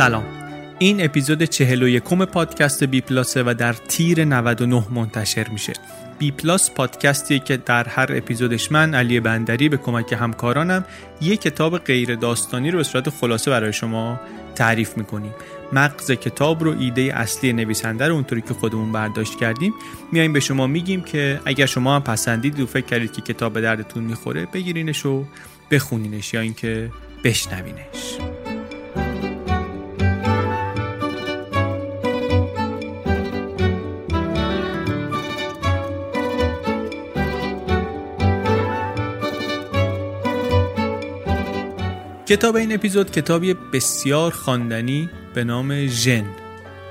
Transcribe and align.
سلام. 0.00 0.24
این 0.78 1.04
اپیزود 1.04 1.42
41 1.42 2.02
پادکست 2.02 2.84
بی 2.84 3.00
پلاسه 3.00 3.42
و 3.42 3.54
در 3.58 3.72
تیر 3.72 4.24
99 4.24 4.84
منتشر 4.90 5.48
میشه. 5.48 5.72
بی 6.18 6.30
پلاس 6.30 6.70
پادکستی 6.70 7.38
که 7.38 7.56
در 7.56 7.88
هر 7.88 8.06
اپیزودش 8.10 8.72
من 8.72 8.94
علی 8.94 9.20
بندری 9.20 9.68
به 9.68 9.76
کمک 9.76 10.12
همکارانم 10.12 10.84
یک 11.20 11.40
کتاب 11.40 11.78
غیر 11.78 12.14
داستانی 12.14 12.70
رو 12.70 12.78
به 12.78 12.84
صورت 12.84 13.10
خلاصه 13.10 13.50
برای 13.50 13.72
شما 13.72 14.20
تعریف 14.54 14.96
می‌کنیم. 14.96 15.34
مغز 15.72 16.10
کتاب 16.10 16.64
رو 16.64 16.78
ایده 16.78 17.02
اصلی 17.02 17.52
نویسنده 17.52 18.08
رو 18.08 18.14
اونطوری 18.14 18.40
که 18.40 18.54
خودمون 18.54 18.92
برداشت 18.92 19.38
کردیم 19.38 19.74
میایم 20.12 20.32
به 20.32 20.40
شما 20.40 20.66
میگیم 20.66 21.00
که 21.00 21.40
اگر 21.44 21.66
شما 21.66 21.96
هم 21.96 22.02
پسندید 22.02 22.60
و 22.60 22.66
فکر 22.66 22.86
کردید 22.86 23.12
که 23.12 23.22
کتاب 23.22 23.52
به 23.52 23.60
دردتون 23.60 24.04
می‌خوره 24.04 24.46
بگیرینش 24.46 25.06
و 25.06 25.24
بخونینش 25.70 26.34
یا 26.34 26.40
اینکه 26.40 26.90
بشنوینش. 27.24 28.39
کتاب 42.30 42.56
این 42.56 42.74
اپیزود 42.74 43.10
کتابی 43.10 43.54
بسیار 43.54 44.32
خواندنی 44.32 45.10
به 45.34 45.44
نام 45.44 45.86
ژن. 45.86 46.24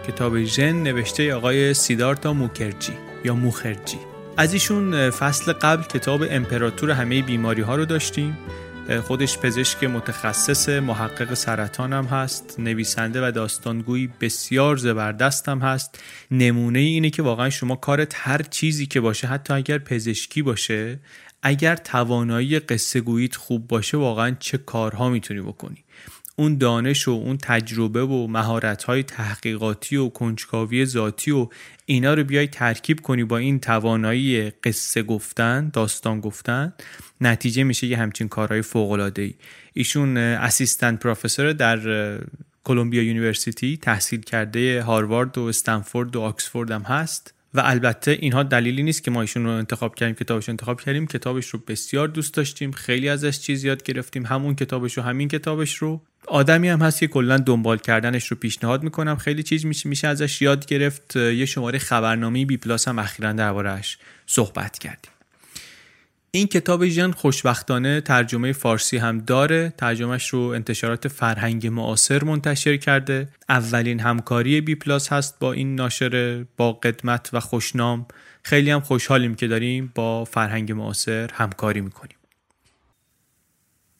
کتاب 0.07 0.43
ژن 0.43 0.73
نوشته 0.83 1.33
آقای 1.33 1.73
سیدارتا 1.73 2.33
موکرجی 2.33 2.93
یا 3.25 3.35
موخرجی. 3.35 3.97
از 4.37 4.53
ایشون 4.53 5.09
فصل 5.09 5.53
قبل 5.53 5.83
کتاب 5.83 6.23
امپراتور 6.29 6.91
همه 6.91 7.21
بیماری 7.21 7.61
ها 7.61 7.75
رو 7.75 7.85
داشتیم. 7.85 8.37
خودش 9.03 9.37
پزشک 9.37 9.83
متخصص 9.83 10.69
محقق 10.69 11.33
سرطان 11.33 11.93
هم 11.93 12.05
هست 12.05 12.55
نویسنده 12.59 13.27
و 13.27 13.31
داستانگویی 13.31 14.09
بسیار 14.21 14.77
زبردست 14.77 15.49
هم 15.49 15.59
هست. 15.59 15.99
نمونه 16.31 16.79
اینه 16.79 17.09
که 17.09 17.21
واقعا 17.21 17.49
شما 17.49 17.75
کارت 17.75 18.13
هر 18.15 18.41
چیزی 18.41 18.85
که 18.85 18.99
باشه 18.99 19.27
حتی 19.27 19.53
اگر 19.53 19.77
پزشکی 19.77 20.41
باشه 20.41 20.99
اگر 21.43 21.75
توانایی 21.75 22.59
قصه 22.59 23.01
گوییت 23.01 23.35
خوب 23.35 23.67
باشه 23.67 23.97
واقعا 23.97 24.35
چه 24.39 24.57
کارها 24.57 25.09
می‌تونی 25.09 25.41
بکنی؟ 25.41 25.83
اون 26.39 26.57
دانش 26.57 27.07
و 27.07 27.11
اون 27.11 27.37
تجربه 27.37 28.03
و 28.03 28.27
مهارت 28.27 28.83
های 28.83 29.03
تحقیقاتی 29.03 29.95
و 29.95 30.09
کنجکاوی 30.09 30.85
ذاتی 30.85 31.31
و 31.31 31.47
اینا 31.85 32.13
رو 32.13 32.23
بیای 32.23 32.47
ترکیب 32.47 33.01
کنی 33.01 33.23
با 33.23 33.37
این 33.37 33.59
توانایی 33.59 34.49
قصه 34.49 35.03
گفتن 35.03 35.69
داستان 35.69 36.19
گفتن 36.19 36.73
نتیجه 37.21 37.63
میشه 37.63 37.87
یه 37.87 37.97
همچین 37.97 38.27
کارهای 38.27 38.61
فوق 38.61 38.91
العاده 38.91 39.21
ای 39.21 39.33
ایشون 39.73 40.17
assistant 40.17 40.99
professor 40.99 41.53
در 41.53 41.79
Columbia 42.63 43.03
University 43.03 43.77
تحصیل 43.77 44.21
کرده 44.21 44.83
هاروارد 44.83 45.37
و 45.37 45.41
استنفورد 45.43 46.15
و 46.15 46.21
آکسفورد 46.21 46.71
هم 46.71 46.81
هست. 46.81 47.33
و 47.53 47.61
البته 47.65 48.11
اینها 48.11 48.43
دلیلی 48.43 48.83
نیست 48.83 49.03
که 49.03 49.11
ما 49.11 49.21
ایشون 49.21 49.43
رو 49.43 49.51
انتخاب 49.51 49.95
کردیم 49.95 50.15
کتابش 50.15 50.47
رو 50.47 50.51
انتخاب 50.51 50.81
کردیم. 50.81 51.07
کتابش 51.07 51.47
رو 51.47 51.59
بسیار 51.67 52.07
دوست 52.07 52.33
داشتیم 52.33 52.71
خیلی 52.71 53.09
ازش 53.09 53.39
چیز 53.39 53.63
یاد 53.63 53.83
گرفتیم. 53.83 54.25
همون 54.25 54.55
کتابش 54.55 54.97
رو 54.97 55.03
همین 55.03 55.27
کتابش 55.27 55.75
رو. 55.75 56.01
آدمی 56.27 56.69
هم 56.69 56.81
هست 56.81 56.99
که 56.99 57.07
کلا 57.07 57.37
دنبال 57.37 57.77
کردنش 57.77 58.27
رو 58.27 58.37
پیشنهاد 58.37 58.83
می‌کنم. 58.83 59.15
خیلی 59.15 59.43
چیز 59.43 59.65
میشه 59.65 59.89
میشه 59.89 60.07
ازش 60.07 60.41
یاد 60.41 60.65
گرفت. 60.65 61.15
یه 61.15 61.45
شماره 61.45 61.79
خبرنامه 61.79 62.45
بی 62.45 62.57
پلاس 62.57 62.87
هم 62.87 62.99
اخیرا 62.99 63.33
دربارهش 63.33 63.97
صحبت 64.25 64.77
کردیم. 64.77 65.11
این 66.31 66.47
کتاب 66.47 66.87
ژن 66.87 67.11
خوشبختانه 67.11 68.01
ترجمه 68.01 68.53
فارسی 68.53 68.97
هم 68.97 69.19
داره. 69.19 69.73
ترجمهش 69.77 70.27
رو 70.27 70.39
انتشارات 70.39 71.07
فرهنگ 71.07 71.67
معاصر 71.67 72.23
منتشر 72.23 72.77
کرده. 72.77 73.29
اولین 73.49 73.99
همکاری 73.99 74.61
بی 74.61 74.75
پلاس 74.75 75.13
هست 75.13 75.39
با 75.39 75.53
این 75.53 75.75
ناشر 75.75 76.43
با 76.57 76.73
قدمت 76.73 77.29
و 77.33 77.39
خوشنام. 77.39 78.07
خیلی 78.43 78.71
هم 78.71 78.79
خوشحالیم 78.79 79.35
که 79.35 79.47
داریم 79.47 79.91
با 79.95 80.25
فرهنگ 80.25 80.71
معاصر 80.71 81.29
همکاری 81.33 81.81
می‌کنیم. 81.81 82.17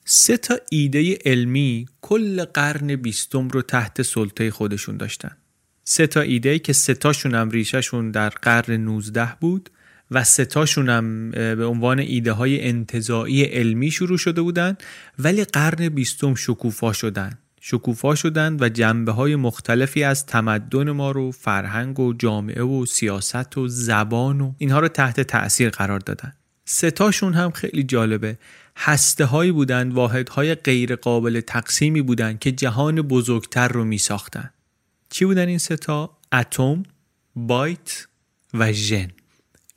سه 0.04 0.36
تا 0.36 0.58
ایده 0.70 1.18
علمی 1.24 1.86
کل 2.00 2.44
قرن 2.44 2.96
بیستم 2.96 3.48
رو 3.48 3.62
تحت 3.62 4.02
سلطه 4.02 4.50
خودشون 4.50 4.96
داشتن. 4.96 5.36
سه 5.84 6.06
تا 6.06 6.20
ایده 6.20 6.58
که 6.58 6.72
سه 6.72 6.94
تاشون 6.94 7.34
هم 7.34 7.50
ریشهشون 7.50 8.10
در 8.10 8.28
قرن 8.28 8.72
19 8.76 9.36
بود. 9.40 9.70
و 10.10 10.24
ستاشون 10.24 10.88
هم 10.88 11.30
به 11.30 11.64
عنوان 11.64 11.98
ایده 11.98 12.32
های 12.32 12.68
انتظاعی 12.68 13.42
علمی 13.42 13.90
شروع 13.90 14.18
شده 14.18 14.42
بودن 14.42 14.76
ولی 15.18 15.44
قرن 15.44 15.88
بیستم 15.88 16.34
شکوفا 16.34 16.92
شدن. 16.92 17.38
شکوفا 17.60 18.14
شدن 18.14 18.56
و 18.60 18.68
جنبه 18.68 19.12
های 19.12 19.36
مختلفی 19.36 20.04
از 20.04 20.26
تمدن 20.26 20.90
ما 20.90 21.10
رو 21.10 21.30
فرهنگ 21.30 22.00
و 22.00 22.12
جامعه 22.12 22.62
و 22.62 22.86
سیاست 22.86 23.58
و 23.58 23.68
زبان 23.68 24.40
و 24.40 24.52
اینها 24.58 24.80
رو 24.80 24.88
تحت 24.88 25.20
تأثیر 25.20 25.70
قرار 25.70 25.98
دادن. 25.98 26.32
ستاشون 26.64 27.34
هم 27.34 27.50
خیلی 27.50 27.82
جالبه. 27.82 28.38
هسته 28.76 29.24
هایی 29.24 29.52
بودن 29.52 29.92
واحدهای 29.92 30.54
غیر 30.54 30.96
قابل 30.96 31.40
تقسیمی 31.40 32.02
بودن 32.02 32.38
که 32.38 32.52
جهان 32.52 33.02
بزرگتر 33.02 33.68
رو 33.68 33.84
می 33.84 33.98
ساختن 33.98 34.50
چی 35.10 35.24
بودن 35.24 35.48
این 35.48 35.58
ستا؟ 35.58 36.18
اتم، 36.32 36.82
بایت 37.36 38.06
و 38.54 38.72
ژن. 38.72 39.08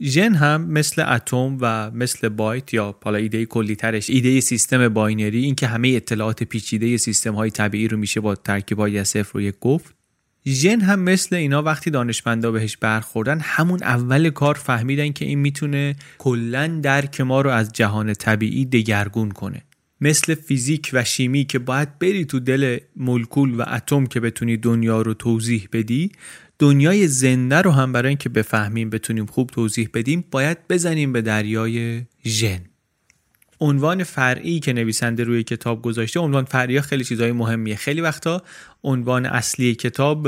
ژن 0.01 0.33
هم 0.33 0.61
مثل 0.61 1.13
اتم 1.13 1.57
و 1.61 1.91
مثل 1.91 2.29
بایت 2.29 2.73
یا 2.73 2.95
حالا 3.03 3.17
ایده 3.17 3.45
کلی 3.45 3.75
ترش 3.75 4.09
ایده 4.09 4.39
سیستم 4.39 4.89
binary 4.89 5.43
این 5.43 5.55
که 5.55 5.67
همه 5.67 5.89
اطلاعات 5.89 6.43
پیچیده 6.43 6.97
سیستم 6.97 7.35
های 7.35 7.51
طبیعی 7.51 7.87
رو 7.87 7.97
میشه 7.97 8.19
با 8.19 8.35
ترکیب 8.35 8.79
های 8.79 9.03
صفر 9.03 9.37
و 9.37 9.41
یک 9.41 9.55
گفت. 9.61 9.95
ژن 10.47 10.81
هم 10.81 10.99
مثل 10.99 11.35
اینا 11.35 11.63
وقتی 11.63 11.89
دانشمندا 11.89 12.51
بهش 12.51 12.77
برخوردن 12.77 13.39
همون 13.41 13.83
اول 13.83 14.29
کار 14.29 14.55
فهمیدن 14.55 15.11
که 15.11 15.25
این 15.25 15.39
می‌تونه 15.39 15.95
کلا 16.17 16.79
درک 16.83 17.21
ما 17.21 17.41
رو 17.41 17.49
از 17.49 17.73
جهان 17.73 18.13
طبیعی 18.13 18.65
دگرگون 18.65 19.31
کنه. 19.31 19.61
مثل 20.01 20.35
فیزیک 20.35 20.89
و 20.93 21.03
شیمی 21.03 21.45
که 21.45 21.59
باید 21.59 21.99
بری 21.99 22.25
تو 22.25 22.39
دل 22.39 22.77
مولکول 22.95 23.53
و 23.53 23.63
اتم 23.67 24.05
که 24.05 24.19
بتونی 24.19 24.57
دنیا 24.57 25.01
رو 25.01 25.13
توضیح 25.13 25.67
بدی 25.73 26.11
دنیای 26.59 27.07
زنده 27.07 27.61
رو 27.61 27.71
هم 27.71 27.91
برای 27.91 28.09
اینکه 28.09 28.29
بفهمیم 28.29 28.89
بتونیم 28.89 29.25
خوب 29.25 29.49
توضیح 29.49 29.89
بدیم 29.93 30.23
باید 30.31 30.57
بزنیم 30.67 31.13
به 31.13 31.21
دریای 31.21 32.01
ژن. 32.25 32.59
عنوان 33.61 34.03
فرعی 34.03 34.59
که 34.59 34.73
نویسنده 34.73 35.23
روی 35.23 35.43
کتاب 35.43 35.81
گذاشته 35.81 36.19
عنوان 36.19 36.45
فرعی 36.45 36.81
خیلی 36.81 37.03
چیزای 37.03 37.31
مهمیه. 37.31 37.75
خیلی 37.75 38.01
وقتا 38.01 38.43
عنوان 38.83 39.25
اصلی 39.25 39.75
کتاب 39.75 40.27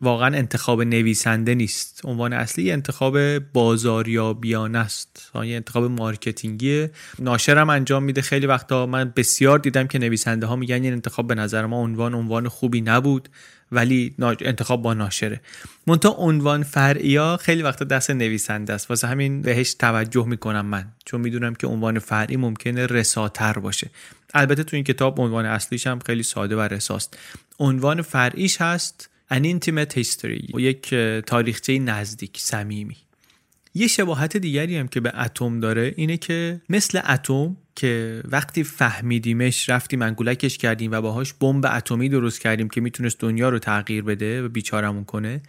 واقعا 0.00 0.36
انتخاب 0.36 0.82
نویسنده 0.82 1.54
نیست. 1.54 2.00
عنوان 2.04 2.32
اصلی 2.32 2.72
انتخاب 2.72 3.38
بازاریابیانه 3.38 4.78
است. 4.78 5.30
یه 5.34 5.56
انتخاب 5.56 5.84
مارکتینگی 5.84 6.88
ناشرم 7.18 7.70
انجام 7.70 8.02
میده. 8.02 8.22
خیلی 8.22 8.46
وقتا 8.46 8.86
من 8.86 9.12
بسیار 9.16 9.58
دیدم 9.58 9.86
که 9.86 9.98
نویسنده 9.98 10.46
ها 10.46 10.56
میگن 10.56 10.82
این 10.82 10.92
انتخاب 10.92 11.26
به 11.26 11.34
نظر 11.34 11.66
ما 11.66 11.76
عنوان 11.76 12.14
عنوان 12.14 12.48
خوبی 12.48 12.80
نبود. 12.80 13.28
ولی 13.72 14.14
انتخاب 14.40 14.82
با 14.82 14.94
ناشره. 14.94 15.40
منتها 15.86 16.12
عنوان 16.12 16.62
فرعیا 16.62 17.36
خیلی 17.36 17.62
وقتا 17.62 17.84
دست 17.84 18.10
نویسنده 18.10 18.72
است. 18.72 18.90
واسه 18.90 19.06
همین 19.06 19.42
بهش 19.42 19.74
توجه 19.74 20.26
می‌کنم 20.26 20.66
من. 20.66 20.92
چون 21.04 21.20
می‌دونم 21.20 21.54
که 21.54 21.66
عنوان 21.66 21.98
فرعی 21.98 22.36
ممکنه 22.36 22.86
رساتر 22.86 23.52
باشه. 23.52 23.90
البته 24.34 24.64
تو 24.64 24.76
این 24.76 24.84
کتاب 24.84 25.20
عنوان 25.20 25.46
اصلیش 25.46 25.86
هم 25.86 25.98
خیلی 25.98 26.22
ساده 26.22 26.56
و 26.56 26.60
رساست. 26.60 27.18
عنوان 27.58 28.02
فرعیش 28.02 28.60
هست 28.60 29.10
An 29.34 29.42
Intimate 29.42 30.02
History 30.02 30.58
یک 30.60 30.94
تاریخچه 31.26 31.78
نزدیک 31.78 32.38
صمیمی. 32.38 32.96
یه 33.74 33.86
شباهت 33.86 34.36
دیگری 34.36 34.76
هم 34.76 34.88
که 34.88 35.00
به 35.00 35.20
اتم 35.20 35.60
داره 35.60 35.94
اینه 35.96 36.16
که 36.16 36.60
مثل 36.68 37.00
اتم 37.08 37.56
که 37.76 38.22
وقتی 38.24 38.64
فهمیدیمش 38.64 39.68
رفتیم 39.68 40.02
انگولکش 40.02 40.58
کردیم 40.58 40.92
و 40.92 41.00
باهاش 41.00 41.34
بمب 41.34 41.66
اتمی 41.66 42.08
درست 42.08 42.40
کردیم 42.40 42.68
که 42.68 42.80
می‌تونست 42.80 43.20
دنیا 43.20 43.48
رو 43.48 43.58
تغییر 43.58 44.02
بده 44.02 44.42
و 44.42 44.48
بیچارمون 44.48 45.04
کنه 45.04 45.42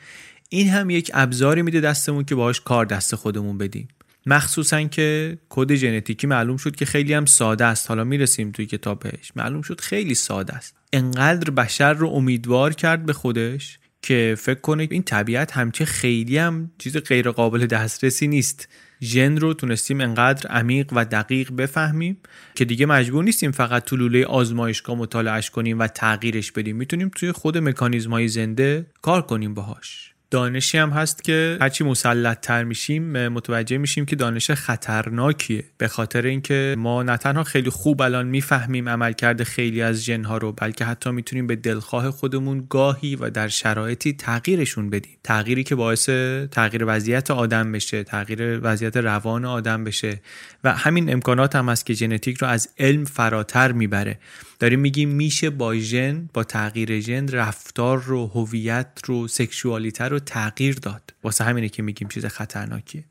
این 0.49 0.69
هم 0.69 0.89
یک 0.89 1.11
ابزاری 1.13 1.61
میده 1.61 1.81
دستمون 1.81 2.23
که 2.23 2.35
باهاش 2.35 2.61
کار 2.61 2.85
دست 2.85 3.15
خودمون 3.15 3.57
بدیم. 3.57 3.87
مخصوصا 4.25 4.83
که 4.83 5.37
کد 5.49 5.75
ژنتیکی 5.75 6.27
معلوم 6.27 6.57
شد 6.57 6.75
که 6.75 6.85
خیلی 6.85 7.13
هم 7.13 7.25
ساده 7.25 7.65
است. 7.65 7.87
حالا 7.87 8.03
می‌رسیم 8.03 8.51
توی 8.51 8.65
کتابش 8.65 9.31
معلوم 9.35 9.61
شد 9.61 9.81
خیلی 9.81 10.15
ساده 10.15 10.53
است. 10.53 10.75
انقدر 10.93 11.51
بشر 11.51 11.93
رو 11.93 12.09
امیدوار 12.09 12.73
کرد 12.73 13.05
به 13.05 13.13
خودش 13.13 13.79
که 14.01 14.35
فکر 14.39 14.59
کنه 14.59 14.87
این 14.91 15.03
طبیعت 15.03 15.51
همچه 15.51 15.85
خیلی 15.85 16.37
هم 16.37 16.71
چیز 16.77 16.97
غیر 16.97 17.31
قابل 17.31 17.65
دسترسی 17.65 18.27
نیست. 18.27 18.67
ژن 19.03 19.37
رو 19.37 19.53
تونستیم 19.53 20.01
انقدر 20.01 20.49
عمیق 20.49 20.89
و 20.93 21.05
دقیق 21.05 21.51
بفهمیم 21.51 22.17
که 22.55 22.65
دیگه 22.65 22.85
مجبور 22.85 23.23
نیستیم 23.23 23.51
فقط 23.51 23.85
تو 23.85 23.95
آزمایشگاه 24.27 24.97
مطالعهش 24.97 25.49
کنیم 25.49 25.79
و 25.79 25.87
تغییرش 25.87 26.51
بدیم. 26.51 26.75
می‌تونیم 26.75 27.11
توی 27.15 27.31
خود 27.31 27.57
مکانیزم 27.57 28.11
های 28.11 28.27
زنده 28.27 28.85
کار 29.01 29.21
کنیم 29.21 29.53
باهاش. 29.53 30.10
دانشی 30.31 30.77
هم 30.77 30.89
هست 30.89 31.23
که 31.23 31.57
هرچی 31.61 31.83
مسلط 31.83 32.39
تر 32.39 32.63
میشیم 32.63 33.27
متوجه 33.27 33.77
میشیم 33.77 34.05
که 34.05 34.15
دانش 34.15 34.51
خطرناکیه. 34.51 35.63
به 35.77 35.87
خاطر 35.87 36.25
اینکه 36.25 36.75
ما 36.77 37.03
نه 37.03 37.17
تنها 37.17 37.43
خیلی 37.43 37.69
خوب 37.69 38.01
الان 38.01 38.27
می‌فهمیم 38.27 38.89
عملکرد 38.89 39.43
خیلی 39.43 39.81
از 39.81 40.05
جنها 40.05 40.37
رو 40.37 40.51
بلکه 40.51 40.85
حتی 40.85 41.11
می‌تونیم 41.11 41.47
به 41.47 41.55
دلخواه 41.55 42.11
خودمون 42.11 42.65
گاهی 42.69 43.15
و 43.15 43.29
در 43.29 43.47
شرایطی 43.47 44.13
تغییرشون 44.13 44.89
بدیم. 44.89 45.17
تغییری 45.23 45.63
که 45.63 45.75
باعث 45.75 46.09
تغییر 46.51 46.83
وضعیت 46.87 47.31
آدم 47.31 47.71
بشه 47.71 48.03
تغییر 48.03 48.59
وضعیت 48.63 48.97
روان 48.97 49.45
آدم 49.45 49.83
بشه. 49.83 50.21
و 50.63 50.73
همین 50.73 51.13
امکانات 51.13 51.55
هم 51.55 51.69
هست 51.69 51.85
که 51.85 51.93
ژنتیک 51.93 52.37
رو 52.37 52.47
از 52.47 52.69
علم 52.79 53.05
فراتر 53.05 53.71
می‌بره. 53.71 54.19
داریم 54.61 54.79
میگیم 54.79 55.09
میشه 55.09 55.49
با 55.49 55.75
ژن 55.75 56.29
با 56.33 56.43
تغییر 56.43 56.99
ژن 56.99 57.27
رفتار 57.27 58.03
رو 58.03 58.27
هویت 58.27 58.87
رو 59.05 59.27
سکشوالیته 59.27 60.03
رو 60.03 60.19
تغییر 60.19 60.75
داد. 60.75 61.13
واسه 61.23 61.43
همینه 61.43 61.69
که 61.69 61.83
میگیم 61.83 62.07
چیز 62.07 62.25
خطرناکیه. 62.25 63.03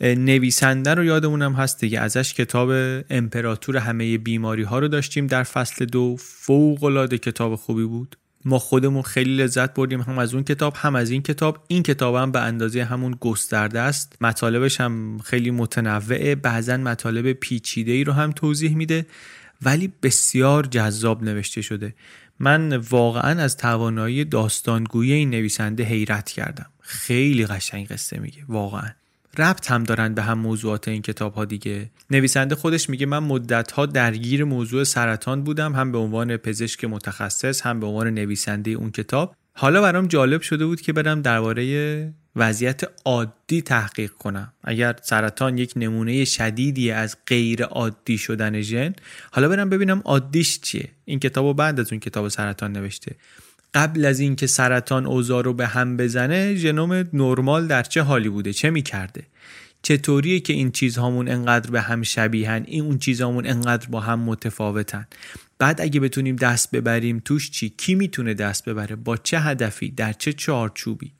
نویسنده 0.00 0.94
رو 0.94 1.04
یادمونم 1.04 1.52
هست 1.52 1.80
دیگه. 1.80 2.00
ازش 2.00 2.34
کتاب 2.34 2.70
امپراتور 3.10 3.76
همه 3.76 4.18
بیماری 4.18 4.62
ها 4.62 4.78
رو 4.78 4.88
داشتیم 4.88 5.26
در 5.26 5.42
فصل 5.42 5.84
دو. 5.84 6.16
فوق 6.18 6.84
العاده 6.84 7.18
کتاب 7.18 7.56
خوبی 7.56 7.84
بود. 7.84 8.16
ما 8.44 8.58
خودمون 8.58 9.02
خیلی 9.02 9.36
لذت 9.36 9.74
بردیم 9.74 10.00
هم 10.00 10.18
از 10.18 10.34
اون 10.34 10.44
کتاب 10.44 10.74
هم 10.76 10.96
از 10.96 11.10
این 11.10 11.22
کتاب. 11.22 11.64
این 11.68 11.82
کتاب 11.82 12.14
هم 12.14 12.32
به 12.32 12.40
اندازه 12.40 12.84
همون 12.84 13.16
گسترده 13.20 13.80
است. 13.80 14.16
مطالبش 14.20 14.80
هم 14.80 15.18
خیلی 15.24 15.50
متنوعه. 15.50 16.34
بعضا 16.34 16.76
مطالب 16.76 17.32
پیچیده 17.32 17.92
ای 17.92 18.04
رو 18.04 18.12
هم 18.12 18.32
توضیح 18.32 18.76
میده. 18.76 19.06
ولی 19.62 19.92
بسیار 20.02 20.66
جذاب 20.66 21.22
نوشته 21.22 21.62
شده. 21.62 21.94
من 22.38 22.76
واقعا 22.76 23.42
از 23.42 23.56
توانایی 23.56 24.24
داستانگویی 24.24 25.12
این 25.12 25.30
نویسنده 25.30 25.82
حیرت 25.82 26.30
کردم. 26.30 26.66
خیلی 26.80 27.46
قشنگ 27.46 27.88
قصه 27.88 28.18
میگه 28.18 28.44
واقعا. 28.48 28.90
ربط 29.38 29.70
هم 29.70 29.84
دارن 29.84 30.14
به 30.14 30.22
هم 30.22 30.38
موضوعات 30.38 30.88
این 30.88 31.02
کتاب 31.02 31.34
ها 31.34 31.44
دیگه. 31.44 31.90
نویسنده 32.10 32.54
خودش 32.54 32.90
میگه 32.90 33.06
من 33.06 33.18
مدت 33.18 33.72
ها 33.72 33.86
درگیر 33.86 34.44
موضوع 34.44 34.84
سرطان 34.84 35.44
بودم 35.44 35.74
هم 35.74 35.92
به 35.92 35.98
عنوان 35.98 36.36
پزشک 36.36 36.84
متخصص 36.84 37.66
هم 37.66 37.80
به 37.80 37.86
عنوان 37.86 38.10
نویسنده 38.10 38.70
اون 38.70 38.90
کتاب. 38.90 39.34
حالا 39.52 39.82
برام 39.82 40.06
جالب 40.06 40.40
شده 40.40 40.66
بود 40.66 40.80
که 40.80 40.92
برم 40.92 41.22
درباره 41.22 42.12
وضعیت 42.36 42.80
عادی 43.04 43.62
تحقیق 43.62 44.10
کنم. 44.10 44.52
اگر 44.64 44.96
سرطان 45.02 45.58
یک 45.58 45.72
نمونه 45.76 46.24
شدیدی 46.24 46.90
از 46.90 47.16
غیر 47.26 47.64
عادی 47.64 48.18
شدن 48.18 48.60
ژن 48.60 48.92
حالا 49.30 49.48
برم 49.48 49.70
ببینم 49.70 50.02
عادیش 50.04 50.60
چیه. 50.60 50.88
این 51.04 51.18
کتاب 51.18 51.56
بعد 51.56 51.80
از 51.80 51.92
اون 51.92 52.00
کتاب 52.00 52.28
سرطان 52.28 52.72
نوشته. 52.72 53.16
قبل 53.74 54.04
از 54.04 54.20
اینکه 54.20 54.46
سرطان 54.46 55.06
اوضاع 55.06 55.42
رو 55.42 55.54
به 55.54 55.66
هم 55.66 55.96
بزنه 55.96 56.54
ژنوم 56.54 57.08
نرمال 57.12 57.66
در 57.66 57.82
چه 57.82 58.02
حالی 58.02 58.28
بوده؟ 58.28 58.52
چه 58.52 58.70
می‌کرده؟ 58.70 59.22
چطوریه 59.82 60.40
که 60.40 60.52
این 60.52 60.70
چیزهامون 60.70 61.28
انقدر 61.28 61.70
به 61.70 61.80
هم 61.80 62.02
شبیهن؟ 62.02 62.64
این 62.66 62.84
اون 62.84 62.98
چیزهامون 62.98 63.46
انقدر 63.46 63.88
با 63.88 64.00
هم 64.00 64.20
متفاوتن؟ 64.20 65.06
بعد 65.58 65.80
اگه 65.80 66.00
بتونیم 66.00 66.36
دست 66.36 66.70
ببریم 66.70 67.22
توش 67.24 67.50
چی؟ 67.50 67.68
کی 67.68 67.94
می‌تونه 67.94 68.34
دست 68.34 68.68
ببره؟ 68.68 68.96
با 68.96 69.16
چه 69.16 69.40
هدفی؟ 69.40 69.90
در 69.90 70.12
چه 70.12 70.32
چارچوبی؟ 70.32 71.12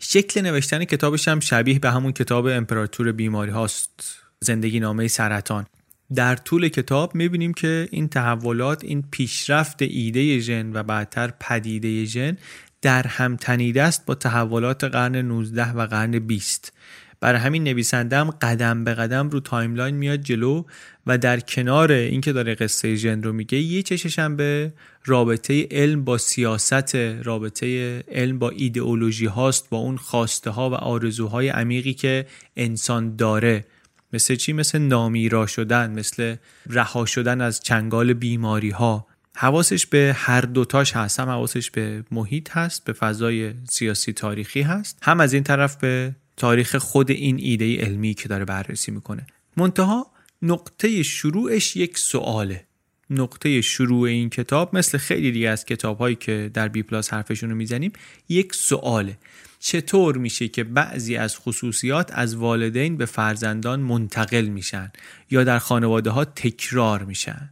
شکل 0.00 0.40
نوشتن 0.40 0.84
کتابش 0.84 1.28
هم 1.28 1.40
شبیه 1.40 1.78
به 1.78 1.90
همون 1.90 2.12
کتاب 2.12 2.46
امپراتور 2.46 3.12
بیماری 3.12 3.50
هاست 3.50 4.18
زندگی 4.40 4.80
نامه 4.80 5.08
سرطان. 5.08 5.66
در 6.14 6.36
طول 6.36 6.68
کتاب 6.68 7.14
می‌بینیم 7.14 7.54
که 7.54 7.88
این 7.90 8.08
تحولات 8.08 8.84
این 8.84 9.04
پیشرفت 9.10 9.82
ایده 9.82 10.38
ژن 10.38 10.70
و 10.72 10.82
بعدتر 10.82 11.32
پدیده 11.40 12.04
ژن 12.04 12.36
در 12.82 13.06
هم 13.06 13.36
تنیده 13.36 13.82
است 13.82 14.06
با 14.06 14.14
تحولات 14.14 14.84
قرن 14.84 15.16
19 15.16 15.72
و 15.72 15.86
قرن 15.86 16.18
20 16.18 16.72
برای 17.20 17.40
همین 17.40 17.64
نویسندم 17.64 18.30
قدم 18.30 18.84
به 18.84 18.94
قدم 18.94 19.30
رو 19.30 19.40
timeline 19.40 19.96
میاد 19.96 20.20
جلو 20.20 20.64
و 21.08 21.18
در 21.18 21.40
کنار 21.40 21.92
اینکه 21.92 22.32
داره 22.32 22.54
قصه 22.54 22.94
ژن 22.94 23.22
رو 23.22 23.32
میگه 23.32 23.58
یه 23.58 23.82
چشمش 23.82 24.24
هم 24.24 24.36
به 24.36 24.72
رابطه 25.04 25.68
علم 25.70 26.04
با 26.04 26.18
سیاست 26.18 26.94
رابطه 26.96 27.98
علم 28.12 28.38
با 28.38 28.50
ایدئولوژی 28.50 29.26
هاست 29.26 29.70
با 29.70 29.78
اون 29.78 29.96
خواسته 29.96 30.50
ها 30.50 30.70
و 30.70 30.74
آرزوهای 30.74 31.48
عمیقی 31.48 31.94
که 31.94 32.26
انسان 32.56 33.16
داره. 33.16 33.64
مثل 34.12 34.34
چی؟ 34.34 34.52
مثل 34.52 34.78
نامیرا 34.78 35.46
شدن 35.46 35.90
مثل 35.90 36.36
رها 36.66 37.06
شدن 37.06 37.40
از 37.40 37.60
چنگال 37.60 38.12
بیماری 38.12 38.70
ها 38.70 39.06
حواسش 39.36 39.86
به 39.86 40.12
هر 40.16 40.40
دوتاش 40.40 40.92
هست. 40.92 41.20
هم 41.20 41.28
حواسش 41.28 41.70
به 41.70 42.04
محیط 42.10 42.50
هست 42.56 42.84
به 42.84 42.92
فضای 42.92 43.54
سیاسی 43.70 44.12
تاریخی 44.12 44.62
هست 44.62 44.98
هم 45.02 45.20
از 45.20 45.32
این 45.32 45.42
طرف 45.42 45.76
به 45.76 46.14
تاریخ 46.36 46.76
خود 46.76 47.10
این 47.10 47.38
ایده 47.38 47.76
علمی 47.76 48.14
که 48.14 48.28
داره 48.28 48.44
بررسی 48.44 48.90
می‌کنه. 48.90 49.26
منتها 49.56 50.17
نقطه 50.42 51.02
شروعش 51.02 51.76
یک 51.76 51.98
سواله. 51.98 52.64
نقطه 53.10 53.60
شروع 53.60 54.08
این 54.08 54.30
کتاب 54.30 54.76
مثل 54.76 54.98
خیلی 54.98 55.32
دیگه 55.32 55.48
از 55.48 55.64
کتاب 55.64 55.98
هایی 55.98 56.16
که 56.16 56.50
در 56.54 56.68
بی 56.68 56.82
پلاس 56.82 57.12
حرفشون 57.12 57.50
رو 57.50 57.56
می‌زنیم 57.56 57.92
یک 58.28 58.54
سواله. 58.54 59.18
چطور 59.60 60.16
میشه 60.16 60.48
که 60.48 60.64
بعضی 60.64 61.16
از 61.16 61.36
خصوصیات 61.36 62.10
از 62.12 62.34
والدین 62.34 62.96
به 62.96 63.06
فرزندان 63.06 63.80
منتقل 63.80 64.44
میشن 64.44 64.92
یا 65.30 65.44
در 65.44 65.58
خانواده 65.58 66.10
ها 66.10 66.24
تکرار 66.24 67.04
میشن؟ 67.04 67.50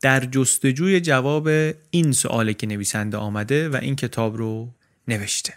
در 0.00 0.24
جستجوی 0.24 1.00
جواب 1.00 1.48
این 1.90 2.12
سواله 2.12 2.54
که 2.54 2.66
نویسنده 2.66 3.16
آمده 3.16 3.68
و 3.68 3.76
این 3.76 3.96
کتاب 3.96 4.36
رو 4.36 4.74
نوشته. 5.08 5.54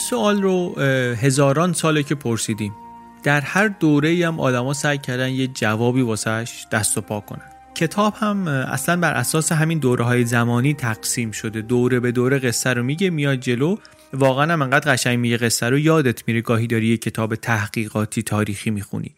سوال 0.00 0.42
رو 0.42 0.74
هزاران 1.20 1.72
ساله 1.72 2.02
که 2.02 2.14
پرسیدیم. 2.14 2.72
در 3.22 3.40
هر 3.40 3.68
دوره 3.68 4.26
هم 4.26 4.40
آدما 4.40 4.72
سعی 4.72 4.98
کردن 4.98 5.30
یه 5.30 5.46
جوابی 5.46 6.00
واسهش 6.00 6.66
دست 6.72 6.98
و 6.98 7.00
پا 7.00 7.20
کنن. 7.20 7.50
کتاب 7.74 8.14
هم 8.16 8.48
اصلا 8.48 8.96
بر 8.96 9.12
اساس 9.12 9.52
همین 9.52 9.78
دوره 9.78 10.04
های 10.04 10.24
زمانی 10.24 10.74
تقسیم 10.74 11.30
شده. 11.30 11.62
دوره 11.62 12.00
به 12.00 12.12
دوره 12.12 12.38
قصه 12.38 12.72
رو 12.72 12.82
میگه 12.82 13.10
میاد 13.10 13.40
جلو. 13.40 13.76
واقعا 14.12 14.52
هم 14.52 14.62
انقدر 14.62 14.92
قشنگ 14.92 15.18
میگه 15.18 15.36
قصه 15.36 15.68
رو 15.68 15.78
یادت 15.78 16.28
میره 16.28 16.40
گاهی 16.40 16.66
داری 16.66 16.86
یه 16.86 16.96
کتاب 16.96 17.34
تحقیقاتی 17.34 18.22
تاریخی 18.22 18.70
می‌خونی. 18.70 19.14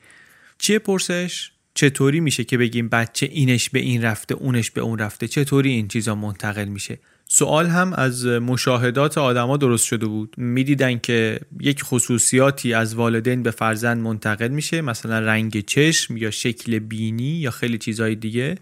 چیه 0.59 0.79
پرسش؟ 0.79 1.53
چطوری 1.75 2.21
میشه 2.21 2.45
که 2.45 2.59
بگیم 2.59 2.89
بچه 2.89 3.27
اینش 3.33 3.71
به 3.71 3.81
این 3.81 4.03
رفته 4.03 4.35
اونش 4.35 4.71
به 4.71 4.81
اون 4.81 4.99
رفته؟ 4.99 5.29
چطوری 5.29 5.71
این 5.71 5.89
چیزا 5.89 6.15
منتقل 6.15 6.65
میشه؟ 6.65 6.99
سوال 7.35 7.67
هم 7.67 7.93
از 7.93 8.27
مشاهدات 8.27 9.19
آدما 9.19 9.57
درست 9.57 9.87
شده 9.87 10.07
بود. 10.07 10.35
می‌دیدن 10.37 10.99
که 10.99 11.41
یک 11.61 11.83
خصوصیاتی 11.83 12.75
از 12.75 12.95
والدین 12.95 13.43
به 13.43 13.51
فرزند 13.51 14.03
منتقل 14.03 14.49
میشه 14.49 14.81
مثلا 14.81 15.19
رنگ 15.19 15.65
چشم 15.65 16.17
یا 16.17 16.31
شکل 16.31 16.79
بینی 16.79 17.25
یا 17.25 17.51
خیلی 17.51 17.79
چیزهای 17.79 18.15
دیگه. 18.15 18.55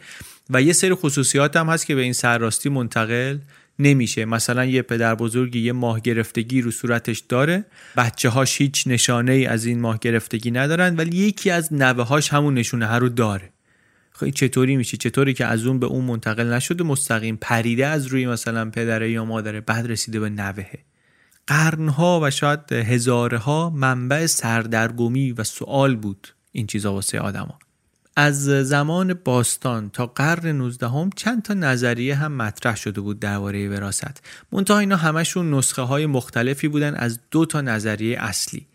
و 0.50 0.62
یه 0.62 0.72
سری 0.72 0.94
خصوصیات 0.94 1.56
هم 1.56 1.68
هست 1.68 1.86
که 1.86 1.94
به 1.94 2.00
این 2.00 2.12
سرراستی 2.12 2.68
منتقل 2.68 3.38
نمیشه. 3.78 4.24
مثلا 4.24 4.64
یه 4.64 4.82
پدر 4.82 5.14
بزرگی 5.14 5.60
یه 5.60 5.72
ماه 5.72 6.00
گرفتگی 6.00 6.62
رو 6.62 6.70
صورتش 6.70 7.18
داره. 7.18 7.64
بچه 7.96 8.28
هاش 8.28 8.60
هیچ 8.60 8.84
نشانه 8.86 9.32
ای 9.32 9.46
از 9.46 9.64
این 9.64 9.80
ماه 9.80 9.98
گرفتگی 9.98 10.50
ندارن 10.50 10.96
ولی 10.96 11.16
یکی 11.16 11.50
از 11.50 11.72
نوه 11.72 12.04
هاش 12.04 12.32
همون 12.32 12.54
نشونه 12.54 12.96
رو 12.96 13.08
داره. 13.08 13.50
چطوری 14.24 14.76
میشه 14.76 14.96
چطوری 14.96 15.34
که 15.34 15.46
از 15.46 15.66
اون 15.66 15.78
به 15.78 15.86
اون 15.86 16.04
منتقل 16.04 16.52
نشده؟ 16.52 16.84
مستقیم 16.84 17.38
پریده 17.40 17.86
از 17.86 18.06
روی 18.06 18.26
مثلا 18.26 18.70
پدره 18.70 19.10
یا 19.10 19.24
مادره 19.24 19.60
بعد 19.60 19.86
رسیده 19.86 20.20
به 20.20 20.30
نوهه. 20.30 20.78
قرنها 21.46 22.20
و 22.22 22.30
شاید 22.30 22.72
هزارها 22.72 23.70
منبع 23.70 24.26
سردرگمی 24.26 25.32
و 25.32 25.44
سوال 25.44 25.96
بود 25.96 26.28
این 26.52 26.66
چیزا 26.66 26.92
واسه 26.92 27.20
آدما. 27.20 27.58
از 28.16 28.44
زمان 28.44 29.14
باستان 29.14 29.90
تا 29.90 30.06
قرن 30.06 30.46
19 30.46 30.88
هم 30.88 31.10
چند 31.16 31.42
تا 31.42 31.54
نظریه 31.54 32.14
هم 32.14 32.32
مطرح 32.32 32.76
شده 32.76 33.00
بود 33.00 33.20
درباره 33.20 33.68
وراست. 33.68 34.22
منتها 34.52 34.78
اینا 34.78 34.96
همشون 34.96 35.54
نسخه 35.54 35.82
های 35.82 36.06
مختلفی 36.06 36.68
بودن 36.68 36.94
از 36.94 37.20
دو 37.30 37.46
تا 37.46 37.60
نظریه 37.60 38.18
اصلی. 38.20 38.66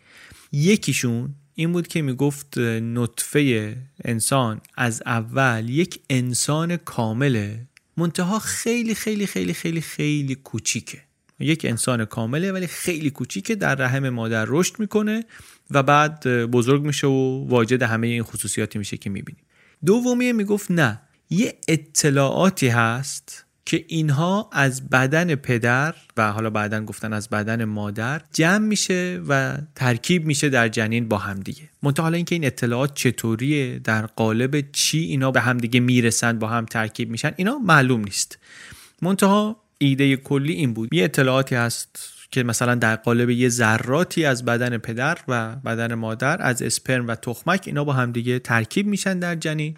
یکیشون 0.52 1.34
این 1.58 1.72
بود 1.72 1.88
که 1.88 2.02
می‌گفت 2.02 2.58
نطفه 2.58 3.76
انسان 4.04 4.60
از 4.76 5.02
اول 5.06 5.68
یک 5.68 6.00
انسان 6.10 6.76
کامله 6.76 7.66
منتها 7.96 8.38
خیلی 8.38 8.94
خیلی 8.94 9.26
خیلی 9.26 9.54
خیلی 9.54 9.80
خیلی 9.80 10.34
کوچیکه. 10.34 10.98
یک 11.40 11.64
انسان 11.64 12.04
کامله 12.04 12.52
ولی 12.52 12.66
خیلی 12.66 13.10
کوچیکه 13.10 13.54
در 13.54 13.74
رحم 13.74 14.08
مادر 14.08 14.44
رشد 14.48 14.74
می‌کنه 14.78 15.24
و 15.70 15.82
بعد 15.82 16.26
بزرگ 16.26 16.82
میشه 16.82 17.06
و 17.06 17.48
واجد 17.48 17.82
همه 17.82 18.06
این 18.06 18.22
خصوصیاتی 18.22 18.78
میشه 18.78 18.96
که 18.96 19.10
می‌بینیم. 19.10 19.42
دومی 19.86 20.32
می‌گفت 20.32 20.70
نه 20.70 21.00
یه 21.30 21.58
اطلاعاتی 21.68 22.68
هست 22.68 23.45
که 23.66 23.84
اینها 23.88 24.50
از 24.52 24.88
بدن 24.88 25.34
پدر 25.34 25.94
و 26.16 26.32
حالا 26.32 26.50
بعدا 26.50 26.84
گفتن 26.84 27.12
از 27.12 27.28
بدن 27.28 27.64
مادر 27.64 28.22
جمع 28.32 28.66
میشه 28.66 29.20
و 29.28 29.58
ترکیب 29.74 30.26
میشه 30.26 30.48
در 30.48 30.68
جنین 30.68 31.08
با 31.08 31.18
همدیگه. 31.18 31.62
منتها 31.82 32.02
حالا 32.02 32.16
اینکه 32.16 32.34
این 32.34 32.44
اطلاعات 32.44 32.94
چطوریه 32.94 33.78
در 33.78 34.06
قالب 34.06 34.72
چی 34.72 34.98
اینا 34.98 35.30
به 35.30 35.40
همدیگه 35.40 35.80
می‌رسن 35.80 36.38
با 36.38 36.48
هم 36.48 36.64
ترکیب 36.64 37.10
میشن 37.10 37.32
اینا 37.36 37.58
معلوم 37.58 38.00
نیست. 38.00 38.38
منتها 39.02 39.56
ایده 39.78 40.16
کلی 40.16 40.52
این 40.52 40.74
بود. 40.74 40.94
یه 40.94 41.04
اطلاعاتی 41.04 41.54
هست 41.54 42.12
که 42.30 42.42
مثلا 42.42 42.74
در 42.74 42.96
قالب 42.96 43.30
یه 43.30 43.48
ذراتی 43.48 44.24
از 44.24 44.44
بدن 44.44 44.78
پدر 44.78 45.18
و 45.28 45.56
بدن 45.56 45.94
مادر 45.94 46.42
از 46.42 46.62
اسپرم 46.62 47.08
و 47.08 47.14
تخمک 47.14 47.62
اینا 47.66 47.84
با 47.84 47.92
همدیگه 47.92 48.38
ترکیب 48.38 48.86
میشن 48.86 49.18
در 49.18 49.34
جنین. 49.34 49.76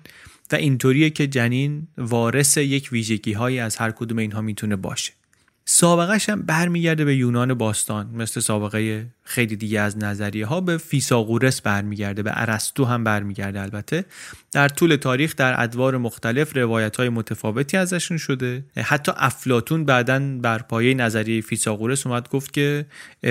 و 0.52 0.57
اینطوریه 0.57 1.11
که 1.11 1.26
جنین 1.26 1.88
وارث 1.99 2.57
یک 2.57 2.88
ویژگی 2.93 3.33
هایی 3.33 3.59
از 3.59 3.76
هر 3.76 3.90
کدوم 3.90 4.19
اینها 4.19 4.40
می‌تونه 4.40 4.76
باشه. 4.76 5.12
سابقهش 5.71 6.28
هم 6.28 6.43
برمیگرده 6.43 7.05
به 7.05 7.17
یونان 7.17 7.55
باستان 7.55 8.11
مثل 8.14 8.40
سابقه 8.40 9.07
خیلی 9.23 9.57
دیگه 9.57 9.81
از 9.81 9.99
نظریه 9.99 10.47
ها 10.47 10.61
به 10.61 10.76
فیساغورس 10.76 11.61
برمیگرده 11.61 12.23
به 12.23 12.31
ارسطو 12.35 12.85
هم 12.85 13.05
برمیگرده 13.05 13.61
البته. 13.61 14.05
در 14.52 14.69
طول 14.69 14.97
تاریخ 14.97 15.37
در 15.37 15.62
ادوار 15.62 15.97
مختلف 15.97 16.57
روایت 16.57 16.97
های 16.97 17.09
متفاوتی 17.09 17.76
ازشون 17.76 18.17
شده. 18.19 18.64
حتی 18.76 19.12
افلاتون 19.17 19.85
بعدا 19.85 20.38
بر 20.43 20.59
پایه 20.59 20.95
نظریه 20.95 21.40
فیساغورس 21.40 22.07
اومد 22.07 22.28
گفت 22.28 22.52
که 22.52 22.87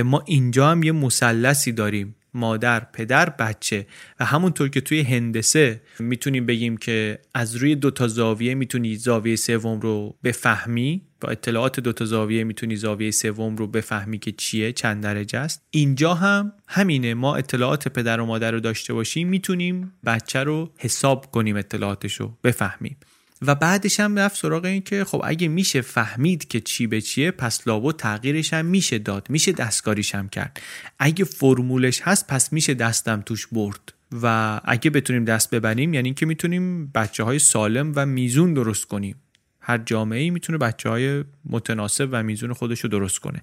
ما 0.06 0.24
اینجا 0.26 0.72
هم 0.72 0.84
یه 0.84 0.92
مثلثی 0.92 1.72
داریم. 1.72 2.16
مادر 2.34 2.80
پدر 2.80 3.30
بچه. 3.30 3.88
و 4.20 4.26
همونطور 4.26 4.70
که 4.70 4.82
توی 4.82 5.02
هندسه 5.02 5.82
می‌تونیم 6.00 6.46
بگیم 6.46 6.78
که 6.78 7.20
از 7.34 7.56
روی 7.56 7.76
دو 7.76 7.92
تا 7.92 8.08
زاویه 8.08 8.56
می‌تونی 8.56 8.96
زاویه 8.96 9.36
سوم 9.36 9.80
رو 9.80 10.18
بفهمی. 10.24 11.02
با 11.22 11.30
اطلاعات 11.30 11.80
دو 11.80 11.94
تا 11.94 12.06
زاویه 12.06 12.44
می‌تونی 12.44 12.76
زاویه 12.76 13.12
سوم 13.12 13.56
رو 13.56 13.68
بفهمی 13.68 14.20
که 14.20 14.32
چیه 14.32 14.72
چند 14.72 15.04
درجه 15.04 15.40
است. 15.40 15.62
اینجا 15.70 16.14
هم 16.14 16.54
همینه. 16.68 17.14
ما 17.14 17.36
اطلاعات 17.36 17.88
پدر 17.88 18.20
و 18.20 18.26
مادر 18.26 18.52
رو 18.52 18.60
داشته 18.60 18.94
باشیم 18.94 19.28
می‌تونیم 19.28 19.94
بچه 20.06 20.44
رو 20.44 20.72
حساب 20.78 21.32
کنیم 21.32 21.56
اطلاعاتش 21.56 22.14
رو 22.14 22.38
بفهمیم. 22.44 22.98
و 23.42 23.56
بعدش 23.56 24.00
هم 24.00 24.20
رفت 24.20 24.38
سراغ 24.38 24.66
این 24.66 24.82
که 24.82 25.04
خب 25.04 25.22
اگه 25.26 25.48
میشه 25.48 25.82
فهمید 25.82 26.48
که 26.48 26.60
چی 26.60 26.88
به 26.88 27.02
چیه 27.02 27.32
پس 27.32 27.68
لابو 27.68 27.92
تغییرش 27.92 28.54
هم 28.54 28.66
میشه 28.66 29.00
داد 29.00 29.30
میشه 29.30 29.52
دستکاریش 29.52 30.16
هم 30.16 30.30
کرد. 30.30 30.62
اگه 31.00 31.26
فرمولش 31.26 32.02
هست 32.02 32.28
پس 32.28 32.54
میشه 32.54 32.74
دستم 32.74 33.22
توش 33.22 33.48
برد. 33.48 33.94
و 34.22 34.60
اگه 34.66 34.90
بتونیم 34.90 35.26
دست 35.26 35.50
ببریم 35.50 35.94
یعنی 35.94 36.14
که 36.14 36.26
می‌تونیم 36.26 36.88
بچه 36.88 37.24
های 37.24 37.40
سالم 37.40 37.94
و 37.96 38.06
میزون 38.06 38.54
درست 38.54 38.86
کنیم. 38.86 39.16
هر 39.60 39.78
جامعه 39.78 40.20
ای 40.20 40.30
می‌تونه 40.30 40.58
بچه 40.58 40.90
های 40.90 41.24
متناسب 41.46 42.10
و 42.12 42.24
میزون 42.24 42.54
خودش 42.54 42.80
رو 42.80 42.90
درست 42.90 43.20
کنه. 43.20 43.42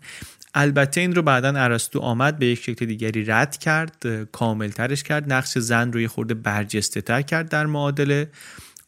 البته 0.54 1.00
این 1.00 1.14
رو 1.14 1.22
بعدا 1.22 1.48
ارسطو 1.56 2.00
آمد 2.00 2.38
به 2.38 2.46
یک 2.46 2.62
شکل 2.62 2.86
دیگری 2.86 3.24
رد 3.24 3.56
کرد 3.56 4.26
کاملترش 4.32 5.02
کرد 5.02 5.32
نقش 5.32 5.58
زن 5.58 5.92
رو 5.92 6.00
یه 6.00 6.08
خورده 6.08 6.34
برجسته 6.34 7.00
تر 7.00 7.22
کرد 7.22 7.48
در 7.48 7.66
معادله. 7.66 8.30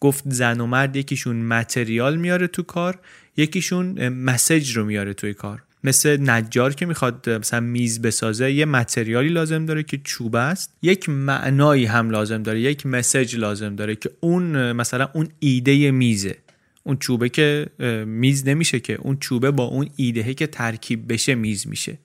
گفت 0.00 0.24
زن 0.26 0.60
و 0.60 0.66
مرد 0.66 0.96
یکیشون 0.96 1.36
متریال 1.36 2.16
میاره 2.16 2.46
تو 2.46 2.62
کار 2.62 2.98
یکیشون 3.36 4.08
مسج 4.08 4.76
رو 4.76 4.84
میاره 4.84 5.14
توی 5.14 5.34
کار. 5.34 5.62
مثل 5.84 6.30
نجار 6.30 6.74
که 6.74 6.86
می‌خواد 6.86 7.30
مثلا 7.30 7.60
میز 7.60 8.02
بسازه 8.02 8.52
یه 8.52 8.64
متریالی 8.64 9.28
لازم 9.28 9.66
داره 9.66 9.82
که 9.82 10.00
چوب 10.04 10.36
است. 10.36 10.76
یک 10.82 11.08
معنایی 11.08 11.84
هم 11.84 12.10
لازم 12.10 12.42
داره 12.42 12.60
یک 12.60 12.86
مسج 12.86 13.36
لازم 13.36 13.76
داره 13.76 13.96
که 13.96 14.10
اون 14.20 14.72
مثلا 14.72 15.08
اون 15.12 15.28
ایده 15.38 15.90
میزه. 15.90 16.36
اون 16.82 16.96
چوبه 16.96 17.28
که 17.28 17.66
میز 18.06 18.48
نمیشه 18.48 18.80
که 18.80 18.94
اون 18.94 19.16
چوبه 19.20 19.50
با 19.50 19.64
اون 19.64 19.88
ایدهه 19.96 20.34
که 20.34 20.46
ترکیب 20.46 21.12
بشه 21.12 21.34
میز 21.34 21.66
میشه. 21.66 21.98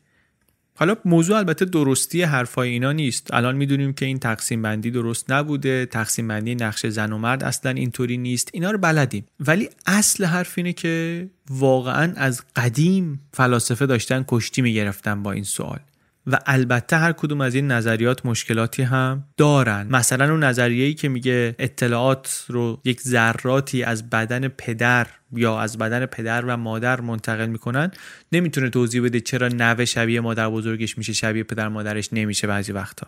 حالا 0.82 0.96
موضوع 1.06 1.38
البته 1.38 1.66
درستی 1.66 2.22
حرفای 2.22 2.70
اینا 2.70 2.92
نیست. 2.92 3.34
الان 3.34 3.56
می‌دونیم 3.56 3.94
که 3.94 4.06
این 4.06 4.20
تقسیم 4.20 4.62
بندی 4.62 4.92
درست 4.92 5.32
نبوده. 5.32 5.86
تقسیم 5.86 6.28
بندی 6.28 6.56
نقش 6.56 6.86
زن 6.86 7.14
و 7.14 7.18
مرد 7.18 7.44
اصلا 7.44 7.72
اینطوری 7.72 8.18
نیست. 8.18 8.50
اینا 8.54 8.72
رو 8.72 8.78
بلدیم. 8.78 9.26
ولی 9.40 9.70
اصل 9.86 10.26
حرف 10.26 10.54
اینه 10.58 10.74
که 10.74 11.28
واقعا 11.50 12.14
از 12.16 12.42
قدیم 12.56 13.22
فلاسفه 13.34 13.86
داشتن 13.86 14.26
کشتی 14.28 14.62
می‌گرفتن 14.62 15.24
با 15.24 15.32
این 15.32 15.44
سوال. 15.44 15.80
و 16.28 16.40
البته 16.46 16.98
هر 16.98 17.12
کدوم 17.12 17.42
از 17.42 17.56
این 17.56 17.72
نظریات 17.72 18.26
مشکلاتی 18.26 18.84
هم 18.84 19.24
دارن. 19.38 19.88
مثلا 19.90 20.32
اون 20.32 20.44
نظریه‌ای 20.44 20.94
که 20.94 21.10
میگه 21.10 21.56
اطلاعات 21.60 22.46
رو 22.48 22.82
یک 22.86 23.02
ذراتی 23.02 23.84
از 23.84 24.10
بدن 24.10 24.48
پدر 24.48 25.08
یا 25.34 25.60
از 25.60 25.78
بدن 25.78 26.06
پدر 26.06 26.46
و 26.46 26.58
مادر 26.58 27.02
منتقل 27.02 27.48
می‌کنن 27.48 27.92
نمی‌تونه 28.32 28.70
توضیح 28.70 29.04
بده 29.04 29.20
چرا 29.20 29.48
نوه 29.48 29.86
شبیه 29.86 30.22
مادر 30.22 30.50
بزرگش 30.50 30.98
میشه 30.98 31.14
شبیه 31.14 31.44
پدر 31.44 31.68
مادرش 31.68 32.10
نمیشه 32.14 32.48
بعضی 32.48 32.72
وقتا. 32.72 33.08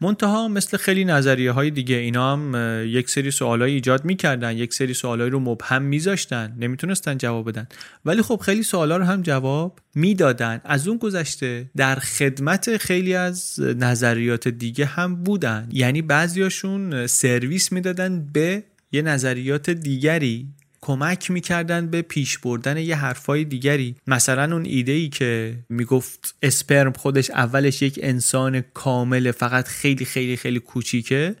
منتها 0.00 0.48
مثل 0.48 0.76
خیلی 0.76 1.04
نظریه 1.04 1.52
های 1.52 1.70
دیگه 1.70 1.96
اینا 1.96 2.32
هم 2.32 2.54
یک 2.86 3.10
سری 3.10 3.30
سوالایی 3.30 3.74
ایجاد 3.74 4.04
می‌کردن 4.04 4.56
یک 4.56 4.74
سری 4.74 4.94
سوالایی 4.94 5.30
رو 5.30 5.40
مبهم 5.40 5.82
میذاشتن 5.82 6.56
نمی‌تونستن 6.58 7.18
جواب 7.18 7.48
بدن. 7.48 7.68
ولی 8.04 8.22
خب 8.22 8.40
خیلی 8.44 8.62
سوالا 8.62 8.96
رو 8.96 9.04
هم 9.04 9.22
جواب 9.22 9.80
می‌دادن. 9.94 10.60
از 10.64 10.88
اون 10.88 10.98
گذشته 10.98 11.70
در 11.76 11.94
خدمت 11.94 12.76
خیلی 12.76 13.14
از 13.14 13.60
نظریات 13.60 14.48
دیگه 14.48 14.84
هم 14.84 15.22
بودن. 15.22 15.68
یعنی 15.72 16.02
بعضیاشون 16.02 17.06
سرویس 17.06 17.72
می‌دادن 17.72 18.26
به 18.32 18.62
یه 18.92 19.02
نظریات 19.02 19.70
دیگری. 19.70 20.46
کمک 20.88 21.30
می‌کردن 21.30 21.86
به 21.86 22.02
پیش 22.02 22.38
بردن 22.38 22.76
یه 22.76 22.96
حرفای 22.96 23.44
دیگری. 23.44 23.96
مثلا 24.06 24.54
اون 24.54 24.64
ایده 24.64 24.92
ای 24.92 25.08
که 25.08 25.58
می‌گفت 25.68 26.34
اسپرم 26.42 26.92
خودش 26.92 27.30
اولش 27.30 27.82
یک 27.82 28.00
انسان 28.02 28.60
کامل 28.60 29.30
فقط 29.30 29.68
خیلی 29.68 30.04
خیلی 30.04 30.36
خیلی 30.36 30.60
کوچیکه. 30.60 31.36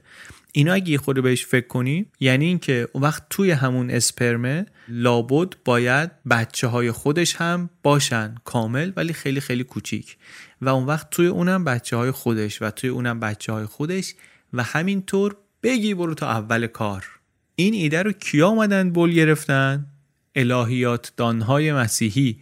اینا 0.52 0.72
اگه 0.72 0.90
یه 0.90 0.98
بهش 0.98 1.46
فکر 1.46 1.66
کنیم 1.66 2.12
یعنی 2.20 2.44
اینکه 2.44 2.88
اون 2.92 3.04
وقت 3.04 3.22
توی 3.30 3.50
همون 3.50 3.90
اسپرمه 3.90 4.66
لابد 4.88 5.52
باید 5.64 6.10
بچه 6.30 6.66
های 6.66 6.90
خودش 6.90 7.36
هم 7.36 7.70
باشن 7.82 8.34
کامل 8.44 8.92
ولی 8.96 9.12
خیلی 9.12 9.40
خیلی 9.40 9.64
کوچیک. 9.64 10.16
و 10.62 10.68
اون 10.68 10.86
وقت 10.86 11.10
توی 11.10 11.26
اونم 11.26 11.64
بچه 11.64 11.96
های 11.96 12.10
خودش 12.10 12.62
و 12.62 12.70
توی 12.70 12.90
اونم 12.90 13.20
بچه 13.20 13.52
های 13.52 13.66
خودش 13.66 14.14
و 14.52 14.62
همینطور 14.62 15.36
بگی 15.62 15.94
برو 15.94 16.14
تا 16.14 16.30
اول 16.30 16.66
کار. 16.66 17.17
این 17.60 17.74
ایده 17.74 18.02
رو 18.02 18.12
کیا 18.12 18.48
آمدن 18.48 18.90
بول 18.90 19.12
گرفتن؟ 19.12 19.86
الهیات 20.34 21.12
دانهای 21.16 21.72
مسیحی. 21.72 22.36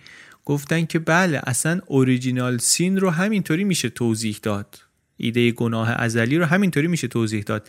گفتن 0.45 0.87
که 0.87 0.99
بله 0.99 1.41
اصلا 1.47 1.81
اوریجینال 1.87 2.59
سین 2.59 3.01
رو 3.01 3.11
همینطوری 3.11 3.65
میشه 3.65 3.89
توضیح 3.89 4.39
داد. 4.43 4.79
ایده 5.17 5.51
گناه 5.51 5.91
ازلی 5.91 6.39
رو 6.39 6.45
همینطوری 6.45 6.87
میشه 6.87 7.09
توضیح 7.09 7.43
داد. 7.43 7.69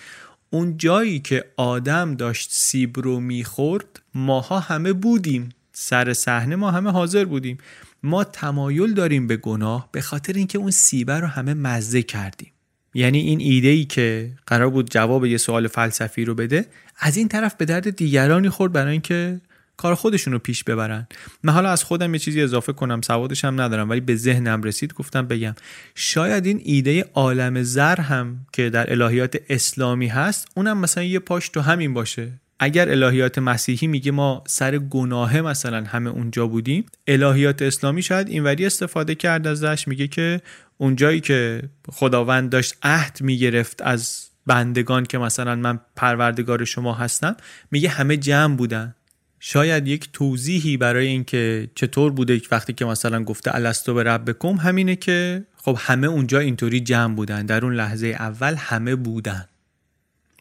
اون 0.50 0.78
جایی 0.78 1.20
که 1.20 1.46
آدم 1.58 2.16
داشت 2.16 2.50
سیب 2.52 3.00
رو 3.00 3.20
می‌خورد 3.20 4.02
ماها 4.14 4.60
همه 4.60 4.94
بودیم. 4.94 5.50
سر 5.72 6.14
صحنه 6.14 6.56
ما 6.56 6.72
همه 6.72 6.92
حاضر 6.92 7.26
بودیم. 7.26 7.58
ما 8.04 8.24
تمایل 8.24 8.94
داریم 8.94 9.28
به 9.28 9.38
گناه 9.38 9.90
به 9.92 10.02
خاطر 10.02 10.34
اینکه 10.34 10.58
اون 10.58 10.72
سیبه 10.72 11.20
رو 11.20 11.28
همه 11.28 11.54
مزه 11.54 12.02
کردیم. 12.02 12.52
یعنی 12.98 13.20
این 13.20 13.42
ایده 13.42 13.68
ای 13.68 13.86
که 13.86 14.32
قرار 14.48 14.70
بود 14.70 14.92
جواب 14.92 15.26
یه 15.26 15.38
سوال 15.38 15.68
فلسفی 15.68 16.26
رو 16.26 16.36
بده 16.36 16.66
از 17.00 17.18
این 17.18 17.28
طرف 17.28 17.56
به 17.56 17.66
درد 17.66 17.96
دیگرانی 17.96 18.50
خورد 18.50 18.74
برای 18.74 18.92
اینکه 18.92 19.42
کار 19.78 19.96
خودشون 19.96 20.34
رو 20.34 20.40
پیش 20.40 20.64
ببرن. 20.64 21.08
من 21.44 21.54
حالا 21.54 21.70
از 21.70 21.84
خودم 21.84 22.14
یه 22.14 22.20
چیزی 22.20 22.42
اضافه 22.42 22.74
کنم 22.74 23.02
سوادش 23.02 23.46
هم 23.46 23.62
ندارم 23.62 23.90
ولی 23.90 24.00
به 24.00 24.16
ذهنم 24.16 24.64
رسید 24.64 24.94
گفتم 24.94 25.28
بگم. 25.28 25.56
شاید 25.96 26.46
این 26.46 26.62
ایده 26.64 27.06
عالم 27.14 27.64
زر 27.64 28.02
هم 28.02 28.38
که 28.54 28.70
در 28.70 28.92
الهیات 28.92 29.38
اسلامی 29.50 30.08
هست 30.08 30.48
اونم 30.56 30.78
مثلا 30.78 31.04
یه 31.04 31.20
پاش 31.20 31.50
تو 31.50 31.62
همین 31.62 31.94
باشه. 31.94 32.32
اگر 32.60 32.90
الهیات 32.90 33.38
مسیحی 33.38 33.88
میگه 33.88 34.12
ما 34.12 34.44
سر 34.48 34.78
گناه 34.78 35.42
مثلا 35.42 35.84
همه 35.84 36.10
اونجا 36.10 36.48
بودیم 36.48 36.86
الهیات 37.08 37.62
اسلامی 37.62 38.02
شاید 38.02 38.30
اینوری 38.30 38.66
استفاده 38.66 39.16
کرد 39.16 39.48
ازش 39.48 39.88
میگه 39.88 40.08
که 40.08 40.42
اونجایی 40.78 41.20
که 41.20 41.62
خداوند 41.92 42.50
داشت 42.50 42.76
عهد 42.84 43.22
می‌گرفت 43.22 43.82
از 43.82 44.28
بندگان 44.46 45.06
که 45.06 45.18
مثلا 45.18 45.56
من 45.56 45.80
پروردگار 45.96 46.66
شما 46.66 46.94
هستم 46.94 47.38
میگه 47.72 47.90
همه 47.90 48.18
جمع 48.18 48.56
بودن. 48.56 48.96
شاید 49.40 49.88
یک 49.88 50.10
توضیحی 50.14 50.78
برای 50.78 51.08
اینکه 51.08 51.70
چطور 51.76 52.12
بوده 52.12 52.42
وقتی 52.52 52.74
که 52.74 52.86
مثلا 52.86 53.24
گفته 53.24 53.56
الستو 53.56 53.94
به 53.94 54.04
ربکم 54.04 54.56
همینه 54.56 54.96
که 54.96 55.46
خب 55.56 55.78
همه 55.80 56.08
اونجا 56.08 56.40
اینطوری 56.40 56.80
جمع 56.80 57.16
بودن. 57.16 57.46
در 57.46 57.66
اون 57.66 57.74
لحظه 57.74 58.08
اول 58.08 58.56
همه 58.56 58.96
بودن. 58.96 59.46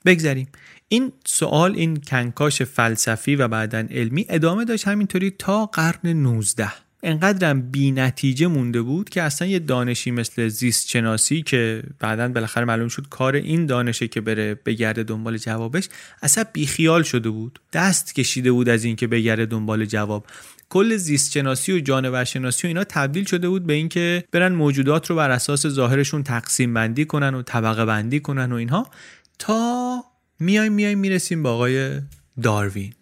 بگذریم 0.05 0.49
این 0.89 1.13
سوال 1.25 1.75
این 1.75 1.97
کنکاش 1.97 2.63
فلسفی 2.63 3.37
و 3.37 3.49
بعدا 3.49 3.79
علمی 3.79 4.27
ادامه 4.29 4.65
داشت 4.65 4.89
همینطوری 4.89 5.31
تا 5.31 5.67
قرن 5.67 6.09
19 6.09 6.73
انقدرم 7.07 7.71
بی 7.71 7.91
نتیجه 7.91 8.47
مونده 8.47 8.83
بود 8.83 9.09
که 9.09 9.23
اصلا 9.23 9.49
یه 9.49 9.59
دانشی 9.59 10.11
مثل 10.11 10.49
زیست 10.49 10.89
شناسی 10.89 11.43
که 11.43 11.83
بعدا 12.01 12.29
بالاخره 12.29 12.65
معلوم 12.65 12.89
شد 12.89 13.09
کار 13.11 13.37
این 13.37 13.67
دانشه 13.67 14.09
که 14.09 14.21
بره 14.21 14.55
بگرده 14.55 15.03
دنبال 15.03 15.39
جوابش 15.39 15.89
اصلا 16.23 16.45
بیخیال 16.53 17.03
شده 17.03 17.31
بود. 17.31 17.61
دست 17.73 18.15
کشیده 18.15 18.53
بود 18.53 18.69
از 18.69 18.85
اینکه 18.85 19.07
بگرده 19.07 19.47
دنبال 19.47 19.85
جواب. 19.85 20.27
کل 20.69 20.97
زیست 20.97 21.33
شناسی 21.33 21.73
و 21.73 21.81
جانور 21.81 22.25
شناسی 22.25 22.67
و 22.67 22.69
اینا 22.69 22.85
تبدیل 22.85 23.25
شده 23.25 23.49
بود 23.49 23.67
به 23.67 23.73
اینکه 23.73 24.25
برن 24.33 24.53
موجودات 24.53 25.11
رو 25.11 25.17
بر 25.17 25.31
اساس 25.31 25.67
ظاهرشون 25.67 26.23
تقسیم 26.23 26.75
بندی 26.75 27.05
کنن 27.05 27.35
و 27.35 27.43
طبقه 27.43 27.85
بندی 27.85 28.21
کنن 28.21 28.53
و 28.53 28.55
اینها. 28.55 28.91
تا 29.39 30.05
میایم 30.41 30.73
میایم 30.73 30.99
می‌رسیم 30.99 31.43
به 31.43 31.49
آقای 31.49 32.01
داروین. 32.43 32.93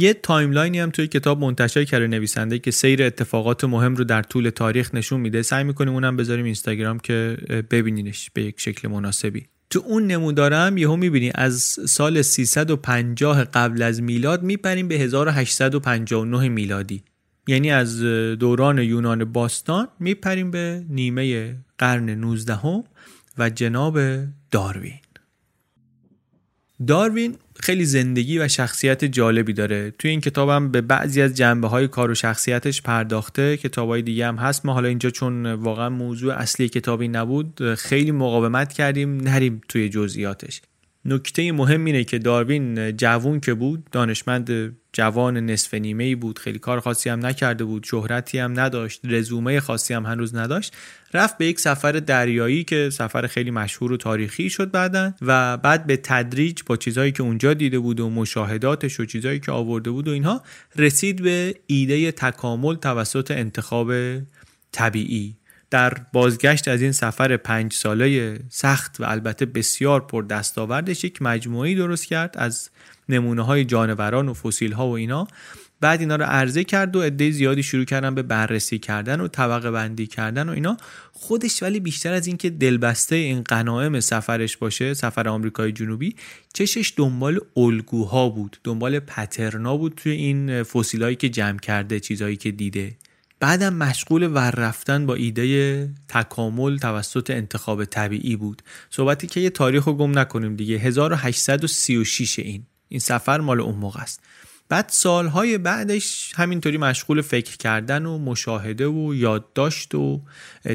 یه 0.00 0.14
timeline 0.14 0.71
ی 0.71 0.78
هم 0.78 0.90
توی 0.90 1.06
کتاب 1.06 1.40
منتشر 1.40 1.84
کرده 1.84 2.06
نویسنده 2.06 2.58
که 2.58 2.70
سیر 2.70 3.02
اتفاقات 3.02 3.64
مهم 3.64 3.96
رو 3.96 4.04
در 4.04 4.22
طول 4.22 4.50
تاریخ 4.50 4.94
نشون 4.94 5.20
میده. 5.20 5.42
سعی 5.42 5.64
می‌کنیم 5.64 5.92
اونم 5.92 6.16
بذاریم 6.16 6.44
اینستاگرام 6.44 6.98
که 6.98 7.36
ببینینش 7.70 8.30
به 8.34 8.42
یک 8.42 8.60
شکل 8.60 8.88
مناسبی. 8.88 9.46
تو 9.70 9.82
اون 9.86 10.06
نمودارم 10.06 10.76
یهو 10.76 10.96
می‌بینی 10.96 11.30
از 11.34 11.62
سال 11.86 12.22
350 12.22 13.44
قبل 13.44 13.82
از 13.82 14.02
میلاد 14.02 14.42
میپریم 14.42 14.88
به 14.88 14.94
1859 14.94 16.48
میلادی. 16.48 17.02
یعنی 17.46 17.70
از 17.70 18.00
دوران 18.38 18.78
یونان 18.78 19.24
باستان 19.24 19.88
میپریم 20.00 20.50
به 20.50 20.84
نیمه 20.88 21.56
قرن 21.78 22.10
19 22.10 22.84
و 23.38 23.50
جناب 23.50 23.98
داروین. 24.50 25.00
داروین 26.86 27.36
خیلی 27.60 27.84
زندگی 27.84 28.38
و 28.38 28.48
شخصیت 28.48 29.04
جالبی 29.04 29.52
داره. 29.52 29.90
توی 29.98 30.10
این 30.10 30.20
کتابم 30.20 30.70
به 30.70 30.80
بعضی 30.80 31.22
از 31.22 31.34
جنبه 31.34 31.68
های 31.68 31.88
کار 31.88 32.10
و 32.10 32.14
شخصیتش 32.14 32.82
پرداخته. 32.82 33.56
کتاب 33.56 33.88
های 33.88 34.02
دیگه 34.02 34.26
هم 34.26 34.36
هست. 34.36 34.66
ما 34.66 34.72
حالا 34.72 34.88
اینجا 34.88 35.10
چون 35.10 35.52
واقعا 35.52 35.90
موضوع 35.90 36.34
اصلی 36.34 36.68
کتابی 36.68 37.08
نبود 37.08 37.74
خیلی 37.74 38.10
مقاومت 38.10 38.72
کردیم. 38.72 39.16
نریم 39.16 39.60
توی 39.68 39.88
جزئیاتش. 39.88 40.60
نکته 41.04 41.52
مهم 41.52 41.84
اینه 41.84 42.04
که 42.04 42.18
داروین 42.18 42.96
جوون 42.96 43.40
که 43.40 43.54
بود 43.54 43.84
دانشمند 43.92 44.76
جوان 44.98 45.36
نصف 45.36 45.74
نیمه 45.74 46.04
ای 46.04 46.14
بود. 46.14 46.38
خیلی 46.38 46.58
کار 46.58 46.80
خاصی 46.80 47.10
هم 47.10 47.26
نکرده 47.26 47.64
بود. 47.64 47.84
شهرتی 47.84 48.38
هم 48.38 48.60
نداشت. 48.60 49.00
رزومه 49.04 49.60
خاصی 49.60 49.94
هم 49.94 50.06
هنوز 50.06 50.34
نداشت. 50.34 50.76
رفت 51.14 51.38
به 51.38 51.46
یک 51.46 51.60
سفر 51.60 51.92
دریایی 51.92 52.64
که 52.64 52.90
سفر 52.92 53.26
خیلی 53.26 53.50
مشهور 53.50 53.92
و 53.92 53.96
تاریخی 53.96 54.50
شد 54.50 54.70
بعدا 54.70 55.14
و 55.22 55.56
بعد 55.56 55.86
به 55.86 55.96
تدریج 55.96 56.60
با 56.66 56.76
چیزهایی 56.76 57.12
که 57.12 57.22
اونجا 57.22 57.54
دیده 57.54 57.78
بود 57.78 58.00
و 58.00 58.10
مشاهداتش 58.10 59.00
و 59.00 59.04
چیزهایی 59.04 59.40
که 59.40 59.52
آورده 59.52 59.90
بود 59.90 60.08
و 60.08 60.10
اینها 60.10 60.42
رسید 60.76 61.22
به 61.22 61.54
ایده 61.66 62.12
تکامل 62.12 62.74
توسط 62.74 63.30
انتخاب 63.30 63.92
طبیعی. 64.72 65.36
در 65.70 65.92
بازگشت 66.12 66.68
از 66.68 66.82
این 66.82 66.92
سفر 66.92 67.36
پنج 67.36 67.72
ساله 67.72 68.38
سخت 68.48 69.00
و 69.00 69.04
البته 69.04 69.46
بسیار 69.46 70.06
پر 70.06 70.22
دستاوردش 70.22 71.04
یک 71.04 71.22
مجموعی 71.22 71.74
درست 71.74 72.06
کرد. 72.06 72.34
از 72.38 72.70
نمونه 73.08 73.42
های 73.42 73.64
جانوران 73.64 74.28
و 74.28 74.34
فسیل 74.34 74.72
ها 74.72 74.88
و 74.88 74.92
اینا. 74.92 75.28
بعد 75.80 76.00
اینا 76.00 76.16
رو 76.16 76.24
عرضه 76.24 76.64
کرد 76.64 76.96
و 76.96 77.02
عده 77.02 77.30
زیادی 77.30 77.62
شروع 77.62 77.84
کردن 77.84 78.14
به 78.14 78.22
بررسی 78.22 78.78
کردن 78.78 79.20
و 79.20 79.28
طبقه 79.28 79.70
بندی 79.70 80.06
کردن 80.06 80.48
و 80.48 80.52
اینا. 80.52 80.76
خودش 81.12 81.62
ولی 81.62 81.80
بیشتر 81.80 82.12
از 82.12 82.26
اینکه 82.26 82.50
دلبسته 82.50 83.16
این 83.16 83.42
غنایم 83.42 84.00
سفرش 84.00 84.56
باشه 84.56 84.94
سفر 84.94 85.28
آمریکای 85.28 85.72
جنوبی 85.72 86.16
چشش 86.54 86.92
دنبال 86.96 87.40
الگوها 87.56 88.28
بود 88.28 88.56
دنبال 88.64 88.98
پترنا 88.98 89.76
بود 89.76 89.94
توی 89.96 90.12
این 90.12 90.62
فسیلایی 90.62 91.16
که 91.16 91.28
جمع 91.28 91.58
کرده 91.58 92.00
چیزهایی 92.00 92.36
که 92.36 92.50
دیده. 92.50 92.96
بعدم 93.40 93.74
مشغول 93.74 94.30
ور 94.34 94.50
رفتن 94.50 95.06
با 95.06 95.14
ایده 95.14 95.88
تکامل 96.08 96.78
توسط 96.78 97.30
انتخاب 97.30 97.84
طبیعی 97.84 98.36
بود. 98.36 98.62
صحبتی 98.90 99.26
که 99.26 99.40
یه 99.40 99.50
تاریخ 99.50 99.84
رو 99.84 99.94
گم 99.94 100.18
نکنیم 100.18 100.56
دیگه. 100.56 100.76
1836 100.76 102.38
این. 102.38 102.66
این 102.88 103.00
سفر 103.00 103.40
مال 103.40 103.60
اون 103.60 103.74
موقع 103.74 104.00
است. 104.00 104.20
بعد 104.68 104.88
سالهای 104.88 105.58
بعدش 105.58 106.32
همینطوری 106.36 106.78
مشغول 106.78 107.22
فکر 107.22 107.56
کردن 107.56 108.06
و 108.06 108.18
مشاهده 108.18 108.86
و 108.86 109.14
یادداشت 109.14 109.94
و 109.94 110.20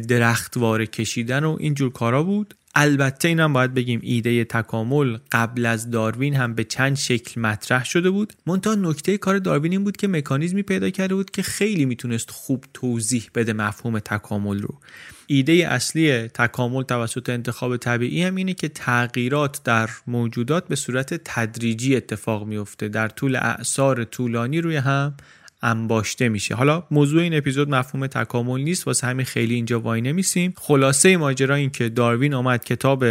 درختواره 0.08 0.86
کشیدن 0.86 1.43
و 1.43 1.58
اینجور 1.60 1.91
کارا 1.91 2.23
بود. 2.23 2.56
البته 2.76 3.28
اینم 3.28 3.54
باید 3.54 3.73
بگیم 3.73 3.99
ایده 4.04 4.43
تکامل 4.43 5.17
قبل 5.32 5.65
از 5.65 5.91
داروین 5.91 6.36
هم 6.36 6.54
به 6.56 6.63
چند 6.63 6.95
شکل 6.95 7.41
مطرح 7.41 7.86
شده 7.86 8.10
بود. 8.10 8.34
منتها 8.45 8.76
نکته 8.76 9.17
کار 9.17 9.39
داروین 9.39 9.71
این 9.71 9.84
بود 9.84 9.97
که 9.97 10.08
مکانیزمی 10.08 10.63
پیدا 10.63 10.89
کرده 10.89 11.15
بود 11.15 11.32
که 11.32 11.41
خیلی 11.41 11.86
می‌تونست 11.86 12.32
خوب 12.32 12.65
توضیح 12.73 13.30
بده 13.36 13.54
مفهوم 13.54 13.99
تکامل 13.99 14.62
رو. 14.62 14.80
ایده 15.27 15.53
اصلی 15.53 16.27
تکامل 16.27 16.83
توسط 16.83 17.29
انتخاب 17.29 17.77
طبیعی 17.77 18.23
هم 18.23 18.36
اینه 18.36 18.53
که 18.53 18.69
تغییرات 18.69 19.63
در 19.63 19.89
موجودات 20.07 20.67
به 20.67 20.75
صورت 20.75 21.13
تدریجی 21.25 21.95
اتفاق 21.95 22.45
میفته. 22.45 22.88
در 22.88 23.07
طول 23.07 23.36
اعثار 23.36 24.03
طولانی 24.03 24.62
روی 24.62 24.75
هم 24.75 25.13
انباشته 25.62 26.29
میشه. 26.29 26.55
حالا 26.55 26.83
موضوع 26.91 27.21
این 27.21 27.38
اپیزود 27.38 27.69
مفهوم 27.69 28.07
تکامل 28.07 28.62
نیست 28.62 28.88
واسه 28.88 29.07
همین 29.07 29.25
خیلی 29.25 29.55
اینجا 29.55 29.79
وای 29.79 30.01
نمیسیم. 30.01 30.53
خلاصه 30.57 31.17
ماجرا 31.17 31.55
این 31.55 31.69
که 31.69 31.89
داروین 31.89 32.33
آمد 32.33 32.63
کتاب 32.63 33.05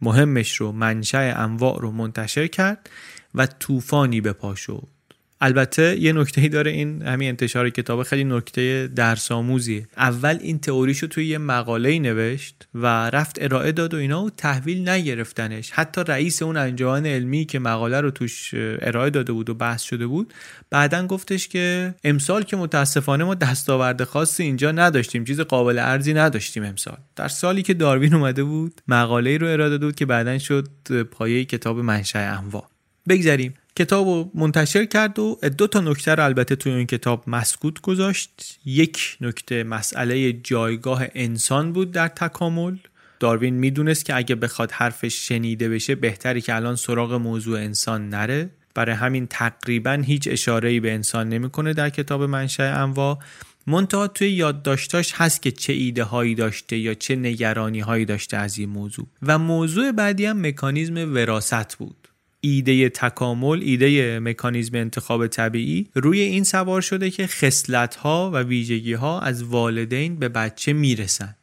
مهمش 0.00 0.56
رو 0.56 0.72
منشأ 0.72 1.34
انواع 1.36 1.80
رو 1.80 1.90
منتشر 1.90 2.46
کرد 2.46 2.90
و 3.34 3.46
طوفانی 3.46 4.20
به 4.20 4.32
پا 4.32 4.54
شد. 4.54 4.95
البته 5.40 5.96
یه 6.00 6.12
نکته 6.12 6.48
داره 6.48 6.70
این 6.70 7.02
همین 7.02 7.28
انتشار 7.28 7.70
کتاب 7.70 8.02
خیلی 8.02 8.24
نکته 8.24 8.88
درس 8.96 9.32
آموزیه 9.32 9.88
اول 9.96 10.38
این 10.40 10.58
تئوریشو 10.58 11.06
توی 11.06 11.26
یه 11.26 11.38
مقاله 11.38 11.98
نوشت 11.98 12.68
و 12.74 12.86
رفت 13.10 13.42
ارائه 13.42 13.72
داد 13.72 13.94
و 13.94 13.96
اینا 13.96 14.24
و 14.24 14.30
تحویل 14.30 14.88
نگرفتنش. 14.88 15.70
حتی 15.70 16.00
رئیس 16.06 16.42
اون 16.42 16.56
انجمن 16.56 17.06
علمی 17.06 17.44
که 17.44 17.58
مقاله 17.58 18.00
رو 18.00 18.10
توش 18.10 18.50
ارائه 18.54 19.10
داده 19.10 19.32
بود 19.32 19.50
و 19.50 19.54
بحث 19.54 19.82
شده 19.82 20.06
بود 20.06 20.34
بعدا 20.70 21.06
گفتش 21.06 21.48
که 21.48 21.94
امسال 22.04 22.42
که 22.42 22.56
متاسفانه 22.56 23.24
ما 23.24 23.34
دستاورد 23.34 24.04
خاصی 24.04 24.42
اینجا 24.42 24.72
نداشتیم 24.72 25.24
چیز 25.24 25.40
قابل 25.40 25.78
ارزی 25.78 26.14
نداشتیم 26.14 26.64
امسال. 26.64 26.96
در 27.16 27.28
سالی 27.28 27.62
که 27.62 27.74
داروین 27.74 28.14
اومده 28.14 28.44
بود 28.44 28.80
مقاله 28.88 29.38
رو 29.38 29.46
ارائه 29.46 29.70
داده 29.70 29.86
بود 29.86 29.94
که 29.94 30.06
بعدا 30.06 30.38
شد 30.38 30.68
پایه 31.10 31.44
کتاب 31.44 31.78
منشأ 31.78 32.38
انواع. 32.38 32.68
بگذریم. 33.08 33.54
کتاب 33.76 34.06
رو 34.06 34.30
منتشر 34.34 34.84
کرد 34.84 35.18
و 35.18 35.38
دو 35.58 35.66
تا 35.66 35.80
نکته 35.80 36.14
رو 36.14 36.24
البته 36.24 36.56
توی 36.56 36.72
این 36.72 36.86
کتاب 36.86 37.24
مسکوت 37.26 37.80
گذاشت. 37.80 38.58
یک 38.64 39.16
نکته 39.20 39.64
مسئله 39.64 40.32
جایگاه 40.32 41.04
انسان 41.14 41.72
بود 41.72 41.90
در 41.90 42.08
تکامل. 42.08 42.76
داروین 43.20 43.54
می‌دونست 43.54 44.04
که 44.04 44.16
اگه 44.16 44.34
بخواد 44.34 44.70
حرفش 44.70 45.28
شنیده 45.28 45.68
بشه 45.68 45.94
بهتری 45.94 46.40
که 46.40 46.54
الان 46.54 46.76
سراغ 46.76 47.12
موضوع 47.12 47.60
انسان 47.60 48.08
نره. 48.08 48.50
برای 48.74 48.94
همین 48.94 49.26
تقریبا 49.26 50.02
هیچ 50.06 50.28
اشاره 50.30 50.80
به 50.80 50.92
انسان 50.92 51.28
نمی‌کنه 51.28 51.72
در 51.72 51.90
کتاب 51.90 52.22
منشأ 52.22 52.82
انواع. 52.82 53.18
منتها 53.66 54.08
توی 54.08 54.30
یادداشتاش 54.30 55.12
هست 55.14 55.42
که 55.42 55.50
چه 55.50 55.72
ایده 55.72 56.04
هایی 56.04 56.34
داشته 56.34 56.76
یا 56.78 56.94
چه 56.94 57.16
نگرانی 57.16 57.80
هایی 57.80 58.04
داشته 58.04 58.36
از 58.36 58.58
این 58.58 58.68
موضوع. 58.68 59.06
و 59.22 59.38
موضوع 59.38 59.92
بعدی 59.92 60.26
هم 60.26 60.46
مکانیزم 60.46 61.14
وراست 61.14 61.78
بود. 61.78 62.05
ایده 62.40 62.88
تکامل 62.88 63.60
ایده 63.62 64.18
مکانیزم 64.20 64.76
انتخاب 64.76 65.26
طبیعی 65.26 65.88
روی 65.94 66.20
این 66.20 66.44
سوار 66.44 66.80
شده 66.80 67.10
که 67.10 67.26
خصلت 67.26 67.94
ها 67.94 68.30
و 68.34 68.42
ویژگی 68.42 68.92
ها 68.92 69.20
از 69.20 69.42
والدین 69.42 70.16
به 70.16 70.28
بچه 70.28 70.72
می‌رسن. 70.72 71.36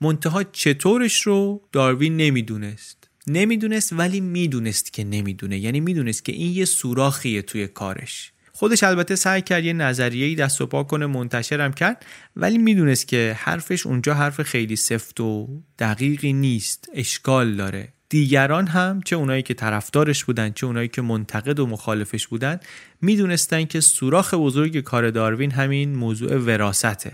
منتها 0.00 0.44
چطورش 0.44 1.22
رو 1.22 1.62
داروین 1.72 2.16
نمی‌دونست. 2.16 3.08
نمی‌دونست 3.26 3.92
ولی 3.92 4.20
می‌دونست 4.20 4.92
که 4.92 5.04
نمی‌دونه. 5.04 5.58
یعنی 5.58 5.80
می‌دونست 5.80 6.24
که 6.24 6.32
این 6.32 6.52
یه 6.52 6.64
سوراخیه 6.64 7.42
توی 7.42 7.66
کارش. 7.66 8.32
خودش 8.52 8.82
البته 8.82 9.16
سعی 9.16 9.42
کرد 9.42 9.64
یه 9.64 9.72
نظریه‌ای 9.72 10.34
دست 10.34 10.60
و 10.60 10.66
پا 10.66 10.82
کنه 10.82 11.06
منتشرم 11.06 11.72
کرد 11.72 12.06
ولی 12.36 12.58
می‌دونست 12.58 13.08
که 13.08 13.36
حرفش 13.38 13.86
اونجا 13.86 14.14
حرف 14.14 14.42
خیلی 14.42 14.76
سفت 14.76 15.20
و 15.20 15.62
دقیقی 15.78 16.32
نیست. 16.32 16.88
اشکال 16.94 17.56
داره. 17.56 17.88
دیگران 18.14 18.66
هم 18.66 19.00
چه 19.04 19.16
اونایی 19.16 19.42
که 19.42 19.54
طرفدارش 19.54 20.24
بودن 20.24 20.50
چه 20.50 20.66
اونایی 20.66 20.88
که 20.88 21.02
منتقد 21.02 21.60
و 21.60 21.66
مخالفش 21.66 22.26
بودن 22.26 22.60
می‌دونستن 23.00 23.64
که 23.64 23.80
سوراخ 23.80 24.34
بزرگ 24.34 24.80
کار 24.80 25.10
داروین 25.10 25.50
همین 25.50 25.96
موضوع 25.96 26.36
وراسته 26.36 27.12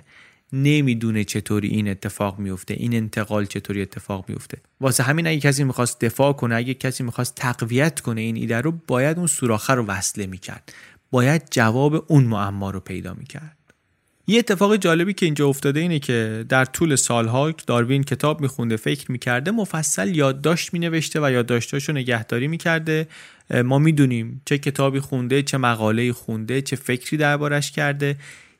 نمی‌دونه 0.53 1.25
چطوری 1.25 1.69
این 1.69 1.89
اتفاق 1.89 2.39
میفته 2.39 2.75
این 2.75 2.95
انتقال 2.95 3.45
چطوری 3.45 3.83
اتفاق 3.83 4.29
میفته 4.29 4.59
واسه 4.81 5.03
همین 5.03 5.27
اگه 5.27 5.41
کسی 5.41 5.65
می‌خواست 5.65 6.01
دفاع 6.01 6.33
کنه 6.33 6.55
اگه 6.55 6.75
کسی 6.75 7.03
می‌خواست 7.03 7.35
تقویت 7.35 8.01
کنه 8.01 8.21
این 8.21 8.37
ایده 8.37 8.61
رو 8.61 8.73
باید 8.87 9.19
اون 9.19 9.27
سوراخه 9.27 9.75
رو 9.75 9.87
وصله 9.87 10.27
می‌کرد. 10.27 10.73
باید 11.11 11.43
جواب 11.51 12.05
اون 12.09 12.25
معما 12.25 12.71
رو 12.71 12.81
پیدا 12.81 13.15
می‌کرد. 13.15 13.57
یه 14.31 14.39
اتفاق 14.39 14.77
جالبی 14.77 15.13
که 15.13 15.27
اینجا 15.27 15.49
افتاده 15.49 15.81
اینه 15.81 15.99
که 15.99 16.45
در 16.49 16.65
طول 16.65 16.97
سالها 16.97 17.51
داروین 17.51 18.03
کتاب 18.03 18.41
میخونده 18.41 18.77
فکر 18.77 19.13
می‌کرده 19.13 19.51
مفصل 19.51 20.17
یادداشت 20.17 20.75
مینوشته 20.75 21.21
و 21.21 21.31
یادداشتاش 21.31 21.89
رو 21.89 21.95
نگهداری 21.95 22.49
می‌کرده. 22.49 23.09
ما 23.65 23.79
می‌دونیم 23.79 24.43
چه 24.45 24.59
کتابی 24.59 25.01
خونده 25.01 25.43
چه 25.43 25.59
مقاله 25.59 26.13
خونده 26.13 26.63
چه 26.63 26.77
فکری 26.77 27.17
دربارش 27.17 27.73
کرده. 27.73 28.17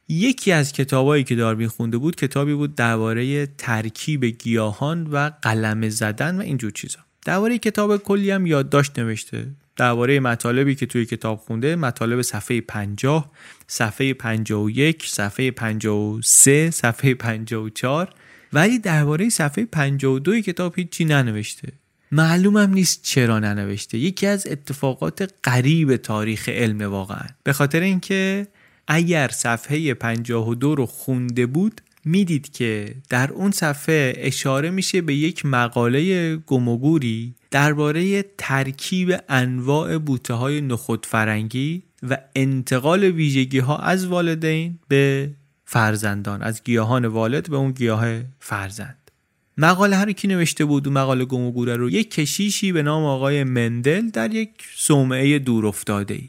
یکی 0.09 0.53
از 0.53 0.73
کتابایی 0.73 1.25
که 1.25 1.35
داروین 1.35 1.69
خونده 1.69 1.99
بود 1.99 2.17
کتابی 2.17 2.55
بود 2.55 2.75
درباره 2.75 3.47
ترکیب 3.47 4.25
گیاهان 4.25 5.07
و 5.07 5.31
قلم 5.43 5.89
زدن 5.89 6.37
و 6.37 6.41
اینجور 6.41 6.71
چیزا. 6.71 6.99
درباره 7.25 7.59
کتاب 7.59 7.97
کلی 7.97 8.31
هم 8.31 8.47
یادداشت 8.47 8.99
نوشته. 8.99 9.47
درباره 9.77 10.21
مطالبی 10.21 10.75
که 10.75 10.87
توی 10.87 11.07
کتاب 11.07 11.39
خونده 11.39 11.77
مطالب 11.77 12.23
صفحه 12.23 12.61
50 12.61 13.31
صفحه 13.73 14.15
51 14.15 15.07
صفحه 15.07 15.51
53 15.51 16.71
صفحه 16.71 17.15
54 17.15 18.15
ولی 18.53 18.79
درباره 18.79 19.29
صفحه 19.29 19.65
52 19.65 20.41
کتاب 20.41 20.79
هیچی 20.79 21.05
ننوشته. 21.05 21.73
معلومم 22.13 22.73
نیست 22.75 23.03
چرا 23.03 23.39
ننوشته. 23.39 23.99
یکی 23.99 24.27
از 24.27 24.47
اتفاقات 24.47 25.33
غریب 25.45 25.97
تاریخ 25.97 26.49
علم 26.49 26.83
واقعا. 26.83 27.27
به 27.45 27.53
خاطر 27.53 27.81
اینکه 27.81 28.47
اگر 28.89 29.29
صفحه 29.29 29.95
52 29.95 30.75
رو 30.75 30.87
خونده 30.87 31.47
بود 31.47 31.81
می‌دید 32.05 32.53
که 32.53 32.95
در 33.09 33.33
اون 33.33 33.51
صفحه 33.51 34.15
اشاره 34.17 34.71
میشه 34.71 35.01
به 35.01 35.15
یک 35.15 35.47
مقاله 35.47 36.37
گمگوری 36.37 37.35
درباره 37.51 38.25
ترکیب 38.39 39.15
انواع 39.29 39.99
بوته 39.99 40.35
های 40.35 40.61
نخود 40.61 41.07
فرنگی. 41.07 41.83
و 42.03 42.19
انتقال 42.35 43.05
ویژگی 43.05 43.59
ها 43.59 43.79
از 43.79 44.07
والدین 44.07 44.79
به 44.89 45.31
فرزندان 45.65 46.43
از 46.43 46.63
گیاهان 46.65 47.05
والد 47.05 47.51
به 47.51 47.57
اون 47.57 47.73
گیاه 47.73 48.07
فرزند. 48.41 49.11
مقاله 49.59 49.97
هر 49.97 50.13
کی 50.13 50.29
نوشته 50.29 50.65
بود 50.65 50.87
و 50.87 50.91
مقاله 50.91 51.25
گمگوره 51.25 51.77
رو. 51.77 51.91
یک 51.91 52.11
کشیشی 52.11 52.73
به 52.73 52.83
نام 52.83 53.05
آقای 53.05 53.45
مندل 53.45 54.11
در 54.11 54.35
یک 54.35 54.51
صومعه 54.77 55.39
دور 55.39 55.67
افتاده 55.67 56.15
ای 56.15 56.29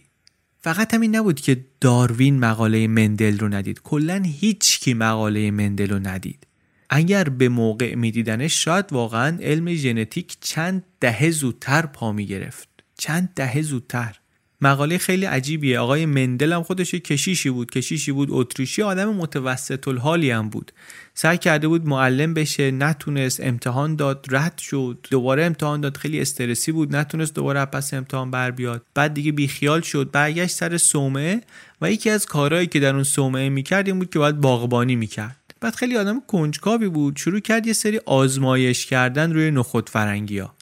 فقط 0.59 0.93
همین 0.93 1.15
نبود 1.15 1.39
که 1.39 1.65
داروین 1.81 2.39
مقاله 2.39 2.87
مندل 2.87 3.39
رو 3.39 3.47
ندید. 3.47 3.81
کلا 3.83 4.23
هیچ 4.25 4.79
کی 4.79 4.93
مقاله 4.93 5.51
مندل 5.51 5.89
رو 5.89 5.99
ندید. 5.99 6.47
اگر 6.89 7.23
به 7.23 7.49
موقع 7.49 7.95
میدیدنش 7.95 8.63
شاید 8.63 8.93
واقعا 8.93 9.37
علم 9.41 9.73
ژنتیک 9.73 10.37
چند 10.41 10.83
دهه 10.99 11.31
زودتر 11.31 11.85
پا 11.85 12.11
می 12.11 12.25
گرفت 12.25 12.69
چند 12.97 13.29
دهه 13.35 13.61
زودتر. 13.61 14.20
مقاله 14.61 14.97
خیلی 14.97 15.25
عجیبیه. 15.25 15.79
آقای 15.79 16.05
مندل 16.05 16.53
هم 16.53 16.63
خودش 16.63 16.95
کشیشی 16.95 17.49
بود. 17.49 17.71
کشیشی 17.71 18.11
بود 18.11 18.27
اتریشی. 18.31 18.81
آدم 18.81 19.13
متوسط 19.13 19.87
الحالی 19.87 20.31
هم 20.31 20.49
بود. 20.49 20.71
سعی 21.13 21.37
کرده 21.37 21.67
بود 21.67 21.85
معلم 21.85 22.33
بشه. 22.33 22.71
نتونست. 22.71 23.39
امتحان 23.43 23.95
داد. 23.95 24.25
رد 24.29 24.57
شد. 24.57 25.07
دوباره 25.11 25.45
امتحان 25.45 25.81
داد. 25.81 25.97
خیلی 25.97 26.21
استرسی 26.21 26.71
بود. 26.71 26.95
نتونست 26.95 27.35
دوباره 27.35 27.65
پس 27.65 27.93
امتحان 27.93 28.31
بر 28.31 28.51
بیاد. 28.51 28.81
بعد 28.93 29.13
دیگه 29.13 29.31
بیخیال 29.31 29.81
شد. 29.81 30.11
برگشت 30.11 30.55
سر 30.55 30.77
صومعه 30.77 31.41
و 31.81 31.91
یکی 31.91 32.09
از 32.09 32.25
کارهایی 32.25 32.67
که 32.67 32.79
در 32.79 32.93
اون 32.93 33.03
صومعه 33.03 33.49
می‌کرد 33.49 33.87
این 33.87 33.99
بود 33.99 34.09
که 34.09 34.19
باید 34.19 34.41
باغبانی 34.41 34.95
می‌کرد. 34.95 35.37
بعد 35.61 35.75
خیلی 35.75 35.97
آدم 35.97 36.21
کنجکاوی 36.27 36.87
بود. 36.87 37.17
شروع 37.17 37.39
کرد 37.39 37.67
یه 37.67 37.73
سری 37.73 37.99
آزمایش 38.05 38.85
کردن 38.85 39.33
روی 39.33 39.51
نخود 39.51 39.89
فرنگی 39.89 40.39
ها 40.39 40.53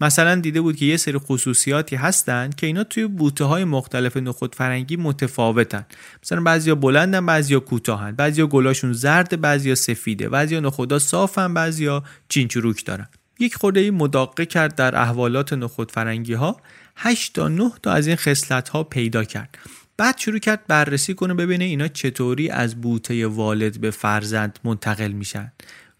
مثلا 0.00 0.34
دیده 0.34 0.60
بود 0.60 0.76
که 0.76 0.84
یه 0.84 0.96
سری 0.96 1.18
خصوصیاتی 1.18 1.96
هستن 1.96 2.50
که 2.56 2.66
اینا 2.66 2.84
توی 2.84 3.06
بوته 3.06 3.44
های 3.44 3.64
مختلف 3.64 4.16
نخود 4.16 4.54
فرنگی 4.54 4.96
متفاوتن. 4.96 5.86
مثلا 6.22 6.40
بعضیا 6.40 6.74
بلندن 6.74 7.26
بعضیا 7.26 7.60
کوتاهن. 7.60 8.12
بعضیا 8.12 8.46
گلاشون 8.46 8.92
زرد 8.92 9.40
بعضیا 9.40 9.74
سفیده. 9.74 10.28
بعضیا 10.28 10.60
نخودا 10.60 10.98
صافن 10.98 11.54
بعضیا 11.54 12.02
چینچروک 12.28 12.84
دارن. 12.84 13.08
یک 13.38 13.54
خورده 13.54 13.90
مداقه 13.90 14.46
کرد 14.46 14.74
در 14.74 14.96
احوالات 14.96 15.52
نخود 15.52 15.92
فرنگی 15.92 16.32
ها 16.32 16.60
8 16.96 17.32
تا 17.32 17.48
9 17.48 17.70
تا 17.82 17.92
از 17.92 18.06
این 18.06 18.16
خصلت 18.16 18.68
ها 18.68 18.82
پیدا 18.82 19.24
کرد. 19.24 19.58
بعد 19.96 20.18
شروع 20.18 20.38
کرد 20.38 20.66
بررسی 20.68 21.14
کنه 21.14 21.34
ببینه 21.34 21.64
اینا 21.64 21.88
چطوری 21.88 22.50
از 22.50 22.80
بوته 22.80 23.26
والد 23.26 23.80
به 23.80 23.90
فرزند 23.90 24.58
منتقل 24.64 25.12
میشن. 25.12 25.52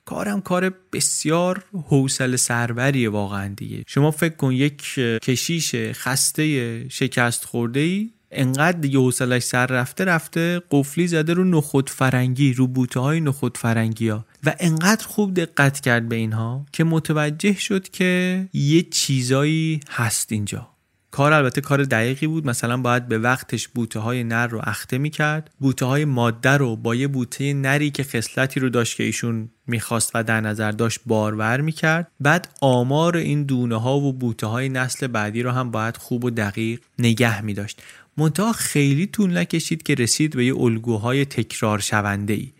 کارم 0.08 0.40
کار 0.40 0.74
بسیار 0.92 1.64
حوصله 1.88 2.36
سربریه 2.36 3.10
واقعا 3.10 3.54
دیگه. 3.56 3.84
شما 3.86 4.10
فکر 4.10 4.36
کن 4.36 4.52
یک 4.52 4.94
کشیش 5.22 5.74
خسته 5.74 6.86
شکست 6.88 7.44
خورده 7.44 7.80
ای 7.80 8.10
انقدر 8.30 8.78
دیگه 8.78 8.98
حوصلش 8.98 9.42
سر 9.42 9.66
رفته 9.66 10.04
رفته 10.04 10.62
قفلی 10.70 11.06
زده 11.06 11.32
رو 11.32 11.44
نخود 11.44 11.90
فرنگی 11.90 12.52
رو 12.52 12.66
بوته 12.66 13.00
های 13.00 13.20
نخود 13.20 13.58
فرنگی 13.58 14.08
ها 14.08 14.24
و 14.44 14.54
انقدر 14.60 15.06
خوب 15.06 15.34
دقت 15.34 15.80
کرد 15.80 16.08
به 16.08 16.16
اینها 16.16 16.66
که 16.72 16.84
متوجه 16.84 17.54
شد 17.58 17.88
که 17.88 18.48
یه 18.52 18.82
چیزایی 18.82 19.80
هست 19.90 20.32
اینجا. 20.32 20.68
کار 21.10 21.32
البته 21.32 21.60
کار 21.60 21.84
دقیقی 21.84 22.26
بود. 22.26 22.46
مثلا 22.46 22.76
باید 22.76 23.08
به 23.08 23.18
وقتش 23.18 23.68
بوته 23.68 24.00
های 24.00 24.24
نر 24.24 24.46
رو 24.46 24.60
اخته 24.62 24.98
می‌کرد. 24.98 25.50
بوته 25.60 25.86
های 25.86 26.04
ماده 26.04 26.50
رو 26.50 26.76
با 26.76 26.94
یه 26.94 27.08
بوته 27.08 27.54
نری 27.54 27.90
که 27.90 28.02
خصلتی 28.02 28.60
رو 28.60 28.68
داشت 28.68 28.96
که 28.96 29.04
ایشون 29.04 29.48
می‌خواست 29.66 30.10
و 30.14 30.24
در 30.24 30.40
نظر 30.40 30.70
داشت 30.70 31.00
بارور 31.06 31.60
می‌کرد. 31.60 32.10
بعد 32.20 32.48
آمار 32.60 33.16
این 33.16 33.44
دونه 33.44 33.80
ها 33.80 33.96
و 33.98 34.12
بوته 34.12 34.46
های 34.46 34.68
نسل 34.68 35.06
بعدی 35.06 35.42
رو 35.42 35.50
هم 35.50 35.70
باید 35.70 35.96
خوب 35.96 36.24
و 36.24 36.30
دقیق 36.30 36.80
نگه 36.98 37.40
میداشت. 37.40 37.82
منتها 38.16 38.52
خیلی 38.52 39.06
طول 39.06 39.38
نکشید 39.38 39.82
که 39.82 39.94
رسید 39.94 40.36
به 40.36 40.44
یه 40.44 40.56
الگوهای 40.56 41.24
تکرار 41.24 41.78
شونده 41.78 42.32
ای. 42.32 42.52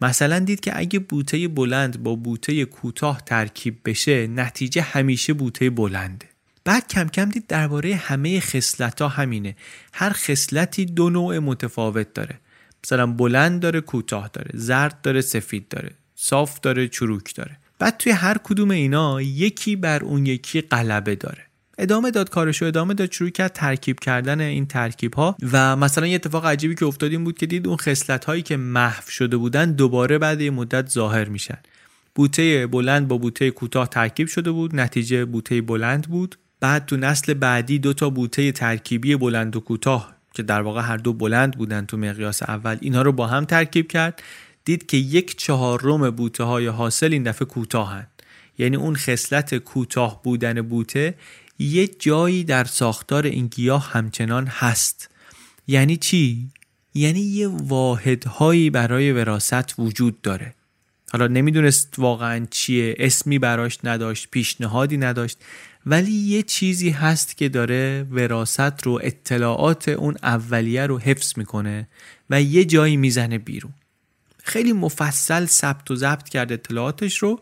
مثلا 0.00 0.38
دید 0.38 0.60
که 0.60 0.78
اگه 0.78 0.98
بوته 0.98 1.48
بلند 1.48 2.02
با 2.02 2.14
بوته 2.14 2.64
کوتاه 2.64 3.22
ترکیب 3.26 3.78
بشه 3.84 4.26
نتیجه 4.26 4.82
همیشه 4.82 5.32
بوته 5.32 5.70
بلنده 5.70 6.31
بعد 6.64 6.88
کم 6.88 7.08
کم 7.08 7.24
دید 7.24 7.46
درباره 7.46 7.94
همه 7.94 8.40
خصلت 8.40 9.02
همینه. 9.02 9.56
هر 9.92 10.10
خصلتی 10.10 10.84
دو 10.84 11.10
نوع 11.10 11.38
متفاوت 11.38 12.14
داره. 12.14 12.38
مثلا 12.84 13.06
بلند 13.06 13.60
داره 13.60 13.80
کوتاه 13.80 14.30
داره. 14.32 14.50
زرد 14.54 15.00
داره 15.00 15.20
سفید 15.20 15.68
داره. 15.68 15.90
صاف 16.14 16.60
داره 16.60 16.88
چروک 16.88 17.34
داره. 17.34 17.56
بعد 17.78 17.96
توی 17.96 18.12
هر 18.12 18.38
کدوم 18.38 18.70
اینا 18.70 19.22
یکی 19.22 19.76
بر 19.76 20.04
اون 20.04 20.26
یکی 20.26 20.60
غلبه 20.60 21.14
داره. 21.14 21.46
ادامه 21.78 22.10
داد 22.10 22.30
کارشو 22.30 22.64
ادامه 22.64 22.94
داد 22.94 23.12
شروع 23.12 23.30
کرد 23.30 23.52
ترکیب 23.52 24.00
کردن 24.00 24.40
این 24.40 24.66
ترکیب 24.66 25.14
ها 25.14 25.36
و 25.52 25.76
مثلا 25.76 26.06
یه 26.06 26.14
اتفاق 26.14 26.46
عجیبی 26.46 26.74
که 26.74 26.86
افتاد 26.86 27.10
این 27.10 27.24
بود 27.24 27.38
که 27.38 27.46
دید 27.46 27.68
اون 27.68 27.76
خصلت 27.76 28.24
هایی 28.24 28.42
که 28.42 28.56
محو 28.56 29.10
شده 29.10 29.36
بودن 29.36 29.72
دوباره 29.72 30.18
بعد 30.18 30.40
یه 30.40 30.50
مدت 30.50 30.88
ظاهر 30.88 31.24
میشن. 31.24 31.58
بوته 32.14 32.66
بلند 32.66 33.08
با 33.08 33.18
بوته 33.18 33.50
کوتاه 33.50 33.88
ترکیب 33.88 34.28
شده 34.28 34.50
بود. 34.50 34.76
نتیجه 34.76 35.24
بوته 35.24 35.60
بلند 35.60 36.08
بود. 36.08 36.38
بعد 36.62 36.86
تو 36.86 36.96
نسل 36.96 37.34
بعدی 37.34 37.78
دو 37.78 37.92
تا 37.92 38.10
بوته 38.10 38.52
ترکیبی 38.52 39.16
بلند 39.16 39.56
و 39.56 39.60
کوتاه 39.60 40.14
که 40.34 40.42
در 40.42 40.62
واقع 40.62 40.82
هر 40.82 40.96
دو 40.96 41.12
بلند 41.12 41.56
بودن 41.56 41.86
تو 41.86 41.96
مقیاس 41.96 42.42
اول 42.42 42.78
اینا 42.80 43.02
رو 43.02 43.12
با 43.12 43.26
هم 43.26 43.44
ترکیب 43.44 43.88
کرد. 43.88 44.22
دید 44.64 44.86
که 44.86 44.96
یک 44.96 45.38
چهارم 45.38 46.10
بوته 46.10 46.44
های 46.44 46.66
حاصل 46.66 47.12
این 47.12 47.22
دفعه 47.22 47.46
کوتاهند 47.46 48.22
یعنی 48.58 48.76
اون 48.76 48.96
خصلت 48.96 49.54
کوتاه 49.54 50.22
بودن 50.22 50.62
بوته 50.62 51.14
یه 51.58 51.88
جایی 51.88 52.44
در 52.44 52.64
ساختار 52.64 53.26
این 53.26 53.46
گیاه 53.46 53.90
همچنان 53.92 54.46
هست. 54.46 55.10
یعنی 55.66 55.96
چی؟ 55.96 56.48
یعنی 56.94 57.20
یه 57.20 57.48
واحدهایی 57.48 58.70
برای 58.70 59.12
وراست 59.12 59.78
وجود 59.78 60.22
داره. 60.22 60.54
حالا 61.12 61.26
نمی‌دونست 61.26 61.94
واقعا 61.98 62.46
چیه 62.50 62.94
اسمی 62.98 63.38
براش 63.38 63.78
نداشت 63.84 64.28
پیشنهادی 64.30 64.96
نداشت. 64.96 65.38
ولی 65.86 66.12
یه 66.12 66.42
چیزی 66.42 66.90
هست 66.90 67.36
که 67.36 67.48
داره 67.48 68.06
وراست 68.10 68.82
رو 68.86 69.00
اطلاعات 69.02 69.88
اون 69.88 70.16
اولیه 70.22 70.86
رو 70.86 70.98
حفظ 70.98 71.32
می‌کنه 71.36 71.88
و 72.30 72.42
یه 72.42 72.64
جایی 72.64 72.96
می‌زنه 72.96 73.38
بیرون. 73.38 73.72
خیلی 74.44 74.72
مفصل 74.72 75.44
ثبت 75.44 75.90
و 75.90 75.96
ضبط 75.96 76.28
کرد 76.28 76.52
اطلاعاتش 76.52 77.18
رو 77.18 77.40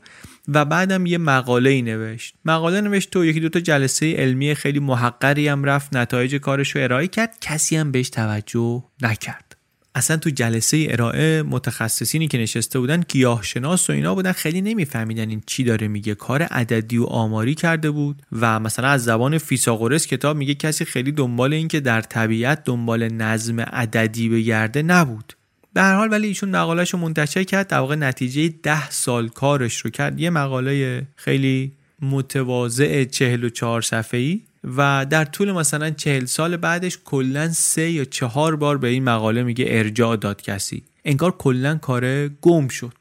و 0.49 0.65
بعدم 0.65 1.07
یه 1.07 1.19
مقاله 1.19 1.71
ای 1.71 1.83
نوشت. 1.83 2.35
مقاله 2.45 2.81
نوشت 2.81 3.17
و 3.17 3.25
یکی 3.25 3.41
دوتا 3.41 3.61
جلسه 3.61 4.15
علمی 4.17 4.55
خیلی 4.55 4.79
محقری 4.79 5.49
هم 5.49 5.65
رفت 5.65 5.97
نتایج 5.97 6.37
کارش 6.37 6.77
رو 6.77 6.83
ارائه 6.83 7.09
کرد. 7.09 7.37
کسی 7.41 7.77
هم 7.77 7.93
بهش 7.93 8.11
توجه 8.11 8.85
نکرد. 9.03 9.50
اصلا 9.95 10.17
تو 10.17 10.31
جلسه 10.31 10.87
ارائه 10.91 11.43
متخصصینی 11.43 12.29
که 12.29 12.39
نشسته 12.39 12.79
بودن 12.79 13.05
گیاهشناس 13.09 13.91
و 13.91 13.93
اینا 13.93 14.15
بودن 14.15 14.33
خیلی 14.33 14.61
نمیفهمیدن 14.61 15.29
این 15.29 15.43
چی 15.47 15.65
داره 15.65 15.89
میگه. 15.89 16.15
کار 16.15 16.43
عددی 16.43 16.99
و 16.99 17.05
آماری 17.05 17.55
کرده 17.55 17.91
بود 17.91 18.23
و 18.33 18.61
مثلا 18.61 18.89
از 18.89 19.05
زبان 19.05 19.39
فیساغورس 19.39 20.07
کتاب 20.07 20.37
میگه 20.37 20.55
کسی 20.55 20.85
خیلی 20.85 21.13
دنبال 21.13 21.53
این 21.53 21.69
که 21.69 21.81
در 21.81 22.01
طبیعت 22.01 22.65
دنبال 22.65 23.09
نظم 23.09 23.61
عددی 23.61 24.29
بگرده 24.29 24.83
نبود. 24.83 25.33
به 25.73 25.83
هر 25.83 25.95
حال 25.95 26.09
ولی 26.13 26.27
ایشون 26.27 26.49
مقالهش 26.49 26.91
رو 26.91 26.99
منتشر 26.99 27.45
کرد. 27.45 27.69
در 27.69 27.79
واقع 27.79 27.95
نتیجه 27.95 28.49
ده 28.63 28.91
سال 28.91 29.29
کارش 29.29 29.77
رو 29.77 29.91
کرد. 29.91 30.21
یه 30.21 30.31
مقاله 30.31 31.07
خیلی 31.17 31.73
متواضع 32.03 33.05
44 33.05 33.83
صفحه‌ای. 33.83 34.41
و 34.65 35.07
در 35.11 35.25
طول 35.25 35.53
مثلا 35.53 35.91
چهل 35.91 36.25
سال 36.25 36.57
بعدش 36.57 36.99
کلا 37.05 37.49
سه 37.49 37.91
یا 37.91 38.05
چهار 38.05 38.57
بار 38.57 38.79
به 38.79 38.89
این 38.89 39.05
مقاله 39.05 39.43
میگه 39.43 39.65
ارجاع 39.69 40.17
داد 40.17 40.43
کسی. 40.43 40.83
انگار 41.05 41.31
کلا 41.31 41.75
کار 41.75 42.29
گم 42.29 42.69
شد. 42.69 42.97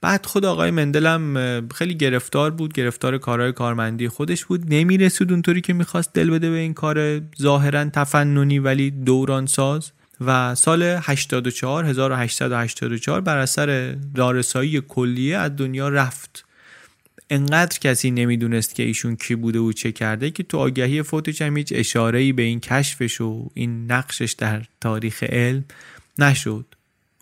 بعد 0.00 0.26
خود 0.26 0.44
آقای 0.44 0.70
مندلم 0.70 1.68
خیلی 1.74 1.94
گرفتار 1.94 2.50
بود 2.50 2.72
گرفتار 2.72 3.18
کارهای 3.18 3.52
کارمندی 3.52 4.08
خودش 4.08 4.44
بود. 4.44 4.74
نمی‌رسید 4.74 5.32
اونطوری 5.32 5.60
که 5.60 5.72
می‌خواست 5.72 6.12
دل 6.12 6.30
بده 6.30 6.50
به 6.50 6.56
این 6.56 6.74
کار 6.74 7.20
ظاهرا 7.42 7.84
تفننی 7.84 8.58
ولی 8.58 8.90
دوران 8.90 9.46
ساز 9.46 9.92
و 10.20 10.54
سال 10.54 10.82
84 10.82 11.84
1884 11.84 13.20
بر 13.20 13.38
اثر 13.38 13.96
دارسایی 14.14 14.80
کلیه 14.80 15.36
از 15.36 15.56
دنیا 15.56 15.88
رفت. 15.88 16.44
انقدر 17.30 17.78
کسی 17.78 18.10
نمی‌دونست 18.10 18.74
که 18.74 18.82
ایشون 18.82 19.16
کی 19.16 19.34
بوده 19.34 19.58
و 19.58 19.72
چه 19.72 19.92
کرده 19.92 20.30
که 20.30 20.42
تو 20.42 20.58
آگهی 20.58 21.02
فوتش 21.02 21.42
هم 21.42 21.56
هیچ 21.56 21.72
اشاره 21.76 22.32
به 22.32 22.42
این 22.42 22.60
کشفش 22.60 23.20
و 23.20 23.50
این 23.54 23.92
نقشش 23.92 24.32
در 24.32 24.62
تاریخ 24.80 25.22
علم 25.22 25.64
نشد. 26.18 26.66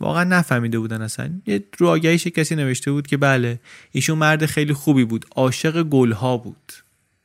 واقعا 0.00 0.24
نفهمیده 0.24 0.78
بودن 0.78 1.02
اصلا. 1.02 1.30
یه 1.46 1.64
رو 1.78 1.88
آگهیش 1.88 2.26
کسی 2.26 2.56
نوشته 2.56 2.92
بود 2.92 3.06
که 3.06 3.16
بله 3.16 3.60
ایشون 3.92 4.18
مرد 4.18 4.46
خیلی 4.46 4.72
خوبی 4.72 5.04
بود. 5.04 5.26
عاشق 5.36 5.82
گلها 5.82 6.36
بود. 6.36 6.72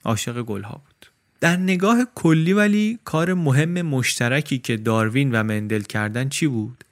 عاشق 0.03 0.41
گلها 0.41 0.81
بود. 0.85 1.07
در 1.39 1.57
نگاه 1.57 2.07
کلی 2.15 2.53
ولی 2.53 2.99
کار 3.05 3.33
مهم 3.33 3.81
مشترکی 3.81 4.57
که 4.57 4.77
داروین 4.77 5.31
و 5.31 5.43
مندل 5.43 5.81
کردن 5.81 6.29
چی 6.29 6.47
بود؟ 6.47 6.83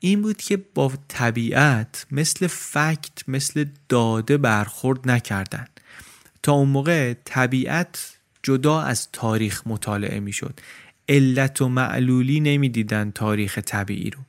این 0.00 0.22
بود 0.22 0.36
که 0.36 0.56
با 0.56 0.92
طبیعت 1.08 2.06
مثل 2.10 2.46
فکت 2.46 3.28
مثل 3.28 3.64
داده 3.88 4.36
برخورد 4.36 5.10
نکردن. 5.10 5.66
تا 6.42 6.52
اون 6.52 6.68
موقع 6.68 7.14
طبیعت 7.24 8.18
جدا 8.42 8.80
از 8.80 9.08
تاریخ 9.12 9.62
مطالعه 9.66 10.20
می‌شد. 10.20 10.60
علت 11.08 11.62
و 11.62 11.68
معلولی 11.68 12.40
نمی‌دیدن 12.40 13.10
تاریخ 13.10 13.58
طبیعی 13.58 14.10
رو. 14.10 14.20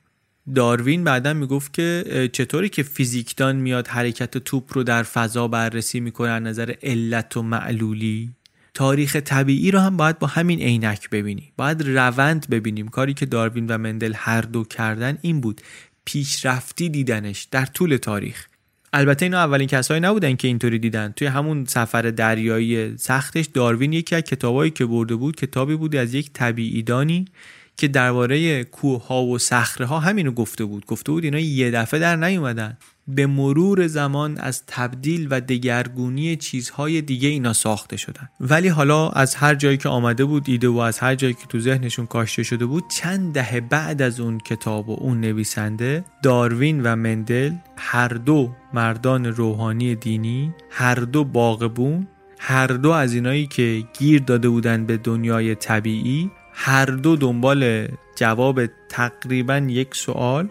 داروین 0.55 1.03
بعدا 1.03 1.33
می‌گفت 1.33 1.73
که 1.73 2.29
چطوری 2.33 2.69
که 2.69 2.83
فیزیکدان 2.83 3.55
میاد 3.55 3.87
حرکت 3.87 4.37
توپ 4.37 4.73
رو 4.73 4.83
در 4.83 5.03
فضا 5.03 5.47
بررسی 5.47 5.99
می‌کنه 5.99 6.29
از 6.29 6.43
نظر 6.43 6.73
علت 6.83 7.37
و 7.37 7.41
معلولی؟ 7.41 8.31
تاریخ 8.73 9.15
طبیعی 9.15 9.71
رو 9.71 9.79
هم 9.79 9.97
باید 9.97 10.19
با 10.19 10.27
همین 10.27 10.59
عینک 10.59 11.09
ببینی 11.09 11.51
باید 11.57 11.81
روند 11.81 12.49
ببینیم. 12.49 12.87
کاری 12.87 13.13
که 13.13 13.25
داروین 13.25 13.67
و 13.67 13.77
مندل 13.77 14.13
هر 14.15 14.41
دو 14.41 14.63
کردن 14.63 15.17
این 15.21 15.41
بود. 15.41 15.61
پیشرفتی 16.05 16.89
دیدنش 16.89 17.43
در 17.43 17.65
طول 17.65 17.97
تاریخ. 17.97 18.47
البته 18.93 19.25
اینا 19.25 19.37
اولین 19.37 19.67
کسایی 19.67 20.01
نبودن 20.01 20.35
که 20.35 20.47
اینطوری 20.47 20.79
دیدن. 20.79 21.13
توی 21.15 21.27
همون 21.27 21.65
سفر 21.65 22.01
دریایی 22.01 22.97
سختش 22.97 23.45
داروین 23.45 23.93
یکی 23.93 24.15
از 24.15 24.21
کتابایی 24.21 24.71
که 24.71 24.85
برده 24.85 25.15
بود 25.15 25.35
کتابی 25.35 25.75
بود 25.75 25.95
از 25.95 26.13
یک 26.13 26.33
طبیعیدانی 26.33 27.25
که 27.77 27.87
درباره 27.87 28.63
کوه 28.63 29.07
ها 29.07 29.23
و 29.23 29.37
صخره 29.37 29.85
ها 29.85 29.99
همینو 29.99 30.31
گفته 30.31 30.65
بود. 30.65 30.85
گفته 30.85 31.11
بود 31.11 31.23
اینا 31.23 31.39
یه 31.39 31.71
دفعه 31.71 31.99
در 31.99 32.15
نیومدن. 32.15 32.77
به 33.15 33.27
مرور 33.27 33.87
زمان 33.87 34.37
از 34.37 34.63
تبدیل 34.67 35.27
و 35.31 35.41
دگرگونی 35.41 36.35
چیزهای 36.35 37.01
دیگه 37.01 37.29
اینا 37.29 37.53
ساخته 37.53 37.97
شدن. 37.97 38.29
ولی 38.39 38.67
حالا 38.67 39.09
از 39.09 39.35
هر 39.35 39.55
جایی 39.55 39.77
که 39.77 39.89
آمده 39.89 40.25
بود 40.25 40.43
ایده 40.47 40.67
و 40.67 40.77
از 40.77 40.99
هر 40.99 41.15
جایی 41.15 41.33
که 41.33 41.45
تو 41.49 41.59
ذهنشون 41.59 42.05
کاشته 42.05 42.43
شده 42.43 42.65
بود 42.65 42.83
چند 42.89 43.33
دهه 43.33 43.61
بعد 43.61 44.01
از 44.01 44.19
اون 44.19 44.37
کتاب 44.37 44.89
و 44.89 44.97
اون 44.99 45.21
نویسنده 45.21 46.05
داروین 46.23 46.83
و 46.83 46.95
مندل 46.95 47.53
هر 47.77 48.07
دو 48.07 48.51
مردان 48.73 49.25
روحانی 49.25 49.95
دینی 49.95 50.53
هر 50.69 50.95
دو 50.95 51.23
باغبون 51.23 52.07
هر 52.39 52.67
دو 52.67 52.91
از 52.91 53.13
اینایی 53.13 53.47
که 53.47 53.83
گیر 53.99 54.21
داده 54.21 54.49
بودن 54.49 54.85
به 54.85 54.97
دنیای 54.97 55.55
طبیعی 55.55 56.31
هر 56.53 56.85
دو 56.85 57.15
دنبال 57.15 57.87
جواب 58.15 58.65
تقریبا 58.89 59.57
یک 59.57 59.95
سوال 59.95 60.47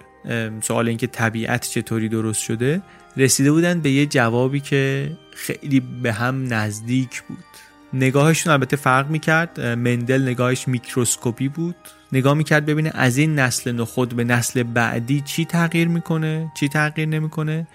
سوال 0.62 0.88
اینکه 0.88 1.06
طبیعت 1.06 1.68
چطوری 1.68 2.08
درست 2.08 2.42
شده 2.42 2.82
رسیده 3.16 3.52
بودن 3.52 3.80
به 3.80 3.90
یه 3.90 4.06
جوابی 4.06 4.60
که 4.60 5.10
خیلی 5.34 5.80
به 5.80 6.12
هم 6.12 6.54
نزدیک 6.54 7.22
بود. 7.22 7.44
نگاهشون 7.92 8.52
البته 8.52 8.76
فرق 8.76 9.10
می‌کرد. 9.10 9.60
مندل 9.60 10.22
نگاهش 10.22 10.68
میکروسکوپی 10.68 11.48
بود. 11.48 11.76
نگاه 12.12 12.34
می‌کرد 12.34 12.66
ببینه 12.66 12.90
از 12.94 13.16
این 13.16 13.38
نسل 13.38 13.72
نخود 13.72 14.16
به 14.16 14.24
نسل 14.24 14.62
بعدی 14.62 15.20
چی 15.20 15.44
تغییر 15.44 15.88
می‌کنه 15.88 16.52
چی 16.60 16.68
تغییر 16.68 17.08
نمی‌کنه. 17.08 17.66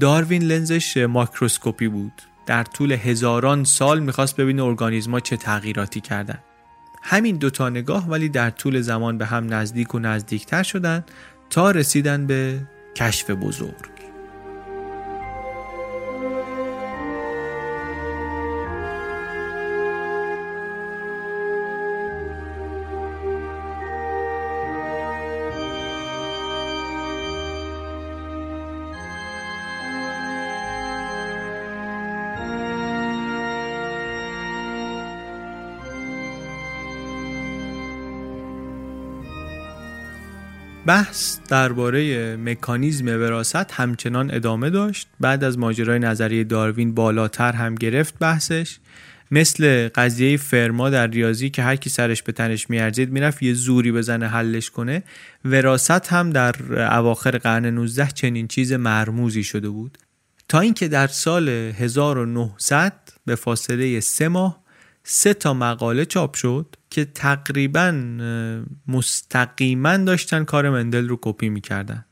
داروین 0.00 0.42
لنزش 0.42 0.96
ماکروسکوپی 0.96 1.88
بود. 1.88 2.12
در 2.46 2.64
طول 2.64 2.92
هزاران 2.92 3.64
سال 3.64 4.00
می‌خواست 4.00 4.36
ببینه 4.36 4.64
ارگانیزما 4.64 5.20
چه 5.20 5.36
تغییراتی 5.36 6.00
کردن. 6.00 6.38
همین 7.02 7.36
دوتا 7.36 7.68
نگاه 7.68 8.08
ولی 8.08 8.28
در 8.28 8.50
طول 8.50 8.80
زمان 8.80 9.18
به 9.18 9.26
هم 9.26 9.54
نزدیک 9.54 9.94
و 9.94 9.98
نزدیکتر 9.98 10.62
شدن. 10.62 11.04
تا 11.50 11.70
رسیدن 11.70 12.26
به 12.26 12.60
کشف 12.96 13.30
بزرگ. 13.30 13.99
بحث 40.90 41.38
درباره 41.48 42.36
مکانیزم 42.36 43.06
وراست 43.06 43.72
همچنان 43.72 44.34
ادامه 44.34 44.70
داشت. 44.70 45.08
بعد 45.20 45.44
از 45.44 45.58
ماجرای 45.58 45.98
نظریه 45.98 46.44
داروین 46.44 46.94
بالاتر 46.94 47.52
هم 47.52 47.74
گرفت 47.74 48.14
بحثش. 48.18 48.78
مثل 49.30 49.88
قضیه 49.88 50.36
فرما 50.36 50.90
در 50.90 51.06
ریاضی 51.06 51.50
که 51.50 51.62
هر 51.62 51.76
کی 51.76 51.90
سرش 51.90 52.22
به 52.22 52.32
تنش 52.32 52.70
میارزید 52.70 53.10
می‌رفت 53.10 53.42
یه 53.42 53.54
زوری 53.54 53.92
بزنه 53.92 54.28
حلش 54.28 54.70
کنه. 54.70 55.02
وراست 55.44 56.12
هم 56.12 56.30
در 56.30 56.54
اواخر 56.98 57.38
قرن 57.38 57.66
19 57.66 58.06
چنین 58.06 58.48
چیز 58.48 58.72
مرموزی 58.72 59.44
شده 59.44 59.68
بود. 59.68 59.98
تا 60.48 60.60
اینکه 60.60 60.88
در 60.88 61.06
سال 61.06 61.48
1900 61.48 62.92
به 63.26 63.34
فاصله 63.34 64.00
سه 64.00 64.28
ماه 64.28 64.62
سه 65.12 65.34
تا 65.34 65.54
مقاله 65.54 66.04
چاپ 66.04 66.34
شد 66.34 66.76
که 66.90 67.04
تقریبا 67.04 67.90
مستقیما 68.88 69.96
داشتن 69.96 70.44
کار 70.44 70.70
مندل 70.70 71.08
رو 71.08 71.18
کپی 71.22 71.48
می‌کردن. 71.48 72.04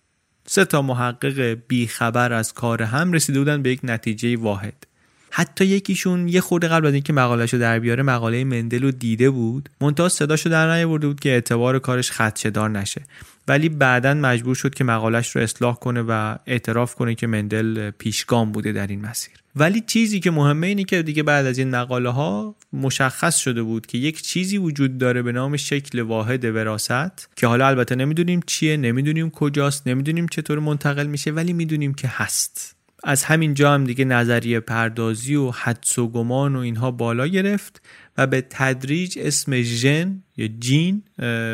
سه 0.47 0.65
تا 0.65 0.83
محقق 0.83 1.59
بیخبر 1.69 2.33
از 2.33 2.53
کار 2.53 2.83
هم 2.83 3.13
رسیده 3.13 3.39
بودن 3.39 3.63
به 3.63 3.71
یک 3.71 3.81
نتیجه 3.83 4.37
واحد. 4.37 4.87
حتی 5.31 5.67
یکیشون 5.67 6.29
یه 6.29 6.41
خورده 6.41 6.69
قبل 6.69 6.87
از 6.87 6.95
اینکه 6.95 7.13
مقالهشو 7.13 7.59
در 7.59 7.79
بیاره 7.79 8.03
مقاله 8.03 8.45
مندل 8.45 8.83
رو 8.83 8.91
دیده 8.91 9.31
بود. 9.31 9.69
منتها 9.81 10.09
صداشو 10.09 10.51
در 10.51 10.75
نیاورده 10.75 11.07
بود 11.07 11.21
که 11.21 11.29
اعتبار 11.29 11.79
کارش 11.79 12.11
خدشهدار 12.11 12.71
نشه. 12.71 13.03
ولی 13.49 13.69
بعدا 13.69 14.15
مجبور 14.15 14.55
شد 14.55 14.75
که 14.75 14.85
مقالش 14.85 15.37
رو 15.37 15.43
اصلاح 15.43 15.75
کنه 15.75 16.03
و 16.09 16.37
اعتراف 16.47 16.95
کنه 16.95 17.15
که 17.15 17.27
مندل 17.27 17.91
پیشگام 17.91 18.53
بوده 18.53 18.73
در 18.73 18.87
این 18.87 19.01
مسیر. 19.01 19.38
ولی 19.57 19.81
چیزی 19.81 20.21
که 20.21 20.31
مهمه 20.31 20.67
اینه 20.67 20.85
که 20.85 21.03
دیگه 21.03 21.23
بعد 21.23 21.47
از 21.47 21.59
این 21.59 21.71
مقاله 21.71 22.09
ها 22.09 22.55
مشخص 22.73 23.37
شده 23.37 23.63
بود 23.63 23.87
که 23.87 23.99
یک 23.99 24.23
چیزی 24.23 24.59
وجود 24.59 24.99
داره 24.99 25.23
به 25.23 25.33
نام 25.33 25.57
شکل 25.57 26.01
واحد 26.01 26.45
وراست 26.45 27.29
که 27.37 27.47
حالا 27.47 27.67
البته 27.67 27.95
نمی‌دونیم 27.95 28.41
چیه 28.47 28.77
نمی‌دونیم 28.77 29.31
کجاست 29.31 29.87
نمی‌دونیم 29.87 30.27
چطور 30.27 30.59
منتقل 30.59 31.07
میشه 31.07 31.31
ولی 31.31 31.53
می‌دونیم 31.53 31.95
که 31.95 32.09
هست. 32.09 32.75
از 33.05 33.25
همین 33.25 33.55
جا 33.55 33.75
هم 33.75 33.85
دیگه 33.85 34.05
نظریه 34.05 34.61
پردازی 34.61 35.35
و 35.35 35.51
حدس 35.51 35.99
و 35.99 36.09
گمان 36.09 36.57
و 36.57 36.59
اینها 36.59 36.91
بالا 36.91 37.27
گرفت 37.27 37.83
و 38.17 38.27
به 38.27 38.47
تدریج 38.51 39.19
اسم 39.19 39.63
ژن 39.63 40.23
یا 40.37 40.49
جین 40.49 41.03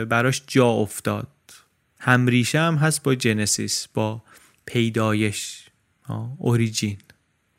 براش 0.05 0.43
جا 0.47 0.69
افتاد. 0.69 1.29
همریشه 1.99 2.61
هم 2.61 2.75
هست 2.75 3.03
با 3.03 3.15
جنسیس 3.15 3.89
با 3.95 4.23
پیدایش 4.67 5.65
اوریجین. 6.39 6.99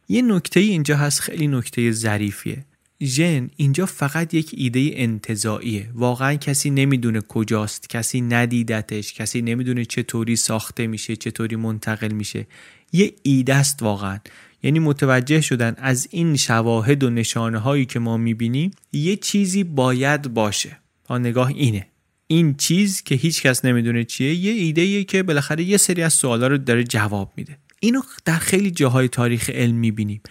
یه 0.07 0.21
نکته 0.21 0.59
اینجا 0.59 0.97
هست 0.97 1.19
خیلی 1.19 1.47
نکته 1.47 1.91
ظریفیه. 1.91 2.65
ژن 3.03 3.49
اینجا 3.55 3.85
فقط 3.85 4.33
یک 4.33 4.51
ایده 4.57 4.91
انتظاییه 4.93 5.89
واقعا 5.93 6.35
کسی 6.35 6.69
نمی‌دونه 6.69 7.21
کجاست 7.21 7.89
کسی 7.89 8.21
ندیدتش 8.21 9.13
کسی 9.13 9.41
نمی‌دونه 9.41 9.85
چطوری 9.85 10.35
ساخته 10.35 10.87
میشه 10.87 11.15
چطوری 11.15 11.55
منتقل 11.55 12.11
میشه. 12.11 12.47
یه 12.91 13.13
ایده 13.23 13.55
است 13.55 13.83
واقعا. 13.83 14.19
یعنی 14.63 14.79
متوجه 14.79 15.41
شدن 15.41 15.75
از 15.77 16.07
این 16.11 16.35
شواهد 16.35 17.03
و 17.03 17.09
نشانه 17.09 17.57
هایی 17.57 17.85
که 17.85 17.99
ما 17.99 18.17
می‌بینیم 18.17 18.71
یه 18.93 19.15
چیزی 19.15 19.63
باید 19.63 20.33
باشه. 20.33 20.77
با 21.07 21.17
نگاه 21.17 21.47
اینه. 21.47 21.87
این 22.27 22.55
چیز 22.55 23.01
که 23.01 23.15
هیچ 23.15 23.41
کس 23.41 23.65
نمی‌دونه 23.65 24.03
چیه 24.03 24.33
یه 24.33 24.51
ایده 24.51 25.03
که 25.03 25.23
بالاخره 25.23 25.63
یه 25.63 25.77
سری 25.77 26.01
از 26.01 26.13
سوالا 26.13 26.47
رو 26.47 26.57
داره 26.57 26.83
جواب 26.83 27.33
میده. 27.37 27.57
اینو 27.85 28.01
در 28.25 28.37
خیلی 28.37 28.71
جاهای 28.71 29.07
تاریخ 29.07 29.49
علم 29.49 29.75
می‌بینیم. 29.75 30.21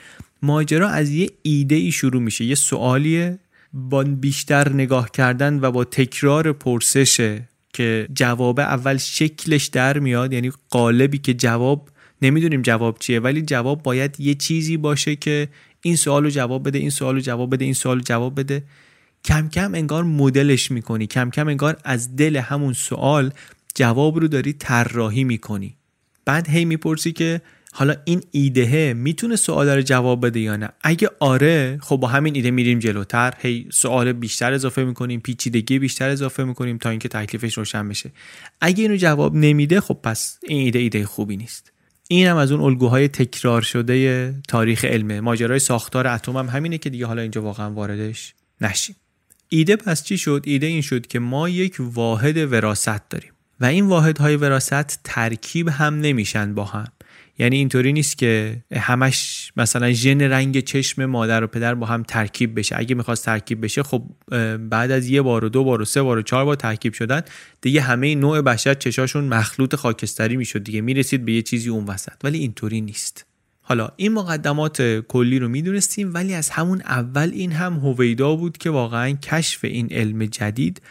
ماجرا 0.42 0.88
از 0.88 1.10
یه 1.10 1.30
ایده 1.42 1.74
ای 1.74 1.92
شروع 1.92 2.22
میشه 2.22 2.44
یه 2.44 2.54
سوالیه 2.54 3.38
با 3.72 4.04
بیشتر 4.04 4.72
نگاه 4.72 5.10
کردن 5.10 5.60
و 5.60 5.70
با 5.70 5.84
تکرار 5.84 6.52
پرسشه 6.52 7.48
که 7.72 8.08
جواب 8.14 8.60
اول 8.60 8.96
شکلش 8.96 9.66
در 9.66 9.98
میاد 9.98 10.32
یعنی 10.32 10.52
قالبی 10.70 11.18
که 11.18 11.34
جواب 11.34 11.88
نمی‌دونیم 12.22 12.62
جواب 12.62 12.98
چیه 12.98 13.20
ولی 13.20 13.42
جواب 13.42 13.82
باید 13.82 14.20
یه 14.20 14.34
چیزی 14.34 14.76
باشه 14.76 15.16
که 15.16 15.48
این 15.82 15.96
سوال 15.96 16.24
رو 16.24 16.30
جواب 16.30 16.66
بده 16.66 16.78
این 16.78 16.90
سوال 16.90 17.14
رو 17.14 17.20
جواب 17.20 17.52
بده 17.54 17.64
این 17.64 17.74
سوال 17.74 17.96
رو 17.96 18.02
جواب 18.02 18.40
بده. 18.40 18.62
کم 19.24 19.48
کم 19.48 19.74
انگار 19.74 20.04
مدلش 20.04 20.70
می‌کنی 20.70 21.06
کم 21.06 21.30
کم 21.30 21.48
انگار 21.48 21.76
از 21.84 22.16
دل 22.16 22.36
همون 22.36 22.72
سوال 22.72 23.32
جواب 23.74 24.18
رو 24.18 24.28
داری 24.28 24.52
طراحی 24.52 25.24
می‌کنی. 25.24 25.76
بعد 26.24 26.48
هی 26.48 26.64
می‌پرسی 26.64 27.12
که 27.12 27.40
حالا 27.72 27.94
این 28.04 28.22
ایده 28.30 28.94
می‌تونه 28.94 29.36
سوال 29.36 29.68
رو 29.68 29.82
جواب 29.82 30.26
بده 30.26 30.40
یا 30.40 30.56
نه؟ 30.56 30.68
اگه 30.82 31.10
آره 31.20 31.78
خب 31.82 31.96
با 31.96 32.08
همین 32.08 32.36
ایده 32.36 32.50
میریم 32.50 32.78
جلوتر. 32.78 33.34
هی 33.38 33.66
سوال 33.72 34.12
بیشتر 34.12 34.52
اضافه 34.52 34.84
می‌کنیم 34.84 35.20
پیچیدگی 35.20 35.78
بیشتر 35.78 36.08
اضافه 36.08 36.44
می‌کنیم 36.44 36.78
تا 36.78 36.90
اینکه 36.90 37.08
تکلیفش 37.08 37.58
روشن 37.58 37.88
بشه. 37.88 38.10
اگه 38.60 38.82
اینو 38.82 38.96
جواب 38.96 39.34
نمیده 39.34 39.80
خب 39.80 39.98
پس 40.02 40.38
این 40.42 40.60
ایده 40.64 40.78
ایده 40.78 41.06
خوبی 41.06 41.36
نیست. 41.36 41.72
این 42.08 42.26
هم 42.26 42.36
از 42.36 42.52
اون 42.52 42.60
الگوهای 42.60 43.08
تکرار 43.08 43.62
شده 43.62 44.34
تاریخ 44.48 44.84
علمه. 44.84 45.20
ماجرای 45.20 45.58
ساختار 45.58 46.06
اتم 46.06 46.36
هم 46.36 46.46
همینه 46.46 46.78
که 46.78 46.90
دیگه 46.90 47.06
حالا 47.06 47.22
اینجا 47.22 47.42
واقعا 47.42 47.70
واردش 47.70 48.34
نشیم. 48.60 48.96
ایده 49.48 49.76
پس 49.76 50.04
چی 50.04 50.18
شد؟ 50.18 50.42
ایده 50.44 50.66
این 50.66 50.80
شد 50.80 51.06
که 51.06 51.18
ما 51.18 51.48
یک 51.48 51.76
واحد 51.78 52.36
وراست 52.36 53.08
داریم. 53.08 53.32
و 53.64 53.66
این 53.66 53.86
واحدهای 53.86 54.36
وراست 54.36 55.00
ترکیب 55.04 55.68
هم 55.68 56.00
نمیشن 56.00 56.54
با 56.54 56.64
هم. 56.64 56.86
یعنی 57.38 57.56
اینطوری 57.56 57.92
نیست 57.92 58.18
که 58.18 58.62
همش 58.74 59.52
مثلا 59.56 59.92
ژن 59.92 60.20
رنگ 60.20 60.60
چشم 60.60 61.04
مادر 61.04 61.44
و 61.44 61.46
پدر 61.46 61.74
با 61.74 61.86
هم 61.86 62.02
ترکیب 62.02 62.58
بشه. 62.58 62.78
اگه 62.78 62.94
می‌خواست 62.94 63.24
ترکیب 63.24 63.64
بشه 63.64 63.82
خب 63.82 64.02
بعد 64.70 64.90
از 64.90 65.08
یه 65.08 65.22
بار 65.22 65.44
و 65.44 65.48
دو 65.48 65.64
بار 65.64 65.82
و 65.82 65.84
سه 65.84 66.02
بار 66.02 66.18
و 66.18 66.22
چهار 66.22 66.44
بار 66.44 66.54
ترکیب 66.54 66.92
شدن 66.92 67.22
دیگه 67.60 67.80
همه 67.80 68.14
نوع 68.14 68.40
بشر 68.40 68.74
چشاشون 68.74 69.24
مخلوط 69.24 69.74
خاکستری 69.74 70.36
می‌شد 70.36 70.64
دیگه. 70.64 70.80
می‌رسید 70.80 71.24
به 71.24 71.32
یه 71.32 71.42
چیزی 71.42 71.68
اون 71.68 71.84
وسط. 71.84 72.24
ولی 72.24 72.38
اینطوری 72.38 72.80
نیست. 72.80 73.26
حالا 73.62 73.88
این 73.96 74.12
مقدمات 74.12 75.00
کلی 75.08 75.38
رو 75.38 75.48
می‌دونستیم 75.48 76.14
ولی 76.14 76.34
از 76.34 76.50
همون 76.50 76.80
اول 76.80 77.30
این 77.34 77.52
هم 77.52 77.74
هویدا 77.74 78.36
بود 78.36 78.58
که 78.58 78.70
واقعا 78.70 79.10
کشف 79.12 79.64
این 79.64 79.88
علم 79.90 80.26
جدید 80.26 80.82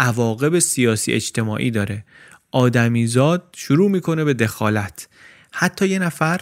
عواقب 0.00 0.58
سیاسی 0.58 1.12
اجتماعی 1.12 1.70
داره. 1.70 2.04
آدمیزاد 2.50 3.54
شروع 3.56 3.90
می‌کنه 3.90 4.24
به 4.24 4.34
دخالت. 4.34 5.08
حتی 5.52 5.88
یه 5.88 5.98
نفر 5.98 6.40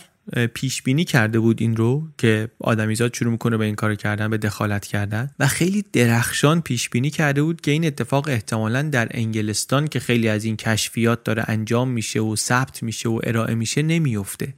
پیش 0.54 0.82
بینی 0.82 1.04
کرده 1.04 1.40
بود 1.40 1.62
این 1.62 1.76
رو 1.76 2.08
که 2.18 2.48
آدمیزاد 2.60 3.14
شروع 3.14 3.32
می‌کنه 3.32 3.56
به 3.56 3.64
این 3.64 3.74
کار 3.74 3.94
کردن 3.94 4.30
به 4.30 4.38
دخالت 4.38 4.86
کردن 4.86 5.30
و 5.38 5.46
خیلی 5.46 5.84
درخشان 5.92 6.60
پیش 6.60 6.88
بینی 6.88 7.10
کرده 7.10 7.42
بود 7.42 7.60
که 7.60 7.70
این 7.70 7.86
اتفاق 7.86 8.28
احتمالا 8.28 8.82
در 8.82 9.08
انگلستان 9.10 9.88
که 9.88 10.00
خیلی 10.00 10.28
از 10.28 10.44
این 10.44 10.56
کشفیات 10.56 11.24
داره 11.24 11.44
انجام 11.46 11.88
میشه 11.88 12.20
و 12.20 12.36
ثبت 12.36 12.82
میشه 12.82 13.08
و 13.08 13.20
ارائه 13.24 13.54
میشه 13.54 13.82
نمیفته 13.82 14.54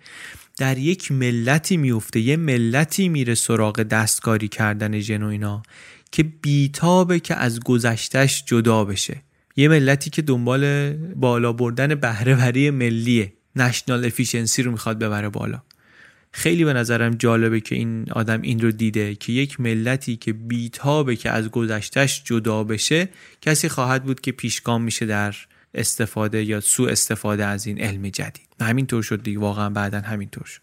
در 0.58 0.78
یک 0.78 1.12
ملتی 1.12 1.76
میفته 1.76 2.20
یه 2.20 2.36
ملتی 2.36 3.08
میره 3.08 3.34
سراغ 3.34 3.82
دستکاری 3.82 4.48
کردن 4.48 5.00
ژن 5.00 5.22
و 5.22 5.62
که 6.12 6.23
بیتابه 6.23 7.20
که 7.20 7.35
از 7.35 7.61
گذشتش 7.61 8.44
جدا 8.46 8.85
بشه. 8.85 9.23
یه 9.57 9.68
ملتی 9.68 10.11
که 10.11 10.23
دنبال 10.23 10.92
بالا 10.92 11.53
بردن 11.53 11.94
بهرهوری 11.94 12.70
ملیه 12.70 13.33
نشنال 13.57 14.05
افیشنسی 14.05 14.62
رو 14.62 14.73
می‌خواد 14.73 14.99
ببره 14.99 15.29
بالا. 15.29 15.62
خیلی 16.33 16.64
به 16.64 16.73
نظرم 16.73 17.14
جالبه 17.14 17.61
که 17.61 17.75
این 17.75 18.07
آدم 18.12 18.42
این 18.42 18.61
رو 18.61 18.70
دیده 18.70 19.14
که 19.14 19.33
یک 19.33 19.61
ملتی 19.61 20.16
که 20.16 20.33
بیتابه 20.33 21.16
که 21.16 21.31
از 21.31 21.49
گذشتش 21.49 22.23
جدا 22.25 22.64
بشه 22.64 23.09
کسی 23.42 23.68
خواهد 23.68 24.05
بود 24.05 24.20
که 24.20 24.33
پیشگام 24.33 24.83
میشه 24.83 25.07
در 25.07 25.35
استفاده 25.75 26.44
یا 26.44 26.61
سوء 26.61 26.90
استفاده 26.90 27.44
از 27.44 27.66
این 27.66 27.81
علم 27.81 28.09
جدید. 28.09 28.49
همینطور 28.61 29.03
شد 29.03 29.23
دیگه. 29.23 29.38
واقعا 29.38 29.70
بعدا 29.70 30.01
همینطور 30.01 30.46
شد. 30.46 30.61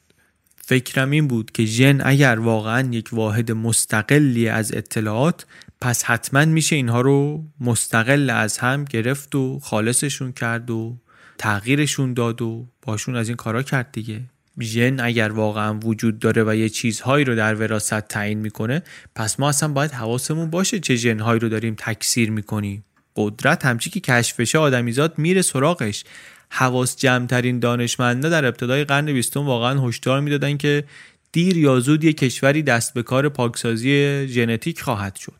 فکرم 0.69 1.12
این 1.12 1.27
بود 1.27 1.51
که 1.51 1.65
ژن 1.65 2.01
اگر 2.03 2.39
واقعا 2.39 2.88
یک 2.91 3.10
واحد 3.12 3.51
مستقلی 3.51 4.47
از 4.47 4.73
اطلاعات 4.75 5.45
پس 5.82 6.03
حتما 6.03 6.45
میشه 6.45 6.75
اینها 6.75 7.01
رو 7.01 7.43
مستقل 7.60 8.30
از 8.30 8.58
هم 8.58 8.84
گرفت 8.84 9.36
و 9.36 9.60
خالصشون 9.60 10.32
کرد 10.32 10.69
و 10.69 10.97
تغییرشون 11.38 12.13
داد 12.13 12.41
و 12.41 12.67
باشون 12.82 13.15
از 13.15 13.27
این 13.27 13.36
کارا 13.36 13.63
کرد 13.63 13.91
دیگه. 13.91 14.21
ژن 14.62 14.99
اگر 14.99 15.32
واقعا 15.32 15.80
وجود 15.80 16.19
داره 16.19 16.43
و 16.43 16.56
یه 16.56 16.69
چیزهایی 16.69 17.25
رو 17.25 17.36
در 17.36 17.56
وراست 17.56 17.99
تعیین 17.99 18.39
می‌کنه 18.39 18.84
پس 19.15 19.39
ما 19.39 19.49
اصلا 19.49 19.69
باید 19.69 19.91
حواسمون 19.91 20.49
باشه 20.49 20.80
چه 20.80 20.95
ژنهایی 20.95 21.39
رو 21.39 21.49
داریم 21.49 21.75
تکثیر 21.77 22.32
می‌کنیم. 22.32 22.84
قدرت 23.15 23.65
همچی 23.65 23.89
که 23.89 23.99
کشفشه 23.99 24.58
آدمیزاد 24.58 25.17
میره 25.17 25.41
سراغش. 25.41 26.03
حواس 26.50 26.96
جمعترین 26.96 27.60
دانشمندا 27.60 28.30
در 28.30 28.46
ابتدای 28.46 28.84
قرن 28.84 29.06
بیستم 29.06 29.46
واقعا 29.46 29.88
هشدار 29.88 30.22
می‌دادن 30.22 30.58
که 30.58 30.84
دیر 31.32 31.58
یا 31.58 31.80
زود 31.80 32.04
یک 32.04 32.18
کشوری 32.18 32.64
دست 32.64 32.94
به 32.94 33.04
کار 33.04 33.30
پاکسازی 33.30 34.28
ژنتیک 34.28 34.82
خواهد 34.82 35.16
شد. 35.16 35.34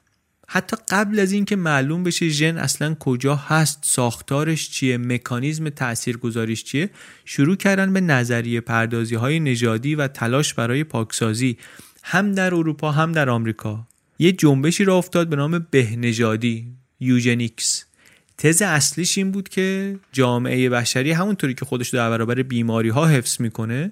حتی 0.48 0.78
قبل 0.89 1.20
از 1.20 1.32
اینکه 1.32 1.56
معلوم 1.56 2.04
بشه 2.04 2.30
ژن 2.30 2.58
اصلا 2.58 2.96
کجا 3.00 3.36
هست 3.36 3.80
ساختارش 3.82 4.70
چیه 4.70 4.98
مکانیزم 4.98 5.70
تاثیرگذاریش 5.70 6.63
چیه 6.63 6.89
شروع 7.26 7.56
کردن 7.56 7.93
به 7.93 8.02
نظریه 8.02 8.62
پردازی 8.62 9.15
های 9.15 9.39
نژادی 9.39 9.96
و 9.96 10.08
تلاش 10.08 10.54
برای 10.54 10.84
پاکسازی 10.84 11.58
هم 12.04 12.32
در 12.32 12.56
اروپا 12.56 12.91
هم 12.91 13.12
در 13.12 13.30
آمریکا. 13.30 13.88
یه 14.20 14.32
جنبشی 14.32 14.86
را 14.86 14.98
افتاد 14.98 15.30
به 15.30 15.36
نام 15.36 15.67
بهنژادی 15.72 16.67
یوژنیکس. 17.00 17.87
تز 18.38 18.62
اصلیش 18.62 19.17
این 19.17 19.32
بود 19.32 19.50
که 19.50 20.00
جامعه 20.12 20.69
بشری 20.69 21.12
همونطوری 21.12 21.54
که 21.54 21.65
خودش 21.65 21.89
در 21.89 22.10
برابر 22.10 22.43
بیماری 22.43 22.89
ها 22.89 23.08
حفظ 23.08 23.41
می‌کنه 23.41 23.89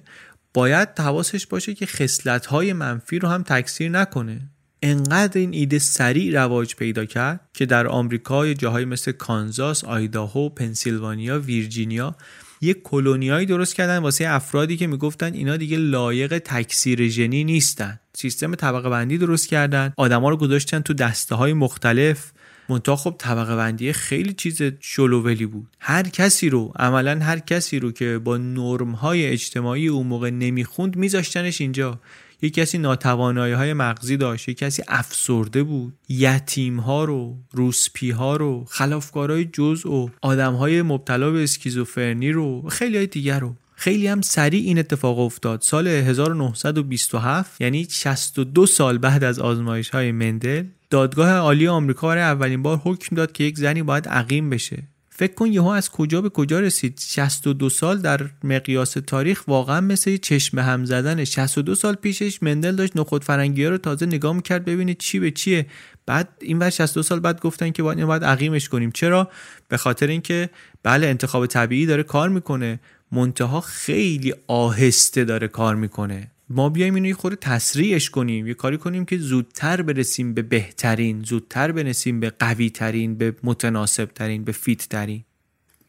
باید 0.54 0.90
حواسش 0.98 1.48
باشه 1.48 1.74
که 1.74 1.86
خصلت 1.86 2.46
های 2.46 2.74
منفی 2.74 3.20
رو 3.20 3.30
هم 3.30 3.44
تکثیر 3.44 3.90
نکنه. 3.92 4.42
انقدر 4.82 5.40
این 5.40 5.54
ایده 5.54 5.80
سریع 5.80 6.34
رواج 6.34 6.76
پیدا 6.76 7.06
کرد 7.06 7.40
که 7.54 7.66
در 7.66 7.88
آمریکا 7.88 8.54
جاهای 8.54 8.86
مثل 8.86 9.12
کانزاس، 9.12 9.84
آیداهو، 9.84 10.50
پنسیلوانیا، 10.50 11.40
ویرجینیا 11.40 12.16
یک 12.62 12.82
کلونیایی 12.84 13.46
درست 13.46 13.76
کردن 13.76 13.98
واسه 13.98 14.26
افرادی 14.28 14.78
که 14.78 14.88
می‌گفتن 14.88 15.34
اینا 15.34 15.58
دیگه 15.58 15.78
لایق 15.78 16.38
تکثیر 16.38 17.08
ژنی 17.08 17.44
نیستن. 17.44 18.00
سیستم 18.14 18.56
طبقه 18.56 18.90
بندی 18.90 19.18
درست 19.18 19.48
کردن. 19.48 19.94
آدما 19.98 20.30
رو 20.30 20.38
گذاشتن 20.38 20.80
تو 20.80 20.94
دسته 20.94 21.36
های 21.36 21.54
مختلف. 21.54 22.32
منتها 22.70 22.96
خب 22.96 23.16
طبقه 23.18 23.56
بندی 23.56 23.94
خیلی 23.94 24.34
چیز 24.34 24.62
شلوولی 24.80 25.46
بود. 25.46 25.68
هر 25.80 26.04
کسی 26.04 26.50
رو 26.50 26.74
عملا 26.76 27.20
هر 27.20 27.40
کسی 27.40 27.80
رو 27.80 27.92
که 27.92 28.20
با 28.24 28.38
نرم 28.38 28.92
های 28.92 29.26
اجتماعی 29.26 29.88
اون 29.88 30.08
موقع 30.08 30.30
نمی‌خوند 30.30 30.96
میذاشتنش 30.96 31.62
اینجا. 31.62 32.00
یک 32.42 32.54
کسی 32.54 32.78
ناتوانایی 32.78 33.54
های 33.54 33.74
مغزی 33.74 34.18
داشت 34.18 34.50
یک 34.50 34.58
کسی 34.58 34.84
افسرده 34.88 35.64
بود. 35.64 35.94
یتیم 36.10 36.80
ها 36.80 37.04
رو 37.04 37.38
روسپی 37.52 38.12
ها 38.12 38.36
رو 38.36 38.66
خلافکارای 38.70 39.46
جزء 39.46 39.90
و 39.90 40.10
آدم 40.22 40.54
های 40.54 40.82
مبتلا 40.82 41.32
به 41.32 41.44
اسکیزوفرنی 41.44 42.32
رو 42.32 42.70
خیلی 42.70 42.98
های 42.98 43.08
دیگر 43.08 43.40
رو. 43.40 43.56
خیلی 43.76 44.08
هم 44.08 44.22
سریع 44.22 44.64
این 44.66 44.80
اتفاق 44.80 45.20
افتاد. 45.20 45.62
سال 45.62 45.88
1927 45.88 47.62
یعنی 47.62 47.88
62 47.90 48.66
سال 48.66 48.98
بعد 48.98 49.24
از 49.24 49.40
آزمایش 49.40 49.90
های 49.90 50.12
مندل 50.12 50.64
دادگاه 50.90 51.32
عالی 51.32 51.68
آمریکا 51.68 52.08
برای 52.08 52.24
اولین 52.24 52.62
بار 52.62 52.78
حکم 52.78 53.16
داد 53.16 53.32
که 53.32 53.44
یک 53.44 53.58
زنی 53.58 53.84
باید 53.84 54.08
عقیم 54.08 54.50
بشه. 54.50 54.84
فکر 55.18 55.34
کن 55.34 55.54
یهو 55.54 55.68
از 55.68 55.90
کجا 55.90 56.22
به 56.22 56.30
کجا 56.30 56.60
رسید. 56.60 57.00
62 57.08 57.70
سال 57.70 58.02
در 58.02 58.22
مقیاس 58.44 58.92
تاریخ 58.94 59.44
واقعا 59.48 59.82
مثل 59.82 60.18
چشم 60.18 60.60
هم 60.60 60.86
زدن 60.86 61.24
62 61.24 61.76
سال 61.76 61.96
پیشش 61.96 62.44
مندل 62.44 62.76
داشت 62.76 62.98
نخود 62.98 63.24
فرنگی 63.24 63.64
ها 63.64 63.70
رو 63.70 63.78
تازه 63.78 64.06
نگاه 64.06 64.34
می‌کرد 64.34 64.66
ببینه 64.66 64.94
چی 64.94 65.20
به 65.20 65.32
چیه. 65.32 65.66
بعد 66.06 66.30
این 66.42 66.60
ور 66.60 66.70
62 66.70 67.04
سال 67.04 67.20
بعد 67.20 67.42
گفتن 67.42 67.72
که 67.72 67.84
باید 67.84 68.06
باید 68.06 68.24
عقیمش 68.24 68.70
کنیم. 68.70 68.92
چرا؟ 68.92 69.30
به 69.68 69.78
خاطر 69.78 70.08
اینکه 70.08 70.50
بله 70.84 71.08
انتخاب 71.08 71.46
طبیعی 71.46 71.86
داره 71.86 72.04
کار 72.04 72.30
می‌کنه. 72.30 72.80
منتها 73.12 73.62
خیلی 73.62 74.34
آهسته 74.48 75.24
داره 75.24 75.48
کار 75.48 75.76
می‌کنه. 75.76 76.32
ما 76.50 76.70
بیایم 76.70 76.96
اینو 76.96 77.16
خود 77.16 77.36
تسریعش 77.36 78.10
کنیم. 78.10 78.48
یه 78.48 78.54
کاری 78.54 78.78
کنیم 78.78 79.06
که 79.06 79.18
زودتر 79.18 79.82
برسیم 79.82 80.34
به 80.34 80.42
بهترین 80.42 81.24
زودتر 81.24 81.72
برسیم 81.72 82.20
به 82.20 82.30
قوی 82.30 82.70
ترین 82.70 83.16
به 83.16 83.36
متناسب 83.44 84.06
ترین 84.06 84.44
به 84.44 84.52
فیت 84.52 84.90
ترین 84.90 85.24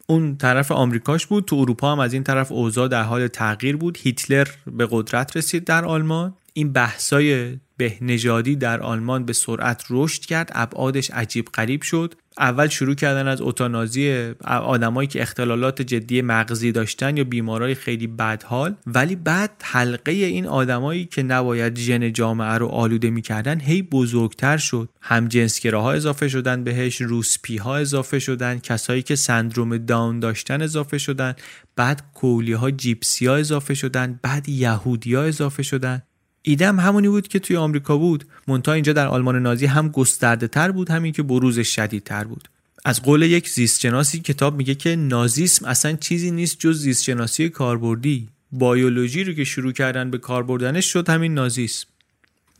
اون 0.07 0.37
طرف 0.37 0.73
آمریکاش 0.73 1.27
بود 1.27 1.45
تو 1.45 1.57
اروپا 1.57 1.93
هم 1.93 1.99
از 1.99 2.13
این 2.13 2.25
طرف 2.25 2.53
اوضاع 2.53 2.89
در 2.89 3.03
حال 3.03 3.27
تغییر 3.27 3.77
بود. 3.77 3.99
هیتلر 4.01 4.49
به 4.67 4.89
قدرت 4.91 5.37
رسید 5.37 5.65
در 5.65 5.85
آلمان. 5.85 6.35
این 6.57 6.73
بحثای 6.73 7.59
به 7.77 7.97
نژادی 8.01 8.57
در 8.57 8.81
آلمان 8.81 9.25
به 9.25 9.33
سرعت 9.33 9.85
رشد 9.91 10.23
کرد 10.23 10.51
ابعادش 10.55 11.11
عجیب 11.11 11.45
غریب 11.45 11.83
شد. 11.83 12.15
اول 12.39 12.69
شروع 12.69 12.95
کردن 12.95 13.29
از 13.29 13.41
اوتانازی 13.41 14.33
آدمایی 14.45 15.09
که 15.09 15.23
اختلالات 15.23 15.83
جدی 15.83 16.23
مغزی 16.23 16.73
داشتن 16.73 17.17
یا 17.17 17.25
بیمارای 17.25 17.75
خیلی 17.75 18.07
بدحال 18.07 18.75
ولی 18.87 19.17
بعد 19.17 19.51
حلقه 19.63 20.13
این 20.13 20.47
آدمایی 20.47 21.05
که 21.05 21.23
نباید 21.23 21.79
ژن 21.79 22.13
جامعه 22.13 22.55
رو 22.59 22.67
آلوده 22.67 23.11
می‌کردن 23.11 23.61
هی 23.61 23.83
بزرگتر 23.83 24.57
شد. 24.57 24.89
هم 25.03 25.29
جنسگراها 25.29 25.93
اضافه 25.93 26.29
شدن 26.29 26.65
بهش 26.65 27.01
روسپی 27.01 27.57
ها 27.57 27.77
اضافه 27.77 28.19
شدن 28.19 28.59
کسایی 28.59 29.03
که 29.03 29.17
سندروم 29.17 29.77
داون 29.79 30.21
داشتن 30.21 30.63
اضافه 30.63 30.99
شدن 30.99 31.35
بعد 31.77 32.03
کولی 32.15 32.53
ها 32.53 32.71
جیپسی 32.71 33.27
ها 33.27 33.37
اضافه 33.37 33.75
شدن 33.75 34.21
بعد 34.23 34.49
یهودی 34.49 35.15
ها 35.15 35.23
اضافه 35.23 35.63
شدن. 35.63 36.03
ایدم 36.49 36.81
همونی 36.81 37.09
بود 37.09 37.29
که 37.29 37.39
توی 37.39 37.57
آمریکا 37.57 37.97
بود. 37.97 38.25
مونتا 38.49 38.73
اینجا 38.73 38.93
در 38.93 39.07
آلمان 39.07 39.43
نازی 39.43 39.67
هم 39.67 39.89
گسترده 39.89 40.49
تر 40.49 40.71
بود 40.71 40.91
همین 40.91 41.13
که 41.13 41.23
بروزش 41.23 41.75
شدیدتر 41.75 42.25
بود. 42.25 42.49
از 42.85 43.03
قول 43.03 43.23
یک 43.23 43.49
زیستشناسی 43.49 44.21
کتاب 44.21 44.57
میگه 44.57 44.75
که 44.75 44.97
نازیسم 44.97 45.65
اصلا 45.67 45.93
چیزی 45.93 46.31
نیست 46.31 46.57
جز 46.59 46.79
زیستشناسی 46.79 47.49
کاربردی. 47.49 48.29
بایولوژی 48.53 49.25
رو 49.25 49.33
که 49.33 49.45
شروع 49.45 49.73
کردن 49.73 50.11
به 50.11 50.19
کار 50.19 50.43
بردنش 50.43 50.93
شد 50.93 51.09
همین 51.09 51.35
نازیسم. 51.35 51.87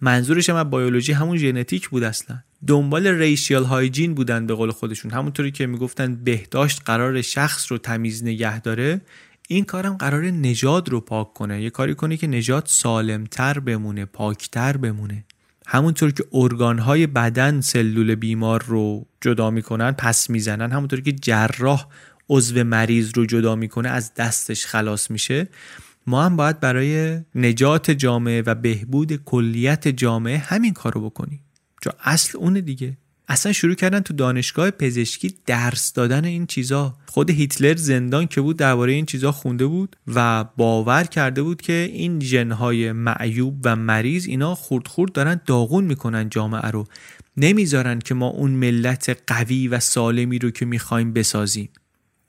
منظورش 0.01 0.51
هم 0.51 0.71
بیولوژی 0.71 1.13
همون 1.13 1.37
ژنتیک 1.37 1.89
بود 1.89 2.03
اصلا. 2.03 2.39
دنبال 2.67 3.07
ریشیال 3.07 3.65
هایجین 3.65 4.15
بودن 4.15 4.47
به 4.47 4.55
قول 4.55 4.71
خودشون. 4.71 5.11
همونطوری 5.11 5.51
که 5.51 5.67
می‌گفتن 5.67 6.15
بهداشت 6.15 6.83
قرار 6.85 7.23
شخص 7.23 7.73
رو 7.73 7.79
تمیز 7.79 8.25
نگه 8.25 8.61
داره 8.61 9.01
این 9.49 9.65
کارم 9.65 9.97
قرار 9.97 10.25
نژاد 10.25 10.89
رو 10.89 11.01
پاک 11.01 11.35
کنه. 11.35 11.63
یه 11.63 11.71
کاری 11.71 11.95
کنه 11.95 12.17
که 12.17 12.27
نژاد 12.27 12.67
سالمتر 12.67 13.59
بمونه 13.59 14.05
پاکتر 14.05 14.77
بمونه. 14.77 15.25
همونطور 15.67 16.11
که 16.11 16.25
ارگانهای 16.33 17.07
بدن 17.07 17.61
سلول 17.61 18.15
بیمار 18.15 18.65
رو 18.67 19.07
جدا 19.21 19.51
می‌کنن 19.51 19.93
پس 19.93 20.31
می‌زنن 20.31 20.73
همونطور 20.73 21.01
که 21.01 21.13
جراح 21.13 21.87
عضو 22.29 22.65
مریض 22.65 23.13
رو 23.15 23.27
جدا 23.27 23.57
می‌کنه 23.57 23.89
از 23.89 24.15
دستش 24.15 24.67
خلاص 24.67 25.11
میشه. 25.11 25.49
ما 26.07 26.25
هم 26.25 26.37
باید 26.37 26.61
برای 26.61 27.21
نجات 27.35 27.91
جامعه 27.91 28.43
و 28.47 28.55
بهبود 28.55 29.17
کلیت 29.25 29.89
جامعه 29.89 30.39
همین 30.39 30.73
کارو 30.73 31.11
بکنیم. 31.11 31.41
چون 31.83 31.93
اصل 32.05 32.39
اونه 32.39 32.61
دیگه. 32.61 32.97
اصلا 33.29 33.53
شروع 33.53 33.75
کردن 33.75 34.01
تو 34.01 34.15
دانشگاه 34.15 34.71
پزشکی 34.71 35.35
درس 35.47 35.93
دادن 35.93 36.25
این 36.25 36.47
چیزا. 36.47 36.95
خود 37.07 37.31
هیتلر 37.31 37.77
زندان 37.77 38.27
که 38.27 38.41
بود 38.41 38.57
درباره 38.57 38.93
این 38.93 39.07
چیزا 39.07 39.33
خونده 39.33 39.67
بود 39.67 39.97
و 40.15 40.45
باور 40.57 41.05
کرده 41.05 41.43
بود 41.43 41.63
که 41.63 41.91
این 41.93 42.21
ژنهای 42.21 42.93
معیوب 42.93 43.61
و 43.65 43.77
مریض 43.77 44.27
اینا 44.27 44.55
خورد 44.55 44.89
خورد 44.89 45.13
دارن 45.13 45.41
داغون 45.47 45.85
می‌کنن 45.85 46.29
جامعه 46.29 46.71
رو. 46.71 46.87
نمی‌ذارن 47.37 47.99
که 47.99 48.15
ما 48.15 48.27
اون 48.27 48.51
ملت 48.51 49.19
قوی 49.27 49.69
و 49.69 49.81
سالمی 49.81 50.39
رو 50.39 50.51
که 50.51 50.67
می‌خوایم 50.67 51.13
بسازیم. 51.13 51.69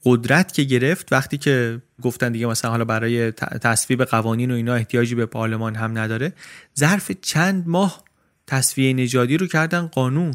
قدرت 0.03 0.53
که 0.53 0.63
گرفت 0.63 1.13
وقتی 1.13 1.37
که 1.37 1.81
گفتن 2.01 2.31
دیگه 2.31 2.47
مثلا 2.47 2.71
حالا 2.71 2.85
برای 2.85 3.31
تصویب 3.31 4.03
قوانین 4.03 4.51
و 4.51 4.53
اینا 4.53 4.73
احتیاجی 4.73 5.15
به 5.15 5.25
پارلمان 5.25 5.75
هم 5.75 5.97
نداره 5.97 6.33
ظرف 6.79 7.11
چند 7.11 7.67
ماه 7.67 8.03
تصویه 8.47 8.93
نژادی 8.93 9.37
رو 9.37 9.47
کردن 9.47 9.87
قانون. 9.87 10.33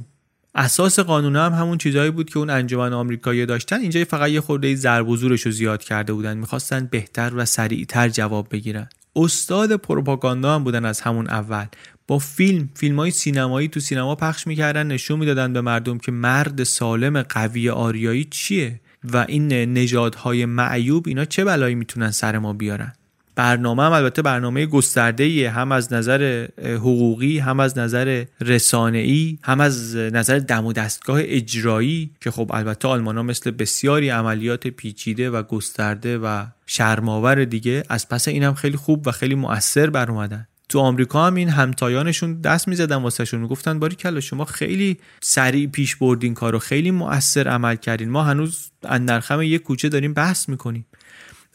اساس 0.55 0.99
قانون 0.99 1.37
هم 1.37 1.53
همون 1.53 1.79
چیزهایی 1.79 2.11
بود 2.11 2.31
که 2.31 2.39
اون 2.39 2.51
انجمن 2.51 2.93
آمریکایی 2.93 3.47
داشتن. 3.47 3.81
اینجا 3.81 4.05
فقط 4.05 4.31
یه 4.31 4.41
خورده 4.41 4.75
ضرب 4.75 5.09
و 5.09 5.17
رو 5.17 5.37
زیاد 5.37 5.83
کرده 5.83 6.13
بودن. 6.13 6.37
می‌خواستن 6.37 6.89
بهتر 6.91 7.33
و 7.35 7.45
سریعتر 7.45 8.09
جواب 8.09 8.47
بگیرن. 8.51 8.89
استاد 9.17 9.77
پروپاگاندا 9.77 10.55
هم 10.55 10.65
بودن 10.65 10.85
از 10.85 11.01
همون 11.01 11.29
اول. 11.29 11.65
با 12.09 12.19
فیلم 12.19 12.71
فیلم 12.75 12.99
های 12.99 13.11
سینمایی 13.11 13.69
تو 13.69 13.81
سینما 13.81 14.15
پخش 14.15 14.47
می‌کردن 14.47 14.87
نشون 14.87 15.19
می‌دادن 15.19 15.53
به 15.53 15.61
مردم 15.61 15.99
که 15.99 16.13
مرد 16.13 16.65
سالم 16.65 17.23
قوی 17.23 17.71
آریایی 17.71 18.25
چیه 18.25 18.81
و 19.05 19.25
این 19.29 19.53
نژادهای 19.53 20.47
معیوب 20.47 21.09
اینا 21.09 21.25
چه 21.25 21.45
بلایی 21.45 21.75
می‌تونن 21.75 22.11
سر 22.11 22.39
ما 22.39 22.53
بیارن. 22.53 22.93
برنامه 23.35 23.83
هم 23.83 23.93
البته 23.93 24.23
برنامه 24.23 24.67
گسترده 24.67 25.51
هم 25.51 25.73
از 25.73 25.93
نظر 25.93 26.49
حقوقی 26.59 27.39
هم 27.39 27.61
از 27.61 27.79
نظر 27.79 28.25
رسانه‌ای 28.41 29.39
هم 29.43 29.61
از 29.61 29.97
نظر 29.97 30.39
دم 30.39 30.67
و 30.67 30.73
دستگاه 30.73 31.19
اجرایی 31.23 32.11
که 32.21 32.31
خب 32.31 32.51
البته 32.55 32.89
آلمان 32.89 33.17
ها 33.17 33.23
مثل 33.23 33.51
بسیاری 33.51 34.09
عملیات 34.09 34.69
پیچیده 34.69 35.31
و 35.31 35.43
گسترده 35.43 36.19
و 36.19 36.45
شرماور 36.67 37.45
دیگه 37.45 37.83
از 37.89 38.09
پس 38.09 38.29
این 38.29 38.43
هم 38.43 38.55
خیلی 38.55 38.77
خوب 38.77 39.07
و 39.07 39.11
خیلی 39.11 39.35
مؤثر 39.35 39.91
بر 39.91 40.11
اومدن. 40.11 40.47
تو 40.69 40.79
آمریکا 40.79 41.27
هم 41.27 41.35
این 41.35 41.49
همتایانشون 41.49 42.41
دست 42.41 42.69
می‌زدن 42.69 42.97
واسهشون 42.97 43.41
می‌گفتن 43.41 43.79
باری 43.79 43.97
کلا 43.97 44.21
شما 44.21 44.45
خیلی 44.45 44.99
سریع 45.21 45.67
پیش 45.67 45.97
بردین 45.97 46.35
کارو 46.35 46.59
خیلی 46.59 46.91
مؤثر 46.91 47.49
عمل 47.49 47.77
کردین. 47.77 48.11
ما 48.11 48.23
هنوز 48.23 48.71
اندرخم 48.85 49.43
یک 49.43 49.63
کوچه 49.63 49.89
داریم 49.89 50.15
بحث 50.15 50.49
می‌کنیم. 50.49 50.87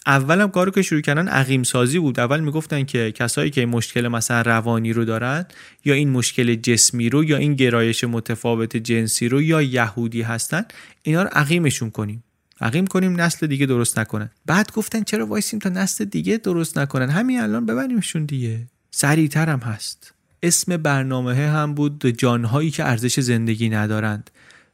اولم 0.08 0.49
کارو 0.49 0.72
که 0.72 0.82
شروع 0.82 1.01
کردن 1.01 1.28
عقیم 1.28 1.64
سازی 1.64 1.99
بود. 1.99 2.20
اول 2.20 2.39
می‌گفتن 2.39 2.84
که 2.84 3.12
کسایی 3.12 3.49
که 3.49 3.66
مشکل 3.66 4.08
مثلا 4.08 4.41
روانی 4.41 4.93
رو 4.93 5.05
دارن 5.05 5.45
یا 5.86 5.93
این 5.93 6.10
مشکل 6.10 6.55
جسمی 6.55 7.10
رو 7.10 7.24
یا 7.24 7.38
این 7.38 7.53
گرایش 7.55 8.03
متفاوت 8.03 8.78
جنسی 8.78 9.30
رو 9.30 9.41
یا 9.41 9.62
یهودی 9.62 10.22
هستن 10.22 10.66
اینا 11.03 11.24
رو 11.24 11.30
عقیمشون 11.32 11.89
کنیم. 11.89 12.24
عقیم 12.62 12.88
کنیم 12.88 13.22
نسل 13.22 13.47
دیگه 13.47 13.66
درست 13.66 13.99
نکنن. 13.99 14.30
بعد 14.45 14.72
گفتن 14.72 15.03
چرا 15.03 15.26
وایسیم 15.26 15.60
تا 15.60 15.70
نسل 15.70 16.05
دیگه 16.05 16.38
درست 16.38 16.78
نکنن؟ 16.78 17.10
همین 17.10 17.39
الان 17.39 17.66
ببریمشون 17.66 18.26
دیگه. 18.26 18.60
سریعتر 18.91 19.49
هم 19.49 19.60
هست. 19.60 20.14
اسم 20.43 20.78
برنامه 20.78 21.36
هم 21.36 21.74
بود 21.74 22.05
جانهایی 22.05 22.72
که 22.72 22.86
ارزش 22.86 23.20
زندگی 23.20 23.70
ندارند. 23.70 24.30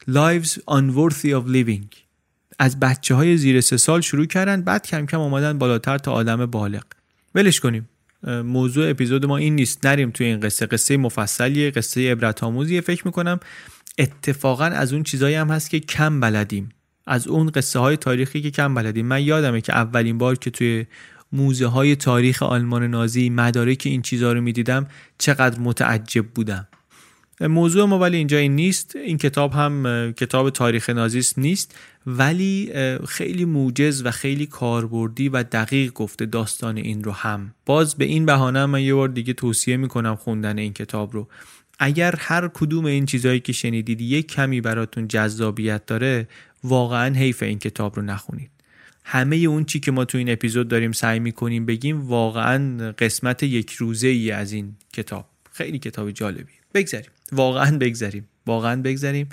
Lives 0.10 0.50
Unworthy 0.50 1.30
of 1.30 1.48
Living. 1.48 2.03
از 2.60 2.80
بچه 2.80 3.16
های 3.16 3.38
زیر 3.38 3.62
سه 3.62 3.78
سال 3.78 4.02
شروع 4.02 4.26
کردن 4.26 4.62
بعد 4.62 4.88
کم 4.88 5.06
کم 5.06 5.20
آمدن 5.20 5.58
بالاتر 5.58 5.98
تا 5.98 6.12
آدم 6.12 6.46
بالغ. 6.46 6.84
ولش 7.36 7.60
کنیم. 7.60 7.90
موضوع 8.28 8.90
اپیزود 8.90 9.26
ما 9.26 9.38
این 9.38 9.56
نیست. 9.56 9.86
نریم 9.86 10.12
توی 10.12 10.26
این 10.26 10.40
قصه. 10.40 10.66
قصه 10.66 10.98
مفصلیه 10.98 11.72
قصه 11.72 12.12
عبرت 12.12 12.44
آموزیه. 12.44 12.82
فکر 12.82 13.08
می‌کنم 13.08 13.40
اتفاقا 13.98 14.66
از 14.66 14.94
اون 14.94 15.04
چیزایی 15.04 15.36
هم 15.36 15.50
هست 15.50 15.70
که 15.70 15.80
کم 15.80 16.20
بلدیم. 16.20 16.70
از 17.08 17.28
اون 17.28 17.50
قصه 17.50 17.80
های 17.80 17.98
تاریخی 17.98 18.42
که 18.42 18.52
کم 18.52 18.76
بلدیم. 18.76 19.06
من 19.06 19.24
یادمه 19.24 19.62
که 19.62 19.74
اولین 19.74 20.18
بار 20.18 20.38
که 20.38 20.50
توی 20.50 20.86
موزه 21.32 21.68
های 21.68 21.96
تاریخ 21.96 22.44
آلمان 22.44 22.84
نازی 22.84 23.30
مدارک 23.30 23.82
این 23.86 24.02
چیزها 24.02 24.34
رو 24.34 24.42
می‌دیدم 24.42 24.88
چقدر 25.18 25.60
متعجب 25.60 26.26
بودم. 26.26 26.68
موضوع 27.42 27.86
ما 27.86 28.00
ولی 28.00 28.18
اینجا 28.18 28.38
این 28.38 28.56
نیست. 28.56 28.96
این 28.96 29.18
کتاب 29.18 29.54
هم 29.54 30.14
کتاب 30.18 30.50
تاریخ 30.50 30.90
نازیست 30.90 31.40
نیست. 31.40 31.76
ولی 32.08 32.72
خیلی 33.08 33.46
موجز 33.46 34.06
و 34.06 34.12
خیلی 34.12 34.46
کاربردی 34.46 35.30
و 35.30 35.44
دقیق 35.44 35.94
گفته 35.94 36.26
داستان 36.26 36.78
این 36.78 37.04
رو 37.04 37.12
هم. 37.12 37.54
باز 37.66 37.96
به 37.96 38.06
این 38.06 38.26
بهانه 38.26 38.66
من 38.66 38.82
یه 38.82 38.94
بار 38.94 39.10
دیگه 39.10 39.34
توصیه 39.34 39.78
می‌کنم 39.78 40.16
خوندن 40.16 40.58
این 40.58 40.74
کتاب 40.74 41.14
رو. 41.14 41.28
اگر 41.80 42.16
هر 42.20 42.48
کدوم 42.48 42.86
این 42.86 43.06
چیزهایی 43.06 43.40
که 43.40 43.54
شنیدید 43.54 44.02
یک 44.02 44.28
کمی 44.28 44.62
براتون 44.62 45.08
جذابیت 45.08 45.86
داره 45.86 46.28
واقعا 46.64 47.16
حیف 47.16 47.44
این 47.44 47.60
کتاب 47.60 47.96
رو 47.96 48.02
نخونید. 48.02 48.50
همه 49.04 49.36
اون 49.36 49.66
چی 49.66 49.80
که 49.80 49.92
ما 49.92 50.06
تو 50.06 50.18
این 50.18 50.30
اپیزود 50.32 50.68
داریم 50.68 50.92
سعی 50.92 51.20
می‌کنیم 51.20 51.66
بگیم 51.66 52.02
واقعا 52.02 52.92
قسمت 52.92 53.44
یک 53.44 53.72
روزه 53.72 54.08
ای 54.08 54.32
از 54.32 54.52
این 54.52 54.76
کتاب. 54.94 55.26
خیلی 55.52 55.80
کتاب 55.80 56.12
جالبی 56.12 56.54
بگذریم 56.74 57.10
واقعا 57.34 57.78
بگذریم. 57.78 58.30
واقعا 58.46 58.82
بگذریم. 58.82 59.30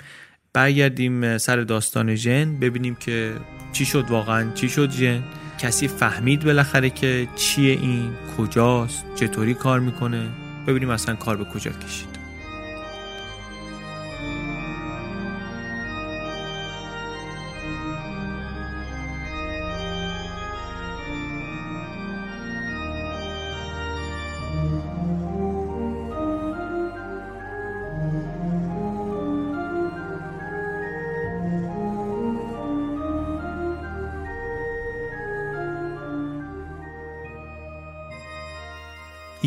برگردیم 0.53 1.37
سر 1.37 1.57
داستان 1.57 2.15
ژن. 2.15 2.59
ببینیم 2.59 2.95
که 2.95 3.33
چی 3.73 3.85
شد 3.85 4.05
واقعا. 4.09 4.51
چی 4.53 4.69
شد 4.69 4.91
ژن؟ 4.91 5.23
کسی 5.59 5.87
فهمید 5.87 6.45
بالاخره 6.45 6.89
که 6.89 7.27
چیه 7.35 7.71
این؟ 7.71 8.11
کجاست؟ 8.37 9.05
چطوری 9.15 9.53
کار 9.53 9.79
می‌کنه؟ 9.79 10.29
ببینیم 10.67 10.89
اصلا 10.89 11.15
کار 11.15 11.37
به 11.37 11.45
کجا 11.45 11.71
کشید. 11.71 12.10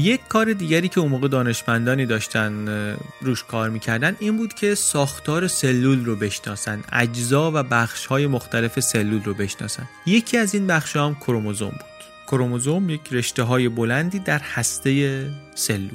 یک 0.05 0.21
کار 0.29 0.53
دیگری 0.53 0.89
که 0.89 1.01
اون 1.01 1.11
موقع 1.11 1.29
دانشمندانی 1.29 2.07
داشتن 2.07 2.69
روش 3.21 3.45
کار 3.45 3.71
می‌کردن 3.71 4.17
این 4.19 4.37
بود 4.37 4.55
که 4.55 4.75
ساختار 4.75 5.49
سلول 5.49 6.05
رو 6.05 6.17
بشناسن 6.17 6.85
اجزا 6.93 7.51
و 7.55 7.63
بخش 7.63 8.07
های 8.07 8.27
مختلف 8.27 8.81
سلول 8.81 9.23
رو 9.25 9.35
بشناسن. 9.35 9.89
یکی 10.07 10.37
از 10.37 10.55
این 10.55 10.67
بخش 10.67 10.97
هم 10.97 11.15
کروموزوم 11.15 11.71
بود. 11.71 12.05
کروموزوم 12.27 12.91
یک 12.91 13.01
رشته 13.13 13.43
های 13.43 13.69
بلندی 13.69 14.19
در 14.19 14.39
هسته 14.39 15.27
سلول. 15.55 15.91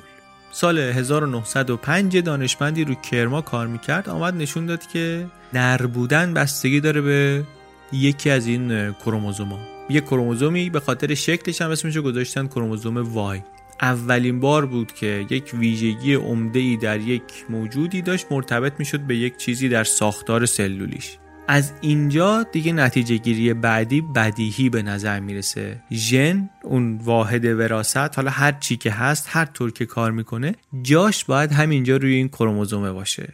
سال 0.51 0.80
1905 0.80 2.18
دانشمندی 2.18 2.84
رو 2.84 2.95
کرما 2.95 3.41
کار 3.41 3.68
می‌کرد 3.68 4.10
آمد 4.10 4.34
نشون 4.34 4.66
داد 4.66 4.88
که 4.88 5.28
نر 5.53 5.86
بودن 5.86 6.34
بستگی 6.34 6.80
داره 6.80 7.01
به 7.01 7.43
یکی 7.91 8.30
از 8.30 8.47
این 8.47 8.93
کروموزوم 8.93 9.49
ها. 9.49 9.60
یک 9.89 10.03
کروموزومی 10.03 10.70
به 10.70 10.80
خاطر 10.80 11.14
شکلش 11.14 11.62
هم 11.62 11.72
اسمش 11.72 11.97
گذاشتن 11.97 12.47
کروموزوم 12.47 13.14
وای. 13.14 13.41
اولین 13.82 14.39
بار 14.39 14.65
بود 14.65 14.93
که 14.93 15.25
یک 15.30 15.51
ویژگی 15.53 16.13
عمده 16.13 16.59
ای 16.59 16.77
در 16.77 16.99
یک 16.99 17.23
موجودی 17.49 18.01
داشت 18.01 18.27
مرتبط 18.32 18.73
می‌شد 18.80 18.99
به 18.99 19.17
یک 19.17 19.38
چیزی 19.38 19.69
در 19.69 19.84
ساختار 19.84 20.45
سلولیش. 20.45 21.17
از 21.47 21.73
اینجا 21.82 22.43
دیگه 22.43 22.73
نتیجه 22.73 23.17
گیری 23.17 23.53
بعدی 23.53 24.01
بدیهی 24.01 24.69
به 24.69 24.82
نظر 24.82 25.19
می‌رسه. 25.19 25.84
ژن 25.91 26.49
اون 26.63 26.97
واحد 26.97 27.45
وراست 27.45 27.97
حالا 27.97 28.32
هر 28.32 28.51
چی 28.51 28.77
که 28.77 28.91
هست 28.91 29.25
هر 29.30 29.45
طور 29.45 29.71
که 29.71 29.86
کار 29.86 30.11
می‌کنه 30.11 30.55
جاش 30.82 31.25
باید 31.25 31.51
همینجا 31.51 31.97
روی 31.97 32.13
این 32.13 32.27
کروموزومه 32.27 32.91
باشه. 32.91 33.34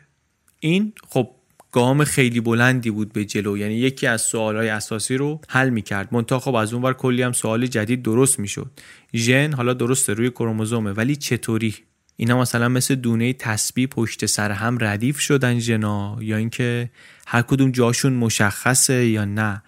این 0.60 0.94
خب 1.10 1.30
گام 1.76 2.04
خیلی 2.04 2.40
بلندی 2.40 2.92
بود 2.92 3.14
به 3.14 3.26
جلو. 3.26 3.58
یعنی 3.58 3.74
یکی 3.74 4.08
از 4.08 4.22
سوالهای 4.22 4.70
اساسی 4.70 5.18
رو 5.18 5.42
حل 5.50 5.70
می‌کرد. 5.70 6.08
منتها 6.12 6.40
خب 6.40 6.56
از 6.56 6.74
اونور 6.74 6.94
کلی 6.94 7.22
هم 7.22 7.32
سوال 7.32 7.68
جدید 7.68 8.04
درست 8.04 8.40
می‌شد. 8.40 8.72
ژن 9.16 9.54
حالا 9.54 9.74
درسته 9.74 10.14
روی 10.14 10.30
کروموزومه 10.30 10.92
ولی 10.92 11.16
چطوری؟ 11.16 11.76
اینا 12.18 12.42
مثلا 12.42 12.70
مثل 12.70 12.96
دونه 12.96 13.34
تسبیح 13.34 13.88
پشت 13.88 14.26
سر 14.26 14.52
هم 14.52 14.78
ردیف 14.82 15.20
شدن 15.20 15.60
ژنا؟ 15.60 16.18
یا 16.22 16.38
اینکه 16.38 16.90
هر 17.28 17.42
کدوم 17.42 17.72
جاشون 17.72 18.14
مشخصه 18.14 19.08
یا 19.08 19.26
نه؟ 19.26 19.62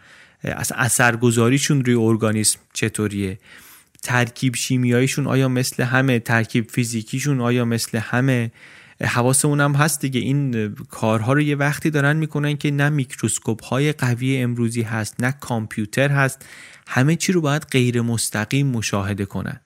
اثرگذاریشون 0.76 1.86
روی 1.86 1.95
ارگانیسم 1.95 2.60
چطوریه؟ 2.74 3.39
ترکیب 4.03 4.55
شیمیاییشون 4.55 5.28
آیا 5.28 5.47
مثل 5.47 5.84
همه؟ 5.84 6.20
ترکیب 6.20 6.72
فیزیکیشون 6.72 7.41
آیا 7.41 7.66
مثل 7.66 7.97
همه؟ 7.97 8.51
حواسمون 9.02 9.76
هست 9.76 10.02
دیگه. 10.02 10.20
این 10.20 10.76
کارها 10.89 11.34
رو 11.34 11.41
یه 11.41 11.56
وقتی 11.56 11.89
دارن 11.89 12.16
می‌کنن 12.16 12.58
که 12.58 12.72
نه 12.72 12.89
میکروسکوپ 12.89 13.64
های 13.64 13.91
قوی 13.93 14.38
امروزی 14.38 14.82
هست 14.82 15.16
نه 15.20 15.32
کامپیوتر 15.32 16.10
هست. 16.10 16.45
همه 16.88 17.16
چی 17.16 17.32
رو 17.32 17.41
باید 17.41 17.68
غیر 17.72 18.02
مستقیم 18.02 18.68
مشاهده 18.68 19.26
کنن. 19.26 19.62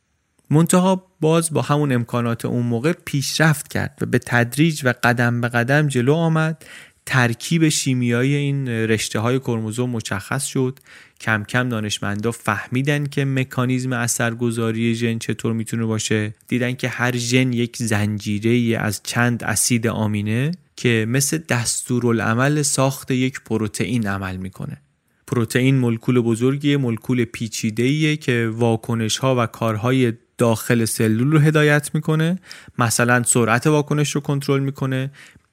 منتها 0.49 1.07
باز 1.21 1.53
با 1.53 1.61
همون 1.61 1.91
امکانات 1.91 2.45
اون 2.45 2.65
موقع 2.65 2.93
پیشرفت 3.05 3.67
کرد 3.67 3.97
و 4.01 4.05
به 4.05 4.19
تدریج 4.19 4.81
و 4.83 4.93
قدم 5.03 5.41
به 5.41 5.49
قدم 5.49 5.87
جلو 5.87 6.13
آمد. 6.13 6.65
ترکیب 7.11 7.69
شیمیایی 7.69 8.35
این 8.35 8.67
رشته 8.67 9.19
های 9.19 9.39
کرموزوم 9.39 9.89
مشخص 9.89 10.45
شد. 10.45 10.79
کم 11.21 11.43
کم 11.43 11.69
دانشمندا 11.69 12.31
فهمیدن 12.31 13.05
که 13.05 13.25
مکانیزم 13.25 13.93
اثرگذاری 13.93 14.95
ژن 14.95 15.17
چطور 15.17 15.53
می‌تونه 15.53 15.85
باشه. 15.85 16.33
دیدن 16.47 16.73
که 16.73 16.87
هر 16.87 17.17
ژن 17.17 17.53
یک 17.53 17.77
زنجیره 17.77 18.79
از 18.79 19.01
چند 19.03 19.43
اسید 19.43 19.87
آمینه 19.87 20.51
که 20.75 21.05
مثل 21.09 21.37
دستورالعمل 21.49 22.61
ساخت 22.61 23.11
یک 23.11 23.41
پروتئین 23.45 24.07
عمل 24.07 24.37
می‌کنه. 24.37 24.77
پروتئین 25.27 25.77
مولکول 25.77 26.19
بزرگی 26.19 26.75
مولکول 26.75 27.25
پیچیده 27.25 28.17
که 28.17 28.51
واکنش 28.53 29.17
ها 29.17 29.43
و 29.43 29.45
کارهای 29.45 30.13
داخل 30.37 30.85
سلول 30.85 31.31
رو 31.31 31.39
هدایت 31.39 31.89
می‌کنه. 31.93 32.39
مثلا 32.79 33.23
سرعت 33.23 33.67
واکنش 33.67 34.11
رو 34.11 34.21
کنترل 34.21 34.59
می‌کنه. 34.59 35.11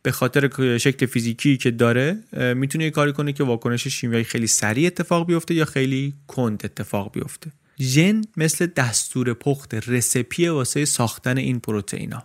به 0.09 0.13
خاطر 0.13 0.79
شکل 0.79 1.07
فیزیکی 1.07 1.57
که 1.57 1.71
داره 1.71 2.19
می‌تونه 2.55 2.85
یه 2.85 2.91
کاری 2.91 3.13
کنه 3.13 3.33
که 3.33 3.45
واکنش 3.45 3.89
شیمیایی 3.89 4.25
خیلی 4.25 4.47
سریع 4.47 4.87
اتفاق 4.87 5.27
بیفته 5.27 5.55
یا 5.55 5.65
خیلی 5.65 6.15
کند 6.27 6.61
اتفاق 6.65 7.13
بیفته. 7.13 7.51
ژن 7.81 8.21
مثل 8.37 8.67
دستور 8.67 9.35
پخت 9.35 9.75
رسپی 9.75 10.49
واسه 10.49 10.85
ساختن 10.85 11.39
این 11.39 11.61
پروتئینا. 11.61 12.23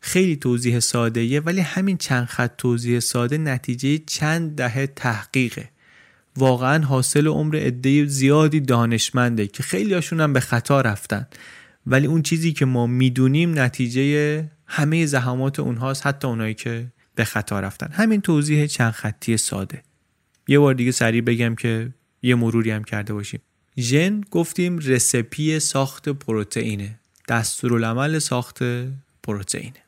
خیلی 0.00 0.36
توضیح 0.36 0.80
ساده 0.80 1.40
ولی 1.40 1.60
همین 1.60 1.96
چند 1.96 2.24
خط 2.24 2.56
توضیح 2.58 3.00
ساده 3.00 3.38
نتیجه 3.38 3.98
چند 3.98 4.56
دهه 4.56 4.86
تحقیقه. 4.86 5.68
واقعا 6.36 6.84
حاصل 6.84 7.26
عمر 7.26 7.56
عده 7.56 8.06
زیادی 8.06 8.60
دانشمنده 8.60 9.46
که 9.46 9.62
خیلی 9.62 9.94
هاشون 9.94 10.20
هم 10.20 10.32
به 10.32 10.40
خطا 10.40 10.80
رفتن. 10.80 11.26
ولی 11.86 12.06
اون 12.06 12.22
چیزی 12.22 12.52
که 12.52 12.64
ما 12.64 12.86
می‌دونیم 12.86 13.58
نتیجه 13.58 14.50
همه 14.66 15.06
زحمات 15.06 15.60
اونهاست 15.60 16.06
حتی 16.06 16.28
اونایی 16.28 16.54
که 16.54 16.86
به 17.16 17.24
خطا 17.24 17.60
رفتن. 17.60 17.88
همین 17.92 18.20
توضیح 18.20 18.66
چند 18.66 18.92
خطی 18.92 19.36
ساده. 19.36 19.82
یه 20.48 20.58
بار 20.58 20.74
دیگه 20.74 20.92
سریع 20.92 21.20
بگم 21.20 21.54
که 21.54 21.88
یه 22.22 22.34
مروری 22.34 22.70
هم 22.70 22.84
کرده 22.84 23.12
باشیم. 23.14 23.40
ژن 23.78 24.20
گفتیم 24.30 24.78
رسپی 24.78 25.60
ساخت 25.60 26.08
پروتئینه. 26.08 26.98
دستورالعمل 27.28 28.18
ساخت 28.18 28.58
پروتئینه. 29.22 29.82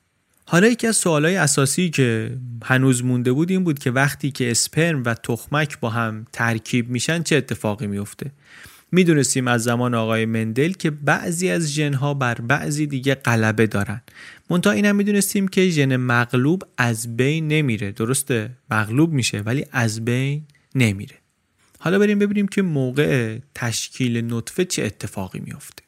حالا 0.45 0.67
یکی 0.67 0.87
از 0.87 0.97
سوالای 0.97 1.37
اساسی 1.37 1.91
که 1.91 2.37
هنوز 2.65 3.05
مونده 3.05 3.33
بود 3.33 3.51
این 3.51 3.65
بود 3.65 3.79
که 3.79 3.91
وقتی 3.91 4.31
که 4.31 4.51
اسپرم 4.51 5.03
و 5.05 5.15
تخمک 5.15 5.81
با 5.81 5.91
هم 5.91 6.27
ترکیب 6.33 6.91
میشن 6.91 7.23
چه 7.23 7.37
اتفاقی 7.37 7.87
میفته؟ 7.87 8.31
می‌دونستیم 8.93 9.49
از 9.49 9.63
زمان 9.63 9.95
آقای 9.95 10.27
مندل 10.27 10.73
که 10.73 10.91
بعضی 10.91 11.49
از 11.49 11.73
ژنها 11.73 12.15
بر 12.15 12.35
بعضی 12.35 12.87
دیگه 12.87 13.15
غلبه 13.15 13.67
دارن. 13.67 14.01
منتها 14.51 14.73
اینم 14.73 14.97
می‌دونستیم 14.97 15.49
که 15.49 15.69
ژن 15.69 15.97
مغلوب 15.97 16.65
از 16.79 17.17
بین 17.17 17.49
نمیره. 17.49 17.93
درسته؟ 17.93 18.51
مغلوب 18.71 19.13
میشه 19.13 19.41
ولی 19.41 19.67
از 19.73 20.05
بین 20.05 20.43
نمیره. 20.75 21.17
حالا 21.79 21.99
بریم 21.99 22.19
ببینیم 22.19 22.49
که 22.49 22.63
موقع 22.63 23.39
تشکیل 23.55 24.35
نطفه 24.35 24.65
چه 24.65 24.85
اتفاقی 24.85 25.41
میافته. 25.41 25.83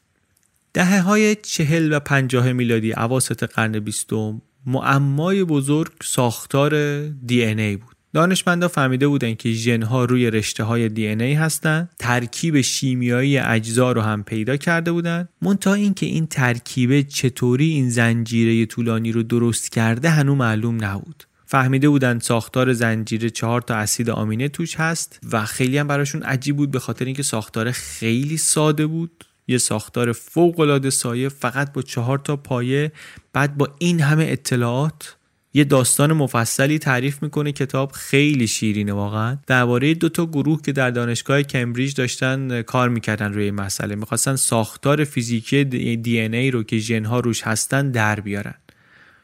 دهه 0.73 1.01
های 1.01 1.35
چهل 1.35 1.93
و 1.93 2.01
پنجاه 2.01 2.53
میلادی 2.53 2.93
عواست 2.93 3.45
قرن 3.45 3.79
بیستم 3.79 4.43
معمای 4.67 5.45
بزرگ 5.45 5.93
ساختار 6.03 7.03
دی 7.09 7.45
ای 7.45 7.77
بود. 7.77 7.97
دانشمندا 8.13 8.69
فهمیده 8.69 9.09
بودن 9.09 9.35
که 9.35 9.53
ژنها 9.53 10.05
روی 10.05 10.31
رشته 10.31 10.65
های 10.65 10.89
دی 10.89 11.07
ای 11.07 11.35
هستن 11.35 11.89
ترکیب 11.99 12.61
شیمیایی 12.61 13.39
اجزا 13.39 13.93
رو 13.93 14.01
هم 14.01 14.23
پیدا 14.23 14.57
کرده 14.57 14.93
بودن. 14.93 15.29
منتها 15.43 15.75
اینکه 15.75 16.07
این 16.07 16.27
ترکیبه 16.27 17.03
چطوری 17.03 17.69
این 17.69 17.91
زنجیره 17.91 18.67
طولانی 18.67 19.13
رو 19.13 19.23
درست 19.23 19.73
کرده 19.73 20.11
هنوز 20.11 20.37
معلوم 20.37 20.85
نبود. 20.85 21.25
فهمیده 21.47 21.89
بودن 21.89 22.19
ساختار 22.19 22.73
زنجیره 22.73 23.31
چهار 23.31 23.61
تا 23.61 23.75
اسید 23.75 24.11
آمینه 24.11 24.49
توش 24.49 24.77
هست 24.77 25.21
و 25.33 25.45
خیلی 25.45 25.79
هم 25.79 25.87
براشون 25.87 26.23
عجیب 26.23 26.57
بود 26.57 26.71
به 26.71 26.79
خاطر 26.79 27.05
اینکه 27.05 27.23
ساختار 27.23 27.71
خیلی 27.71 28.37
ساده 28.37 28.87
بود. 28.87 29.25
یه 29.49 29.59
ساختار 29.59 30.13
فوق 30.13 30.61
العاده 30.61 30.91
سایه 30.91 31.29
فقط 31.29 31.73
با 31.73 31.83
چهار 31.83 32.19
تا 32.19 32.37
پایه 32.37 32.93
بعد 33.33 33.57
با 33.57 33.69
این 33.79 34.01
همه 34.01 34.25
اطلاعات 34.29 35.17
یه 35.55 35.65
داستان 35.65 36.13
مفصلی 36.13 36.79
تعریف 36.79 37.23
می‌کنه 37.23 37.53
کتاب 37.53 37.93
خیلی 37.93 38.47
شیرینه 38.47 38.93
واقعا. 38.93 39.39
درباره 39.47 39.95
دو 39.95 40.09
تا 40.09 40.27
گروه 40.27 40.63
که 40.63 40.73
در 40.73 40.91
دانشگاه 40.91 41.43
کمبریج 41.43 41.95
داشتن 41.95 42.63
کار 42.63 42.89
می‌کردن 42.89 43.33
روی 43.33 43.45
این 43.45 43.55
مسئله. 43.55 43.95
می‌خواستن 43.95 44.37
ساختار 44.37 45.05
فیزیکی 45.05 45.65
دی 45.97 46.21
ای 46.21 46.51
رو 46.51 46.63
که 46.63 46.79
ژن 46.79 47.05
ها 47.05 47.21
روش 47.21 47.43
هستن 47.43 47.91
در 47.91 48.21
بیارن. 48.21 48.55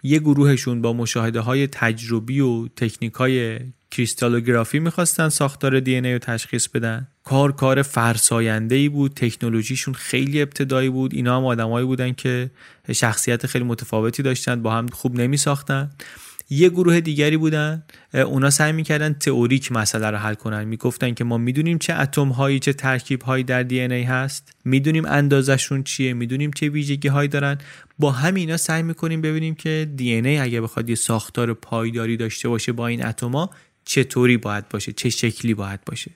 یه 0.03 0.19
گروهشون 0.19 0.83
با 0.83 0.93
مشاهده 0.93 1.41
های 1.41 1.67
تجربی 1.67 2.41
و 2.41 2.69
تکنیک 2.69 3.13
های 3.13 3.59
کریستالوگرافی 3.91 4.79
می‌خواستن 4.79 5.29
ساختار 5.29 5.81
دی 5.81 5.95
ای 5.95 6.13
رو 6.13 6.19
تشخیص 6.19 6.69
بدن. 6.69 7.09
کار 7.25 7.53
کار 7.53 7.83
فرساینده 7.83 8.75
ای 8.75 8.89
بود 8.89 9.13
تکنولوژیشون 9.15 9.95
خیلی 9.95 10.43
ابتدایی 10.43 10.89
بود. 10.89 11.15
اینا 11.15 11.37
هم 11.37 11.45
آدمایی 11.45 11.87
بودن 11.87 12.13
که 12.13 12.51
شخصیت 12.93 13.47
خیلی 13.47 13.65
متفاوتی 13.65 14.23
داشتن 14.23 14.63
با 14.63 14.73
هم 14.73 14.87
خوب 14.87 15.21
نمی 15.21 15.37
ساختن 15.37 15.91
یه 16.51 16.69
گروه 16.69 17.01
دیگری 17.01 17.37
بودن 17.37 17.83
اونا 18.15 18.51
سعی 18.51 18.73
می‌کردن 18.73 19.13
تئوریک 19.13 19.73
مسئله 19.73 20.11
رو 20.11 20.17
حل 20.17 20.35
کنن. 20.35 20.65
می‌گفتن 20.65 21.15
که 21.15 21.25
ما 21.25 21.39
می‌دونیم 21.39 21.79
چه 21.79 21.95
اتم 21.95 22.29
هایی 22.29 22.59
چه 22.59 22.73
ترکیب 22.73 23.23
هایی 23.23 23.45
در 23.45 23.63
دی 23.63 23.81
ای 23.81 24.03
هست. 24.03 24.53
می‌دونیم 24.65 25.05
اندازشون 25.05 25.83
چیه 25.83 26.13
می‌دونیم 26.13 26.51
چه 26.51 26.69
ویژگی 26.69 27.09
هایی 27.09 27.29
دارن. 27.29 27.59
با 27.99 28.11
همینا 28.11 28.57
سعی 28.57 28.83
می‌کنیم 28.83 29.21
ببینیم 29.21 29.55
که 29.55 29.89
دی 29.97 30.13
ای 30.13 30.39
اگه 30.39 30.61
بخواد 30.61 30.89
یه 30.89 30.95
ساختار 30.95 31.55
پایداری 31.55 32.17
داشته 32.17 32.49
باشه 32.49 32.73
با 32.73 32.87
این 32.87 33.07
اتما 33.07 33.51
چطوری 33.87 34.37
باید 34.37 34.69
باشه 34.69 34.93
چه 34.93 35.11
شکلی 35.11 35.55
باید 35.55 35.85
باشه. 35.85 36.11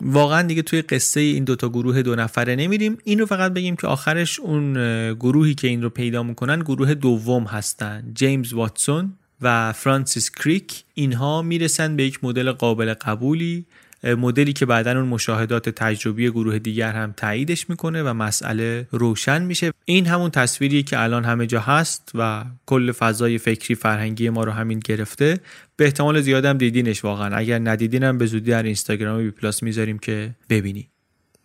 واقعا 0.00 0.42
دیگه 0.42 0.62
توی 0.62 0.82
قصه 0.82 1.20
این 1.20 1.44
دوتا 1.44 1.68
گروه 1.68 2.02
دو 2.02 2.14
نفره 2.14 2.56
نمیریم. 2.56 2.98
این 3.04 3.18
رو 3.18 3.26
فقط 3.26 3.52
بگیم 3.52 3.76
که 3.76 3.86
آخرش 3.86 4.40
اون 4.40 4.74
گروهی 5.14 5.54
که 5.54 5.68
این 5.68 5.82
رو 5.82 5.90
پیدا 5.90 6.22
می‌کنن 6.22 6.60
گروه 6.60 6.94
دوم 6.94 7.44
هستن. 7.44 8.12
جیمز 8.14 8.52
واتسون 8.52 9.12
و 9.40 9.72
فرانسیس 9.72 10.30
کریک. 10.30 10.84
اینها 10.94 11.42
می‌رسن 11.42 11.96
به 11.96 12.04
یک 12.04 12.24
مدل 12.24 12.52
قابل 12.52 12.94
قبولی. 12.94 13.66
مدلی 14.04 14.52
که 14.52 14.66
بعدا 14.66 14.90
اون 14.90 15.08
مشاهدات 15.08 15.68
تجربی 15.68 16.30
گروه 16.30 16.58
دیگر 16.58 16.92
هم 16.92 17.14
تاییدش 17.16 17.70
می‌کنه 17.70 18.02
و 18.02 18.12
مسئله 18.12 18.88
روشن 18.90 19.42
میشه. 19.42 19.72
این 19.84 20.06
همون 20.06 20.30
تصویری 20.30 20.82
که 20.82 21.02
الان 21.02 21.24
همه 21.24 21.46
جا 21.46 21.60
هست 21.60 22.10
و 22.14 22.44
کل 22.66 22.92
فضای 22.92 23.38
فکری 23.38 23.74
فرهنگی 23.74 24.30
ما 24.30 24.44
رو 24.44 24.52
همین 24.52 24.78
گرفته. 24.78 25.40
به 25.76 25.84
احتمال 25.84 26.20
زیادم 26.20 26.58
دیدینش 26.58 27.04
واقعا. 27.04 27.36
اگر 27.36 27.58
ندیدینم 27.58 28.18
به 28.18 28.26
زودی 28.26 28.50
در 28.50 28.62
اینستاگرام 28.62 29.18
بی 29.18 29.30
پلاس 29.30 29.62
می‌ذاریم 29.62 29.98
که 29.98 30.30
ببینی. 30.50 30.88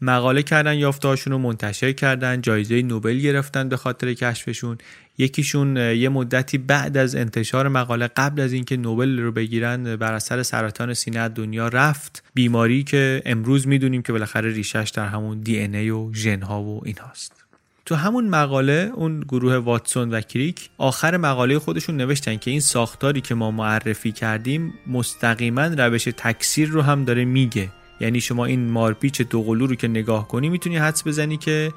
مقاله 0.02 0.44
کردن 0.44 0.76
یافتهاشون 0.76 1.34
رو 1.34 1.40
منتشر 1.40 1.92
کردن 1.92 2.42
جایزه 2.42 2.82
نوبل 2.82 3.18
گرفتن 3.18 3.70
به 3.70 3.78
خاطر 3.78 4.14
کشفشون. 4.14 4.78
یکیشون 5.18 5.78
یه 5.78 6.10
مدتی 6.10 6.58
بعد 6.58 6.98
از 6.98 7.16
انتشار 7.16 7.68
مقاله 7.68 8.08
قبل 8.08 8.42
از 8.42 8.54
اینکه 8.54 8.78
نوبل 8.78 9.20
رو 9.20 9.32
بگیرن 9.32 9.96
بر 9.96 10.14
اثر 10.14 10.44
سرطان 10.44 10.94
سینه 10.94 11.30
دنیا 11.30 11.68
رفت. 11.68 12.24
بیماری 12.34 12.84
که 12.84 13.22
امروز 13.26 13.68
می‌دونیم 13.68 14.02
که 14.02 14.12
بالاخره 14.12 14.54
ریشش 14.54 14.92
در 14.96 15.08
همون 15.08 15.40
دی 15.40 15.58
ای 15.58 15.90
و 15.90 16.14
ژن 16.14 16.42
ها 16.42 16.64
و 16.64 16.82
این 16.86 16.98
هاست 16.98 17.42
تو 17.86 17.96
همون 17.96 18.28
مقاله 18.28 18.92
اون 18.96 19.20
گروه 19.20 19.56
واتسون 19.56 20.10
و 20.12 20.22
کریک 20.22 20.70
آخر 20.78 21.18
مقاله 21.18 21.60
خودشون 21.60 21.98
نوشتن 21.98 22.38
که 22.38 22.52
این 22.52 22.60
ساختاری 22.60 23.22
که 23.22 23.36
ما 23.36 23.52
معرفی 23.52 24.12
کردیم 24.12 24.74
مستقیما 24.88 25.66
روش 25.66 26.04
تکثیر 26.04 26.70
رو 26.70 26.82
هم 26.82 27.06
داره 27.06 27.26
میگه. 27.26 27.70
یعنی 28.02 28.22
شما 28.22 28.46
این 28.46 28.70
مارپیچ 28.70 29.22
دوقلو 29.22 29.68
رو 29.68 29.76
که 29.76 29.88
نگاه 29.88 30.28
کنی 30.28 30.50
می‌تونی 30.50 30.78
حدس 30.78 31.08
بزنی 31.08 31.38
که 31.38 31.74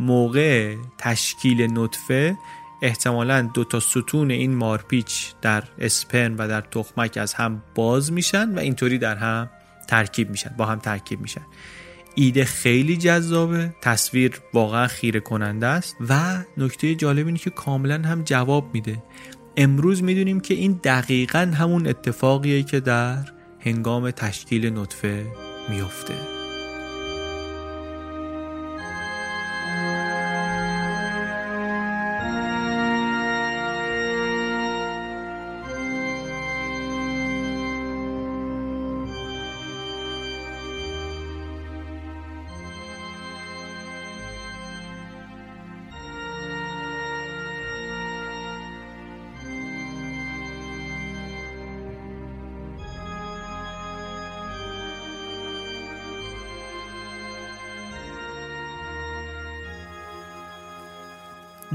موقع 0.00 0.76
تشکیل 0.98 1.78
نطفه 1.78 2.36
احتمالا 2.82 3.42
دو 3.54 3.64
تا 3.64 3.80
ستون 3.80 4.30
این 4.30 4.54
مارپیچ 4.54 5.34
در 5.42 5.64
اسپرم 5.78 6.34
و 6.38 6.48
در 6.48 6.60
تخمک 6.60 7.16
از 7.16 7.34
هم 7.34 7.62
باز 7.74 8.12
میشن 8.12 8.54
و 8.54 8.58
اینطوری 8.58 8.98
در 8.98 9.16
هم 9.16 9.50
ترکیب 9.88 10.30
میشن 10.30 10.54
با 10.56 10.66
هم 10.66 10.78
ترکیب 10.78 11.20
میشن. 11.20 11.40
ایده 12.14 12.44
خیلی 12.44 12.96
جذابه 12.96 13.74
تصویر 13.80 14.40
واقعا 14.54 14.86
خیره 14.86 15.20
کننده 15.20 15.66
است 15.66 15.96
و 16.08 16.38
نکته 16.56 16.94
جالب 16.94 17.26
اینه 17.26 17.38
که 17.38 17.50
کاملا 17.50 17.94
هم 17.94 18.22
جواب 18.22 18.70
میده. 18.72 19.02
امروز 19.56 20.02
می‌دونیم 20.02 20.40
که 20.40 20.54
این 20.54 20.80
دقیقا 20.84 21.52
همون 21.54 21.86
اتفاقیه 21.86 22.62
که 22.62 22.80
در 22.80 23.24
هنگام 23.60 24.10
تشکیل 24.10 24.78
نطفه 24.78 25.45
میفته 25.68 26.35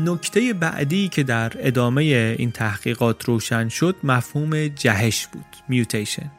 نکته 0.09 0.53
بعدی 0.53 1.07
که 1.07 1.23
در 1.23 1.51
ادامه 1.59 2.03
این 2.37 2.51
تحقیقات 2.51 3.25
روشن 3.25 3.69
شد 3.69 3.95
مفهوم 4.03 4.67
جهش 4.67 5.27
بود 5.27 5.45
میوتیشن 5.67 6.31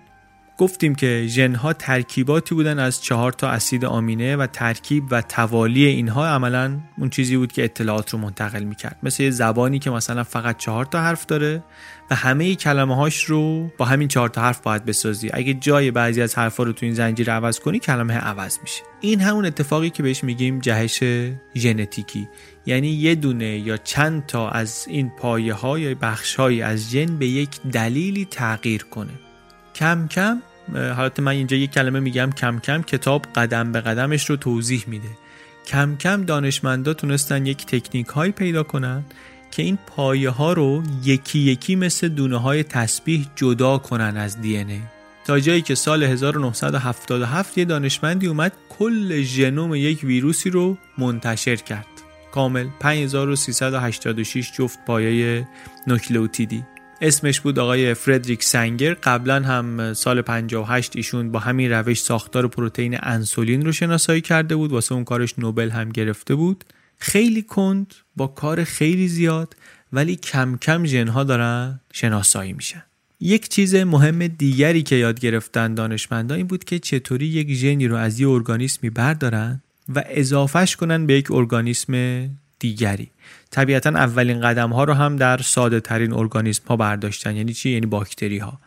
گفتیم 0.58 0.94
که 0.94 1.24
ژنها 1.28 1.72
ترکیباتی 1.72 2.54
بودن 2.54 2.78
از 2.78 3.02
چهار 3.02 3.32
تا 3.32 3.48
اسید 3.48 3.84
آمینه 3.84 4.36
و 4.36 4.46
ترکیب 4.46 5.04
و 5.10 5.22
توالی 5.22 5.84
اینها 5.84 6.28
عملا 6.28 6.80
اون 6.98 7.10
چیزی 7.10 7.36
بود 7.36 7.52
که 7.52 7.64
اطلاعات 7.64 8.10
رو 8.10 8.18
منتقل 8.18 8.62
می‌کرد. 8.62 8.96
مثل 9.02 9.22
یه 9.22 9.30
زبانی 9.30 9.78
که 9.78 9.90
مثلا 9.90 10.24
فقط 10.24 10.56
چهار 10.56 10.84
تا 10.84 11.00
حرف 11.00 11.26
داره 11.26 11.64
و 12.10 12.14
همه 12.14 12.54
کلمه 12.54 12.96
هاش 12.96 13.24
رو 13.24 13.70
با 13.78 13.84
همین 13.84 14.08
چهار 14.08 14.28
تا 14.28 14.40
حرف 14.40 14.60
باید 14.60 14.84
بسازی. 14.84 15.30
اگه 15.32 15.54
جای 15.54 15.90
بعضی 15.90 16.22
از 16.22 16.34
حرفا 16.34 16.62
رو 16.62 16.72
تو 16.72 16.86
این 16.86 16.94
زنجیر 16.94 17.32
عوض 17.32 17.60
کنی 17.60 17.78
کلمه 17.78 18.14
عوض 18.14 18.58
میشه. 18.62 18.82
این 19.00 19.20
همون 19.20 19.46
اتفاقی 19.46 19.90
که 19.90 20.02
بهش 20.02 20.24
میگیم 20.24 20.58
جهش 20.58 21.04
ژنتیکی. 21.56 22.28
یعنی 22.66 22.88
یه 22.88 23.14
دونه 23.14 23.58
یا 23.58 23.76
چند 23.76 24.26
تا 24.26 24.48
از 24.48 24.84
این 24.88 25.12
پایه 25.18 25.54
های 25.54 25.94
بخش 25.94 26.34
های 26.34 26.62
از 26.62 26.90
ژن 26.90 27.18
به 27.18 27.26
یک 27.26 27.62
دلیلی 27.72 28.24
تغییر 28.24 28.82
کنه. 28.82 29.12
کم 29.74 30.08
کم 30.08 30.42
حالت 30.96 31.20
من 31.20 31.32
اینجا 31.32 31.56
یک 31.56 31.70
کلمه 31.70 32.00
میگم 32.00 32.30
کم 32.30 32.58
کم 32.58 32.82
کتاب 32.82 33.26
قدم 33.34 33.72
به 33.72 33.80
قدمش 33.80 34.30
رو 34.30 34.36
توضیح 34.36 34.84
میده. 34.86 35.08
کم 35.66 35.96
کم 35.96 36.24
دانشمندا 36.24 36.94
تونستن 36.94 37.46
یک 37.46 37.66
تکنیک 37.66 38.06
هایی 38.06 38.32
پیدا 38.32 38.62
کنن 38.62 39.04
که 39.50 39.62
این 39.62 39.78
پایه 39.86 40.30
ها 40.30 40.52
رو 40.52 40.82
یکی 41.04 41.38
یکی 41.38 41.76
مثل 41.76 42.08
دونه 42.08 42.36
های 42.36 42.62
تسبیح 42.62 43.26
جدا 43.36 43.78
کنن 43.78 44.16
از 44.16 44.40
دی 44.40 44.56
ای. 44.56 44.80
تا 45.24 45.40
جایی 45.40 45.62
که 45.62 45.74
سال 45.74 46.02
1977 46.02 47.58
یه 47.58 47.64
دانشمندی 47.64 48.26
اومد 48.26 48.52
کل 48.68 49.22
ژنوم 49.22 49.74
یک 49.74 50.04
ویروسی 50.04 50.50
رو 50.50 50.78
منتشر 50.98 51.56
کرد. 51.56 51.91
کامل. 52.32 52.66
5386 52.80 54.52
جفت 54.52 54.78
پایه 54.86 55.48
نوکلئوتیدی 55.86 56.64
اسمش 57.02 57.40
بود 57.40 57.58
آقای 57.58 57.94
فردریک 57.94 58.44
سنگر. 58.44 58.94
قبلا 58.94 59.42
هم 59.42 59.94
سال 59.94 60.22
58 60.22 60.96
ایشون 60.96 61.32
با 61.32 61.38
همین 61.38 61.72
روش 61.72 62.00
ساختار 62.00 62.48
پروتئین 62.48 62.98
انسولین 63.02 63.64
رو 63.66 63.72
شناسایی 63.72 64.20
کرده 64.20 64.56
بود. 64.56 64.72
واسه 64.72 64.94
اون 64.94 65.04
کارش 65.04 65.38
نوبل 65.38 65.70
هم 65.70 65.88
گرفته 65.88 66.34
بود. 66.34 66.64
خیلی 66.98 67.42
کند 67.42 67.94
با 68.16 68.26
کار 68.26 68.64
خیلی 68.64 69.08
زیاد 69.08 69.56
ولی 69.92 70.16
کم 70.16 70.56
کم 70.56 70.84
ژنها 70.84 71.24
دارن 71.24 71.80
شناسایی 71.92 72.52
میشن. 72.52 72.82
یک 73.20 73.48
چیز 73.48 73.74
مهم 73.74 74.26
دیگری 74.26 74.82
که 74.82 74.96
یاد 74.96 75.20
گرفتن 75.20 75.74
دانشمندا 75.74 76.34
این 76.34 76.46
بود 76.46 76.64
که 76.64 76.78
چطوری 76.78 77.26
یک 77.26 77.52
ژنی 77.52 77.88
رو 77.88 77.96
از 77.96 78.20
یه 78.20 78.28
ارگانیسمی 78.28 78.90
بردارن 78.90 79.61
و 79.88 80.04
اضافهش 80.06 80.76
کنن 80.76 81.06
به 81.06 81.14
یک 81.14 81.30
ارگانیسم 81.30 82.24
دیگری. 82.58 83.10
طبیعتا 83.50 83.90
اولین 83.90 84.40
قدم 84.40 84.70
ها 84.70 84.84
رو 84.84 84.94
هم 84.94 85.16
در 85.16 85.38
ساده 85.38 85.80
ترین 85.80 86.12
ارگانیسم 86.12 86.64
ها 86.68 86.76
برداشتن. 86.76 87.36
یعنی 87.36 87.52
چی؟ 87.52 87.70
یعنی 87.70 87.86
باکتری 87.86 88.38
ها 88.38 88.60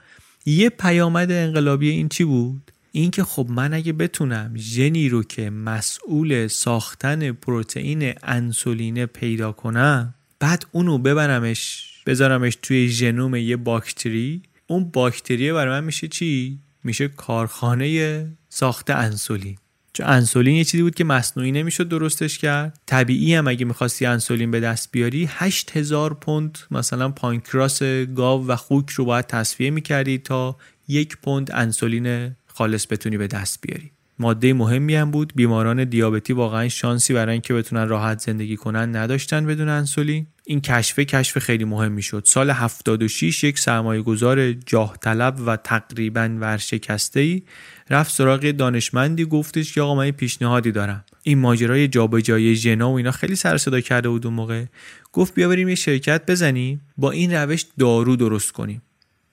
یه 0.45 0.69
پیامد 0.69 1.31
انقلابی 1.31 1.89
این 1.89 2.09
چی 2.09 2.23
بود؟ 2.23 2.71
اینکه 2.91 3.23
خب 3.23 3.47
من 3.49 3.73
اگه 3.73 3.93
بتونم 3.93 4.53
ژنی 4.57 5.09
رو 5.09 5.23
که 5.23 5.49
مسئول 5.49 6.47
ساختن 6.47 7.31
پروتئین 7.31 8.13
انسولینه 8.23 9.05
پیدا 9.05 9.51
کنم 9.51 10.13
بعد 10.39 10.65
اونو 10.71 10.97
ببرمش 10.97 11.91
بذارمش 12.05 12.57
توی 12.61 12.89
ژنوم 12.89 13.35
یه 13.35 13.57
باکتری 13.57 14.41
اون 14.67 14.83
باکتریه 14.83 15.53
برای 15.53 15.79
من 15.79 15.85
میشه 15.85 16.07
چی؟ 16.07 16.59
میشه 16.83 17.07
کارخانه 17.07 18.27
ساخت 18.49 18.89
انسولین. 18.89 19.57
چون 19.95 20.05
انسولین 20.05 20.55
یه 20.55 20.63
چیزی 20.63 20.83
بود 20.83 20.95
که 20.95 21.03
مصنوعی 21.03 21.51
نمی‌شد 21.51 21.87
درستش 21.87 22.37
کرد. 22.37 22.79
طبیعی 22.85 23.35
هم 23.35 23.47
اگه 23.47 23.65
می‌خواستی 23.65 24.05
انسولین 24.05 24.51
به 24.51 24.59
دست 24.59 24.91
بیاری 24.91 25.29
8000 25.31 26.13
پوند 26.13 26.57
مثلا 26.71 27.09
پانکراس 27.09 27.83
گاو 28.15 28.47
و 28.47 28.55
خوک 28.55 28.89
رو 28.89 29.05
باید 29.05 29.27
تصفیه 29.27 29.69
می‌کردی 29.69 30.17
تا 30.17 30.57
یک 30.87 31.17
پوند 31.17 31.51
انسولین 31.53 32.35
خالص 32.45 32.87
بتونی 32.89 33.17
به 33.17 33.27
دست 33.27 33.61
بیاری. 33.61 33.94
ماده 34.19 34.53
مهمی 34.53 34.95
هم 34.95 35.11
بود. 35.11 35.33
بیماران 35.35 35.83
دیابتی 35.83 36.33
واقعا 36.33 36.69
شانسی 36.69 37.13
برای 37.13 37.31
اینکه 37.31 37.53
بتونن 37.53 37.87
راحت 37.87 38.19
زندگی 38.19 38.55
کنن 38.55 38.95
نداشتن 38.95 39.45
بدون 39.45 39.69
انسولین. 39.69 40.27
این 40.45 40.61
کشفه 40.61 41.05
کشف 41.05 41.37
خیلی 41.37 41.63
مهمی 41.63 42.01
شد. 42.01 42.23
سال 42.25 42.49
76 42.49 43.43
یک 43.43 43.59
سرمایه 43.59 44.01
گذار 44.01 44.51
جاه 44.51 44.97
طلب 45.01 45.35
و 45.45 45.55
تقریبا 45.55 46.37
ورشکسته 46.39 47.19
ای 47.19 47.43
رفت 47.89 48.13
سراغ 48.13 48.51
دانشمندی. 48.51 49.25
گفتش 49.25 49.73
که 49.73 49.81
آقا 49.81 49.95
من 49.95 50.11
پیشنهادی 50.11 50.71
دارم. 50.71 51.05
این 51.23 51.39
ماجرای 51.39 51.87
جابجایی 51.87 52.55
ژنا 52.55 52.91
و 52.91 52.97
اینا 52.97 53.11
خیلی 53.11 53.35
سر 53.35 53.57
صدا 53.57 53.81
کرده 53.81 54.09
بود 54.09 54.25
اون 54.25 54.35
موقع. 54.35 54.65
گفت 55.13 55.33
بیا 55.33 55.49
بریم 55.49 55.69
یه 55.69 55.75
شرکت 55.75 56.21
بزنیم. 56.27 56.81
با 56.97 57.11
این 57.11 57.33
روش 57.33 57.65
دارو 57.79 58.15
درست 58.15 58.51
کنیم. 58.51 58.81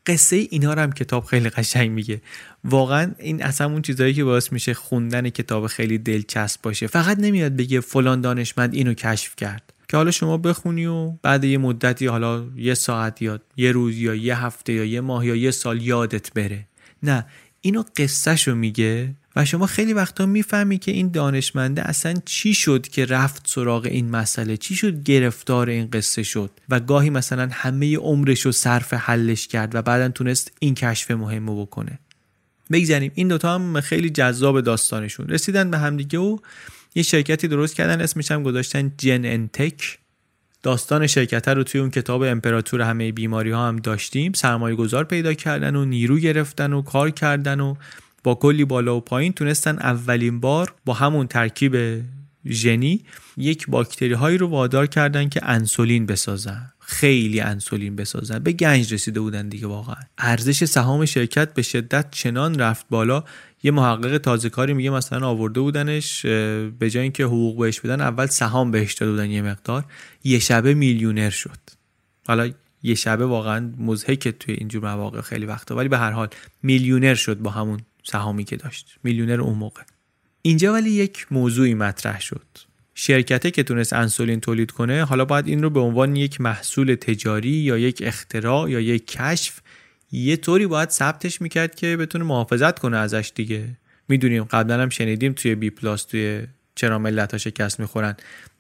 قصه 0.06 0.36
اینا 0.50 0.74
رو 0.74 0.82
هم 0.82 0.92
کتاب 0.92 1.24
خیلی 1.24 1.50
قشنگ 1.50 1.90
میگه. 1.90 2.22
واقعا 2.64 3.12
این 3.18 3.42
اصلا 3.42 3.66
اون 3.66 3.82
چیزایی 3.82 4.14
که 4.14 4.24
باعث 4.24 4.52
میشه 4.52 4.74
خوندن 4.74 5.30
کتاب 5.30 5.66
خیلی 5.66 5.98
دلچسب 5.98 6.62
باشه. 6.62 6.86
فقط 6.86 7.18
نمیاد 7.18 7.56
بگه 7.56 7.80
فلان 7.80 8.20
دانشمند 8.20 8.74
اینو 8.74 8.94
کشف 8.94 9.36
کرد. 9.36 9.72
که 9.88 9.96
حالا 9.96 10.10
شما 10.10 10.36
بخونی 10.36 10.86
و 10.86 11.10
بعد 11.22 11.44
یه 11.44 11.58
مدتی 11.58 12.06
حالا 12.06 12.44
یه 12.56 12.74
ساعت 12.74 13.22
یا 13.22 13.40
یه 13.56 13.72
روز 13.72 13.98
یا 13.98 14.14
یه 14.14 14.44
هفته 14.44 14.72
یا 14.72 14.84
یه 14.84 15.00
ماه 15.00 15.26
یا 15.26 15.34
یه 15.34 15.50
سال 15.50 15.82
یادت 15.82 16.32
بره. 16.32 16.66
نه 17.02 17.26
اینو 17.60 17.82
قصهشو 17.96 18.54
میگه 18.54 19.14
و 19.36 19.44
شما 19.44 19.66
خیلی 19.66 19.92
وقتا 19.92 20.26
می‌فهمی 20.26 20.78
که 20.78 20.92
این 20.92 21.10
دانشمنده 21.10 21.82
اصلا 21.82 22.14
چی 22.24 22.54
شد 22.54 22.88
که 22.88 23.06
رفت 23.06 23.42
سراغ 23.48 23.86
این 23.86 24.10
مسئله؟ 24.10 24.56
چی 24.56 24.74
شد 24.74 25.02
گرفتار 25.02 25.68
این 25.68 25.90
قصه 25.90 26.22
شد؟ 26.22 26.50
و 26.68 26.80
گاهی 26.80 27.10
مثلا 27.10 27.48
همه 27.52 27.96
عمرش 27.96 28.40
رو 28.40 28.52
صرف 28.52 28.94
حلش 28.94 29.48
کرد 29.48 29.74
و 29.74 29.82
بعدا 29.82 30.08
تونست 30.08 30.52
این 30.58 30.74
کشف 30.74 31.10
مهم 31.10 31.46
رو 31.46 31.66
بکنه. 31.66 31.98
بگذاریم 32.72 33.12
این 33.14 33.28
دوتا 33.28 33.54
هم 33.54 33.80
خیلی 33.80 34.10
جذاب 34.10 34.60
داستانشون. 34.60 35.28
رسیدن 35.28 35.70
به 35.70 35.78
همدیگه 35.78 36.18
و 36.18 36.38
یه 36.94 37.02
شرکتی 37.02 37.48
درست 37.48 37.74
کردن 37.74 38.00
اسمش 38.00 38.30
هم 38.30 38.42
گذاشتن 38.42 38.92
جن 38.98 39.24
انتک 39.24 39.98
داستان 40.62 41.06
شرکت 41.06 41.48
رو 41.48 41.64
توی 41.64 41.80
اون 41.80 41.90
کتاب 41.90 42.22
امپراتور 42.22 42.80
همه 42.80 43.12
بیماری 43.12 43.50
ها 43.50 43.68
هم 43.68 43.76
داشتیم. 43.76 44.32
سرمایه 44.32 44.76
گذار 44.76 45.04
پیدا 45.04 45.34
کردن 45.34 45.76
و 45.76 45.84
نیرو 45.84 46.18
گرفتن 46.18 46.72
و 46.72 46.82
کار 46.82 47.10
کردن 47.10 47.60
و 47.60 47.74
با 48.24 48.34
کلی 48.34 48.64
بالا 48.64 48.96
و 48.96 49.00
پایین 49.00 49.32
تونستن 49.32 49.78
اولین 49.78 50.40
بار 50.40 50.74
با 50.84 50.94
همون 50.94 51.26
ترکیب 51.26 52.02
ژنی 52.46 53.04
یک 53.36 53.66
باکتری 53.68 54.12
هایی 54.12 54.38
رو 54.38 54.46
وادار 54.46 54.86
کردن 54.86 55.28
که 55.28 55.40
انسولین 55.42 56.06
بسازن. 56.06 56.72
خیلی 56.78 57.40
انسولین 57.40 57.96
بسازن. 57.96 58.38
به 58.38 58.52
گنج 58.52 58.94
رسیده 58.94 59.20
بودن 59.20 59.48
دیگه 59.48 59.66
واقعا. 59.66 59.96
ارزش 60.18 60.64
سهام 60.64 61.04
شرکت 61.04 61.54
به 61.54 61.62
شدت 61.62 62.10
چنان 62.10 62.58
رفت 62.58 62.86
بالا. 62.90 63.24
یه 63.62 63.70
محقق 63.70 64.18
تازه 64.18 64.50
کاری 64.50 64.74
میگه 64.74 64.90
مثلا 64.90 65.28
آورده 65.28 65.60
بودنش 65.60 66.26
به 66.26 66.90
جای 66.90 67.02
اینکه 67.02 67.24
حقوق 67.24 67.60
بهش 67.60 67.80
بدن 67.80 68.00
اول 68.00 68.26
سهام 68.26 68.70
بهش 68.70 68.94
داده 68.94 69.12
بودن 69.12 69.30
یه 69.30 69.42
مقدار. 69.42 69.84
یه 70.24 70.38
شبه 70.38 70.74
میلیونر 70.74 71.30
شد. 71.30 71.58
حالا 72.26 72.50
یه 72.82 72.94
شبه 72.94 73.26
واقعا 73.26 73.72
مزهکه 73.78 74.32
توی 74.32 74.54
اینجور 74.54 74.82
مواقع 74.82 75.20
خیلی 75.20 75.46
وقتا. 75.46 75.76
ولی 75.76 75.88
به 75.88 75.98
هر 75.98 76.10
حال 76.10 76.28
میلیونر 76.62 77.14
شد 77.14 77.38
با 77.38 77.50
همون 77.50 77.80
سهامی 78.02 78.44
که 78.44 78.56
داشت. 78.56 78.96
میلیونر 79.02 79.40
اون 79.40 79.58
موقع. 79.58 79.82
اینجا 80.42 80.72
ولی 80.72 80.90
یک 80.90 81.26
موضوعی 81.30 81.74
مطرح 81.74 82.20
شد. 82.20 82.46
شرکته 82.94 83.50
که 83.50 83.62
تونست 83.62 83.92
انسولین 83.92 84.40
تولید 84.40 84.70
کنه 84.70 85.04
حالا 85.04 85.24
باید 85.24 85.46
این 85.46 85.62
رو 85.62 85.70
به 85.70 85.80
عنوان 85.80 86.16
یک 86.16 86.40
محصول 86.40 86.94
تجاری 86.94 87.48
یا 87.48 87.78
یک 87.78 88.02
اختراع 88.06 88.70
یا 88.70 88.80
یک 88.80 89.06
کشف 89.06 89.60
یه 90.12 90.36
طوری 90.36 90.66
باید 90.66 90.90
ثبتش 90.90 91.40
می‌کرد 91.40 91.74
که 91.74 91.96
بتونه 91.96 92.24
محافظت 92.24 92.78
کنه 92.78 92.96
ازش 92.96 93.32
دیگه. 93.34 93.68
می‌دونیم 94.08 94.44
قبلا 94.44 94.82
هم 94.82 94.88
شنیدیم 94.88 95.32
توی 95.32 95.54
بی 95.54 95.70
پلاس 95.70 96.04
توی 96.04 96.46
چرا 96.74 96.98
ملت 96.98 97.32
ها 97.32 97.38
شکست 97.38 97.80
می‌خورن. 97.80 98.16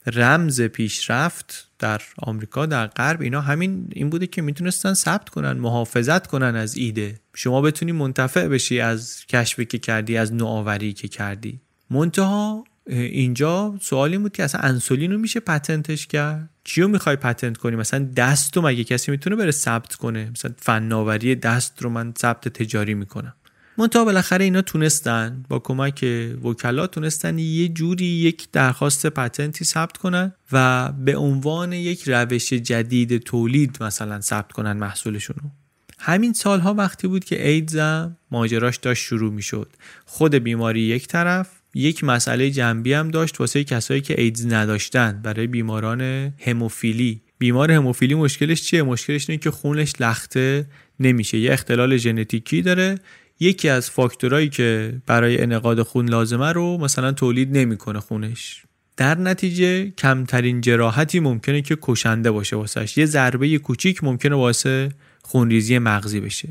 رمز 0.06 0.60
پیشرفت 0.60 1.68
در 1.78 2.00
آمریکا 2.18 2.66
در 2.66 2.86
غرب 2.86 3.20
اینا 3.20 3.40
همین 3.40 3.88
این 3.92 4.10
بوده 4.10 4.26
که 4.26 4.42
می‌تونستن 4.42 4.94
ثبت 4.94 5.28
کنن 5.28 5.52
محافظت 5.52 6.26
کنن 6.26 6.56
از 6.56 6.76
ایده. 6.76 7.20
شما 7.34 7.60
بتونی 7.60 7.92
منتفع 7.92 8.48
بشی 8.48 8.80
از 8.80 9.26
کشفی 9.28 9.64
که 9.64 9.78
کردی 9.78 10.16
از 10.16 10.34
نوآوری 10.34 10.92
که 10.92 11.08
کردی. 11.08 11.60
منتها 11.90 12.64
اینجا 12.86 13.78
سوالی 13.80 14.18
بود 14.18 14.32
که 14.32 14.44
اصلا 14.44 14.60
انسولین 14.60 15.12
رو 15.12 15.18
میشه 15.18 15.40
پتنتش 15.40 16.06
کرد؟ 16.06 16.50
کیو 16.64 16.88
می‌خوای 16.88 17.16
پتنت 17.16 17.56
کنی؟ 17.56 17.76
مثلا 17.76 18.04
دست 18.16 18.56
رو 18.56 18.62
مگه 18.66 18.84
کسی 18.84 19.10
می‌تونه 19.10 19.36
بره 19.36 19.50
ثبت 19.50 19.94
کنه؟ 19.94 20.30
مثلا 20.30 20.54
فناوری 20.58 21.34
دست 21.34 21.82
رو 21.82 21.90
من 21.90 22.14
ثبت 22.18 22.48
تجاری 22.48 22.94
می‌کنم. 22.94 23.34
منتها 23.78 24.04
بالاخره 24.04 24.44
اینا 24.44 24.62
تونستن 24.62 25.44
با 25.48 25.58
کمک 25.58 26.04
وکلا 26.44 26.86
تونستن 26.86 27.38
یه 27.38 27.68
جوری 27.68 28.04
یک 28.04 28.48
درخواست 28.52 29.06
پتنتی 29.06 29.64
ثبت 29.64 29.96
کنن 29.96 30.32
و 30.52 30.92
به 30.92 31.16
عنوان 31.16 31.72
یک 31.72 32.02
روش 32.06 32.52
جدید 32.52 33.18
تولید 33.18 33.82
مثلا 33.82 34.20
ثبت 34.20 34.52
کنن 34.52 34.72
محصولشون 34.72 35.36
رو. 35.42 35.50
همین 35.98 36.32
سالها 36.32 36.74
وقتی 36.74 37.08
بود 37.08 37.24
که 37.24 37.48
ایدز 37.48 38.08
ماجراش 38.30 38.76
داشت 38.76 39.04
شروع 39.04 39.32
می‌شد. 39.32 39.68
خود 40.06 40.34
بیماری 40.34 40.80
یک 40.80 41.08
طرف 41.08 41.48
یک 41.74 42.04
مسئله 42.04 42.50
جنبی 42.50 42.92
هم 42.92 43.10
داشت 43.10 43.40
واسه 43.40 43.64
کسایی 43.64 44.00
که 44.00 44.20
ایدز 44.20 44.46
نداشتن 44.46 45.20
برای 45.22 45.46
بیماران 45.46 46.00
هموفیلی. 46.46 47.20
بیمار 47.38 47.72
هموفیلی 47.72 48.14
مشکلش 48.14 48.62
چیه؟ 48.62 48.82
مشکلش 48.82 49.30
اینه 49.30 49.40
که 49.40 49.50
خونش 49.50 49.92
لخته 50.00 50.66
نمیشه. 51.00 51.38
یه 51.38 51.52
اختلال 51.52 51.96
ژنتیکی 51.96 52.62
داره 52.62 52.98
یکی 53.42 53.68
از 53.68 53.90
فاکتورایی 53.90 54.48
که 54.48 54.94
برای 55.06 55.42
انعقاد 55.42 55.82
خون 55.82 56.08
لازمه 56.08 56.52
رو 56.52 56.78
مثلا 56.78 57.12
تولید 57.12 57.56
نمی‌کنه 57.56 58.00
خونش. 58.00 58.62
در 58.96 59.18
نتیجه 59.18 59.90
کمترین 59.90 60.60
جراحتی 60.60 61.20
ممکنه 61.20 61.62
که 61.62 61.78
کشنده 61.82 62.30
باشه 62.30 62.56
واسش. 62.56 62.98
یه 62.98 63.06
ضربه 63.06 63.58
کوچیک 63.58 64.04
ممکنه 64.04 64.36
واسه 64.36 64.88
خونریزی 65.22 65.78
مغزی 65.78 66.20
بشه. 66.20 66.48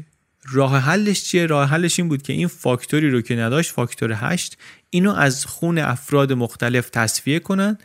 راه 0.52 0.78
حلش 0.78 1.24
چیه؟ 1.24 1.46
راه 1.46 1.70
حلش 1.70 2.00
این 2.00 2.10
بود 2.10 2.22
که 2.22 2.34
این 2.34 2.48
فاکتوری 2.48 3.10
رو 3.10 3.22
که 3.22 3.36
نداشت 3.36 3.72
فاکتور 3.72 4.14
8 4.14 4.58
اینو 4.89 5.12
از 5.12 5.46
خون 5.46 5.78
افراد 5.78 6.34
مختلف 6.34 6.89
تصفیه 6.89 7.39
کنن 7.39 7.78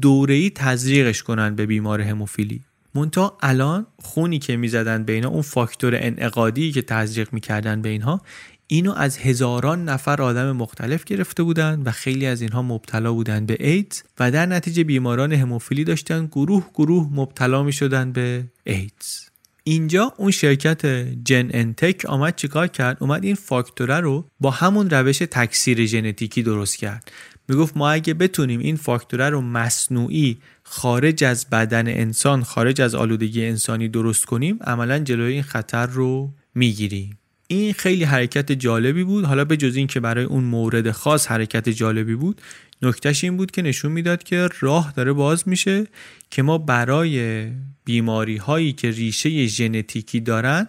دوره‌ای 0.00 0.50
تزریقش 0.50 1.22
کنن 1.22 1.54
به 1.54 1.66
بیمار 1.66 2.00
هموفیلی. 2.00 2.60
مونتا 2.98 3.38
الان 3.40 3.86
خونی 4.02 4.38
که 4.38 4.56
می‌زدن 4.56 5.04
به 5.04 5.12
اینا 5.12 5.28
اون 5.28 5.42
فاکتور 5.42 5.94
انعقادی 5.96 6.72
که 6.72 6.82
تزریق 6.82 7.28
می‌کردن 7.32 7.82
به 7.82 7.88
اینها 7.88 8.20
اینو 8.66 8.92
از 8.92 9.18
هزاران 9.18 9.84
نفر 9.84 10.22
آدم 10.22 10.52
مختلف 10.52 11.04
گرفته 11.04 11.42
بودن 11.42 11.82
و 11.84 11.90
خیلی 11.90 12.26
از 12.26 12.40
اینها 12.40 12.62
مبتلا 12.62 13.12
بودن 13.12 13.46
به 13.46 13.56
ایدز 13.60 14.02
و 14.20 14.30
در 14.30 14.46
نتیجه 14.46 14.84
بیماران 14.84 15.32
هموفیلی 15.32 15.84
داشتن 15.84 16.26
گروه 16.26 16.70
گروه 16.74 17.08
مبتلا 17.12 17.62
می 17.62 17.72
شدن 17.72 18.12
به 18.12 18.44
ایدز. 18.64 19.28
اینجا 19.64 20.12
اون 20.16 20.30
شرکت 20.30 20.86
جن 21.24 21.48
انتک 21.50 22.04
آمد 22.06 22.36
چیکار 22.36 22.66
کرد؟ 22.66 22.96
اومد 23.00 23.24
این 23.24 23.34
فاکتوره 23.34 24.00
رو 24.00 24.28
با 24.40 24.50
همون 24.50 24.90
روش 24.90 25.18
تکثیر 25.18 25.86
ژنتیکی 25.86 26.42
درست 26.42 26.76
کرد. 26.76 27.12
می‌گفت 27.48 27.76
ما 27.76 27.90
اگه 27.90 28.14
بتونیم 28.14 28.60
این 28.60 28.76
فاکتوره 28.76 29.30
رو 29.30 29.40
مصنوعی 29.40 30.38
خارج 30.70 31.24
از 31.24 31.46
بدن 31.50 31.88
انسان 31.88 32.42
خارج 32.42 32.80
از 32.80 32.94
آلودگی 32.94 33.46
انسانی 33.46 33.88
درست 33.88 34.24
کنیم 34.24 34.58
عملا 34.60 34.98
جلوی 34.98 35.32
این 35.32 35.42
خطر 35.42 35.86
رو 35.86 36.30
می‌گیریم. 36.54 37.18
این 37.46 37.72
خیلی 37.72 38.04
حرکت 38.04 38.52
جالبی 38.52 39.04
بود. 39.04 39.24
حالا 39.24 39.44
به 39.44 39.56
جز 39.56 39.76
این 39.76 39.86
که 39.86 40.00
برای 40.00 40.24
اون 40.24 40.44
مورد 40.44 40.90
خاص 40.90 41.26
حرکت 41.26 41.68
جالبی 41.68 42.14
بود 42.14 42.42
نکتهش 42.82 43.24
این 43.24 43.36
بود 43.36 43.50
که 43.50 43.62
نشون 43.62 43.92
می‌داد 43.92 44.22
که 44.22 44.48
راه 44.60 44.92
داره 44.96 45.12
باز 45.12 45.48
میشه 45.48 45.86
که 46.30 46.42
ما 46.42 46.58
برای 46.58 47.46
بیماری 47.84 48.36
هایی 48.36 48.72
که 48.72 48.90
ریشه 48.90 49.46
ژنتیکی 49.46 50.20
دارن 50.20 50.68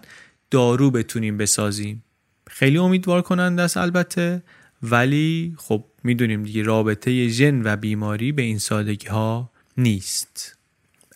دارو 0.51 0.91
بتونیم 0.91 1.37
بسازیم. 1.37 2.03
خیلی 2.47 2.77
امیدوار 2.77 3.21
کننده 3.21 3.61
است 3.61 3.77
البته 3.77 4.43
ولی 4.83 5.53
خب 5.57 5.85
می‌دونیم 6.03 6.43
دیگه 6.43 6.63
رابطه 6.63 7.27
ژن 7.27 7.61
و 7.63 7.75
بیماری 7.75 8.31
به 8.31 8.41
این 8.41 8.59
سادگی 8.59 9.07
ها 9.07 9.51
نیست. 9.79 10.55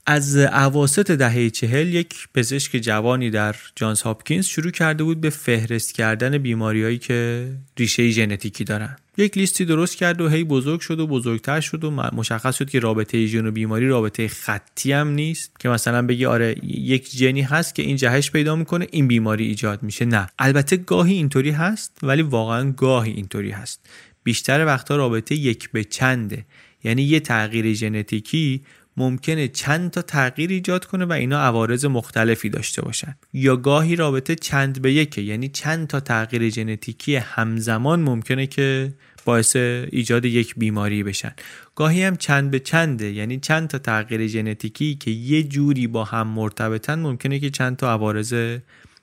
از 0.05 0.37
عواست 0.37 0.99
دهه 0.99 1.49
چهل 1.49 1.93
یک 1.93 2.27
پزشک 2.33 2.77
جوانی 2.77 3.29
در 3.29 3.55
جانز 3.75 4.01
هاپکینز 4.01 4.45
شروع 4.45 4.71
کرده 4.71 5.03
بود 5.03 5.21
به 5.21 5.29
فهرست 5.29 5.93
کردن 5.93 6.37
بیماریهایی 6.37 6.97
که 6.97 7.49
ریشه 7.77 8.09
ژنتیکی 8.09 8.63
دارن. 8.63 8.95
یک 9.17 9.37
لیستی 9.37 9.65
درست 9.65 9.95
کرد 9.97 10.21
و 10.21 10.29
هی 10.29 10.43
بزرگ 10.43 10.79
شد 10.79 10.99
و 10.99 11.07
بزرگتر 11.07 11.59
شد 11.61 11.83
و 11.83 11.91
مشخص 11.91 12.55
شد 12.55 12.69
که 12.69 12.79
رابطه 12.79 13.25
ژن 13.25 13.45
و 13.45 13.51
بیماری 13.51 13.87
رابطه 13.87 14.27
خطی 14.27 14.91
هم 14.91 15.07
نیست. 15.07 15.51
که 15.59 15.69
مثلا 15.69 16.01
بگی 16.01 16.25
آره 16.25 16.55
یک 16.63 17.11
جنی 17.11 17.41
هست 17.41 17.75
که 17.75 17.81
این 17.81 17.95
جهش 17.95 18.31
پیدا 18.31 18.55
می‌کنه 18.55 18.87
این 18.91 19.07
بیماری 19.07 19.47
ایجاد 19.47 19.83
میشه. 19.83 20.05
نه. 20.05 20.27
البته 20.39 20.77
گاهی 20.77 21.13
اینطوری 21.13 21.51
هست 21.51 21.97
ولی 22.03 22.21
واقعا 22.21 22.71
گاهی 22.71 23.11
اینطوری 23.11 23.51
هست. 23.51 23.79
بیشتر 24.23 24.65
وقتا 24.65 24.95
رابطه 24.95 25.35
یک 25.35 25.71
به 25.71 25.83
چنده. 25.83 26.45
یعنی 26.83 27.03
یه 27.03 27.19
تغییر 27.19 27.73
ژنتیکی 27.73 28.61
ممکنه 28.97 29.47
چند 29.47 29.91
تا 29.91 30.01
تغییر 30.01 30.49
ایجاد 30.49 30.85
کنه 30.85 31.05
و 31.05 31.11
اینا 31.11 31.39
عوارض 31.39 31.85
مختلفی 31.85 32.49
داشته 32.49 32.81
باشن. 32.81 33.15
یا 33.33 33.55
گاهی 33.55 33.95
رابطه 33.95 34.35
چند 34.35 34.81
به 34.81 34.93
یکه 34.93 35.21
یعنی 35.21 35.49
چند 35.49 35.87
تا 35.87 35.99
تغییر 35.99 36.49
ژنتیکی 36.49 37.15
همزمان 37.15 37.99
ممکنه 37.99 38.47
که 38.47 38.93
باعث 39.25 39.55
ایجاد 39.55 40.25
یک 40.25 40.55
بیماری 40.57 41.03
بشن. 41.03 41.31
گاهی 41.75 42.03
هم 42.03 42.15
چند 42.15 42.51
به 42.51 42.59
چنده 42.59 43.11
یعنی 43.11 43.39
چند 43.39 43.67
تا 43.67 43.77
تغییر 43.77 44.27
ژنتیکی 44.27 44.95
که 44.95 45.11
یه 45.11 45.43
جوری 45.43 45.87
با 45.87 46.03
هم 46.03 46.27
مرتبطن 46.27 46.99
ممکنه 46.99 47.39
که 47.39 47.49
چند 47.49 47.77
تا 47.77 47.91
عوارض 47.91 48.57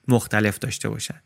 مختلف 0.09 0.59
داشته 0.59 0.89
باشن. 0.89 1.20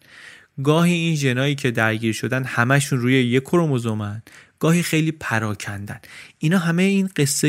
گاهی 0.64 0.92
این 0.92 1.16
ژنایی 1.16 1.54
که 1.54 1.70
درگیر 1.70 2.12
شدن 2.12 2.44
همشون 2.44 2.98
روی 2.98 3.14
یک 3.14 3.42
کروموزومن. 3.42 4.22
گاهی 4.58 4.82
خیلی 4.82 5.12
پراکندن. 5.12 6.00
اینا 6.38 6.58
همه 6.58 6.82
این 6.82 7.08
قصه 7.16 7.48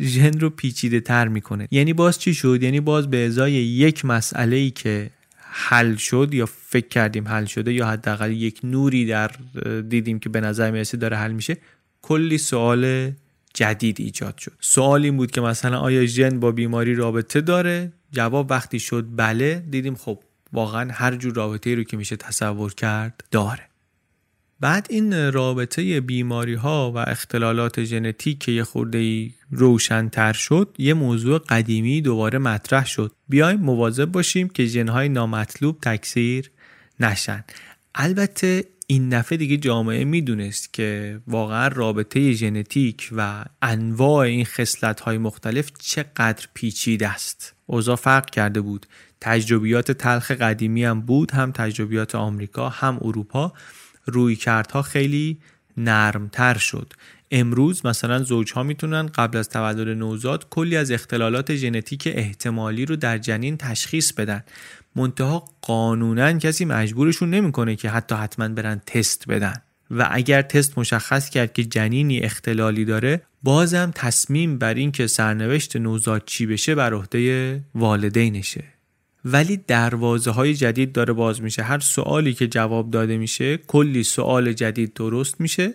ژن 0.00 0.40
رو 0.40 0.50
پیچیده 0.50 1.00
تر 1.00 1.28
می‌کنه. 1.28 1.68
یعنی 1.70 1.92
باز 1.92 2.18
چی 2.18 2.34
شد؟ 2.34 2.62
یعنی 2.62 2.80
باز 2.80 3.10
به 3.10 3.26
ازای 3.26 3.52
یک 3.52 4.04
مسئله 4.04 4.56
ای 4.56 4.70
که 4.70 5.10
حل 5.40 5.96
شد 5.96 6.34
یا 6.34 6.46
فکر 6.46 6.88
کردیم 6.88 7.28
حل 7.28 7.44
شده 7.44 7.72
یا 7.72 7.86
حداقل 7.86 8.32
یک 8.32 8.60
نوری 8.64 9.06
در 9.06 9.30
دیدیم 9.88 10.18
که 10.18 10.28
به 10.28 10.40
نظر 10.40 10.70
می‌رسه 10.70 10.96
داره 10.96 11.16
حل 11.16 11.32
میشه 11.32 11.56
کلی 12.02 12.38
سوال 12.38 13.12
جدید 13.54 14.00
ایجاد 14.00 14.38
شد. 14.38 14.52
سوال 14.60 15.04
این 15.04 15.16
بود 15.16 15.30
که 15.30 15.40
مثلا 15.40 15.78
آیا 15.78 16.06
ژن 16.06 16.40
با 16.40 16.52
بیماری 16.52 16.94
رابطه 16.94 17.40
داره؟ 17.40 17.92
جواب 18.12 18.50
وقتی 18.50 18.78
شد 18.78 19.06
بله 19.16 19.64
دیدیم 19.70 19.94
خب 19.94 20.22
واقعا 20.52 20.92
هر 20.92 21.16
جور 21.16 21.34
رابطه 21.34 21.74
رو 21.74 21.84
که 21.84 21.96
میشه 21.96 22.16
تصور 22.16 22.74
کرد 22.74 23.24
داره. 23.30 23.68
بعد 24.60 24.86
این 24.90 25.32
رابطه 25.32 26.00
بیماری 26.00 26.54
ها 26.54 26.92
و 26.94 26.98
اختلالات 26.98 27.84
ژنتیک 27.84 28.38
که 28.38 28.52
یه 28.52 28.64
خورده 28.64 29.30
روشنتر 29.50 30.32
شد 30.32 30.74
یه 30.78 30.94
موضوع 30.94 31.38
قدیمی 31.38 32.00
دوباره 32.00 32.38
مطرح 32.38 32.86
شد. 32.86 33.12
بیایم 33.28 33.60
مواظب 33.60 34.04
باشیم 34.04 34.48
که 34.48 34.66
ژنهای 34.66 35.08
نامطلوب 35.08 35.80
تکثیر 35.80 36.50
نشن. 37.00 37.44
البته 37.94 38.64
این 38.86 39.08
دفعه 39.08 39.38
دیگه 39.38 39.56
جامعه 39.56 40.04
می‌دونست 40.04 40.72
که 40.72 41.20
واقعا 41.26 41.68
رابطه 41.68 42.32
ژنتیک 42.32 43.08
و 43.16 43.44
انواع 43.62 44.18
این 44.18 44.44
خصلت 44.44 45.00
های 45.00 45.18
مختلف 45.18 45.70
چقدر 45.78 46.46
پیچیده 46.54 47.08
است. 47.08 47.54
اوضاع 47.66 47.96
فرق 47.96 48.30
کرده 48.30 48.60
بود. 48.60 48.86
تجربیات 49.20 49.92
تلخ 49.92 50.30
قدیمی 50.30 50.84
هم 50.84 51.00
بود 51.00 51.30
هم 51.30 51.52
تجربیات 51.52 52.14
آمریکا 52.14 52.68
هم 52.68 52.98
اروپا. 53.00 53.52
روی 54.06 54.36
کردها 54.36 54.82
خیلی 54.82 55.38
نرمتر 55.76 56.58
شد. 56.58 56.92
امروز 57.30 57.86
مثلا 57.86 58.22
زوجها 58.22 58.62
می‌تونن 58.62 59.06
قبل 59.06 59.38
از 59.38 59.48
تولد 59.48 59.88
نوزاد 59.88 60.48
کلی 60.50 60.76
از 60.76 60.90
اختلالات 60.90 61.54
ژنتیک 61.54 62.08
احتمالی 62.14 62.86
رو 62.86 62.96
در 62.96 63.18
جنین 63.18 63.56
تشخیص 63.56 64.12
بدن. 64.12 64.44
منتها 64.96 65.44
قانونا 65.62 66.32
کسی 66.32 66.64
مجبورشون 66.64 67.30
نمی‌کنه 67.30 67.76
که 67.76 67.90
حتی 67.90 68.14
حتما 68.14 68.48
برن 68.48 68.80
تست 68.86 69.28
بدن. 69.28 69.62
و 69.90 70.08
اگر 70.10 70.42
تست 70.42 70.78
مشخص 70.78 71.30
کرد 71.30 71.52
که 71.52 71.64
جنینی 71.64 72.20
اختلالی 72.20 72.84
داره 72.84 73.22
بازم 73.42 73.92
تصمیم 73.94 74.58
بر 74.58 74.74
این 74.74 74.92
که 74.92 75.06
سرنوشت 75.06 75.76
نوزاد 75.76 76.22
چی 76.26 76.46
بشه 76.46 76.74
بر 76.74 76.94
عهده 76.94 77.60
والدینشه. 77.74 78.64
ولی 79.28 79.56
دروازه 79.56 80.30
های 80.30 80.54
جدید 80.54 80.92
داره 80.92 81.12
باز 81.12 81.42
میشه. 81.42 81.62
هر 81.62 81.78
سوالی 81.78 82.34
که 82.34 82.46
جواب 82.46 82.90
داده 82.90 83.16
میشه 83.16 83.56
کلی 83.56 84.02
سوال 84.02 84.52
جدید 84.52 84.94
درست 84.94 85.40
میشه 85.40 85.72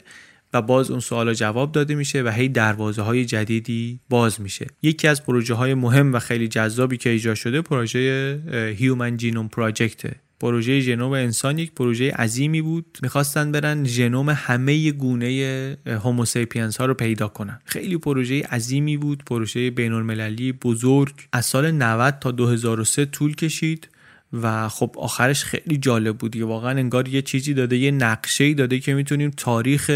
و 0.54 0.62
باز 0.62 0.91
اون 0.91 0.99
سوال 0.99 1.34
جواب 1.34 1.72
داده 1.72 1.95
میشه 1.95 2.24
و 2.24 2.30
هی 2.30 2.49
دروازه 2.49 3.02
های 3.02 3.26
جدیدی 3.26 3.99
باز 4.10 4.41
میشه. 4.41 4.68
یکی 4.82 5.08
از 5.08 5.24
پروژه 5.24 5.54
های 5.54 5.74
مهم 5.74 6.14
و 6.14 6.20
خیلی 6.20 6.47
جذابی 6.47 6.97
که 6.97 7.10
ایجاد 7.10 7.36
شده 7.36 7.62
پروژه 7.62 8.74
Human 8.78 9.18
Genome 9.18 9.48
Project 9.48 10.07
ه 10.07 10.16
پروژه 10.42 10.80
ژنوم 10.80 11.12
انسان 11.12 11.60
یک 11.60 11.72
پروژه 11.72 12.12
عظیمی 12.12 12.62
بود. 12.62 12.98
می‌خواستن 13.02 13.52
برن 13.52 13.86
ژنوم 13.86 14.30
همه 14.30 14.92
گونه 14.92 15.78
Homo 15.88 16.20
sapiens 16.20 16.78
ها 16.78 16.86
رو 16.86 16.94
پیدا 16.94 17.28
کنن. 17.28 17.60
خیلی 17.66 17.98
پروژه 17.98 18.44
عظیمی 18.44 18.98
بود. 18.98 19.24
پروژه 19.26 19.72
بین 19.72 19.94
المللی 19.94 20.52
بزرگ. 20.52 21.14
از 21.34 21.46
سال 21.46 21.72
90 21.72 22.20
تا 22.20 22.32
2003 22.32 23.06
طول 23.06 23.36
کشید 23.36 23.88
و 24.34 24.70
خب 24.70 24.96
آخرش 24.98 25.44
خیلی 25.44 25.78
جالب 25.78 26.18
بود 26.18 26.36
یه 26.36 26.46
واقعا 26.46 26.72
انگار 26.72 27.08
یه 27.08 27.22
چیزی 27.22 27.54
داده 27.54 27.78
یه 27.78 27.92
نقشه 27.92 28.54
داده 28.54 28.80
که 28.80 28.94
می‌تونیم 28.94 29.32
تاریخ 29.38 29.89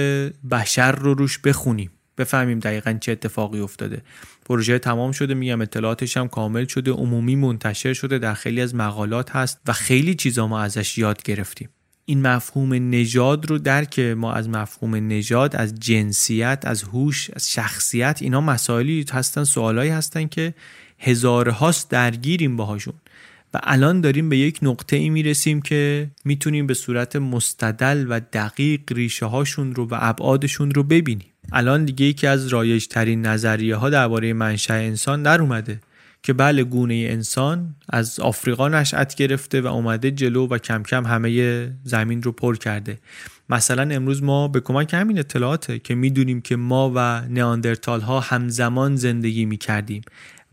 بشر 0.51 0.91
رو 0.91 1.13
روش 1.13 1.39
بخونیم. 1.39 1.89
بفهمیم 2.17 2.59
دقیقا 2.59 2.97
چه 3.01 3.11
اتفاقی 3.11 3.59
افتاده. 3.59 4.01
پروژه 4.45 4.79
تمام 4.79 5.11
شده 5.11 5.33
میگم 5.33 5.61
اطلاعاتش 5.61 6.17
هم 6.17 6.27
کامل 6.27 6.65
شده 6.65 6.91
عمومی 6.91 7.35
منتشر 7.35 7.93
شده 7.93 8.19
در 8.19 8.33
خیلی 8.33 8.61
از 8.61 8.75
مقالات 8.75 9.35
هست 9.35 9.61
و 9.67 9.73
خیلی 9.73 10.15
چیزا 10.15 10.47
ما 10.47 10.59
ازش 10.59 10.97
یاد 10.97 11.23
گرفتیم. 11.23 11.69
این 12.05 12.21
مفهوم 12.21 12.73
نژاد 12.73 13.49
رو 13.49 13.57
درک 13.57 13.99
ما 13.99 14.33
از 14.33 14.49
مفهوم 14.49 14.95
نژاد 14.95 15.55
از 15.55 15.79
جنسیت 15.79 16.63
از 16.65 16.83
هوش 16.83 17.29
از 17.35 17.51
شخصیت 17.51 18.17
اینا 18.21 18.41
مسائلی 18.41 19.05
هستن 19.11 19.43
سوالایی 19.43 19.91
هستن 19.91 20.27
که 20.27 20.53
هزارهاست 20.99 21.91
درگیریم 21.91 22.57
باهاشون. 22.57 22.93
و 23.53 23.59
الان 23.63 24.01
داریم 24.01 24.29
به 24.29 24.37
یک 24.37 24.59
نقطه 24.61 24.95
ای 24.95 25.09
می‌رسیم 25.09 25.61
که 25.61 26.09
می‌تونیم 26.25 26.67
به 26.67 26.73
صورت 26.73 27.15
مستدل 27.15 28.05
و 28.09 28.19
دقیق 28.33 28.81
ریشه 28.91 29.25
هاشون 29.25 29.75
رو 29.75 29.87
و 29.87 29.97
ابعادشون 30.01 30.71
رو 30.71 30.83
ببینیم. 30.83 31.27
الان 31.51 31.85
دیگه 31.85 32.05
یکی 32.05 32.27
از 32.27 32.47
رایج 32.47 32.87
ترین 32.87 33.25
نظریه 33.25 33.75
ها 33.75 33.89
درباره 33.89 34.33
منشأ 34.33 34.73
انسان 34.73 35.23
در 35.23 35.41
اومده 35.41 35.79
که 36.23 36.33
بله 36.33 36.63
گونه 36.63 36.93
انسان 36.93 37.75
از 37.89 38.19
آفریقا 38.19 38.69
نشأت 38.69 39.15
گرفته 39.15 39.61
و 39.61 39.67
اومده 39.67 40.11
جلو 40.11 40.47
و 40.47 40.57
کم 40.57 40.83
کم 40.83 41.05
همه 41.05 41.71
زمین 41.83 42.23
رو 42.23 42.31
پر 42.31 42.55
کرده. 42.55 42.97
مثلا 43.49 43.95
امروز 43.95 44.23
ما 44.23 44.47
به 44.47 44.59
کمک 44.59 44.93
همین 44.93 45.19
اطلاعاته 45.19 45.79
که 45.79 45.95
می‌دونیم 45.95 46.41
که 46.41 46.55
ما 46.55 46.91
و 46.95 47.21
نیاندرتال 47.29 48.01
ها 48.01 48.19
همزمان 48.19 48.95
زندگی 48.95 49.45
می‌کردیم 49.45 50.01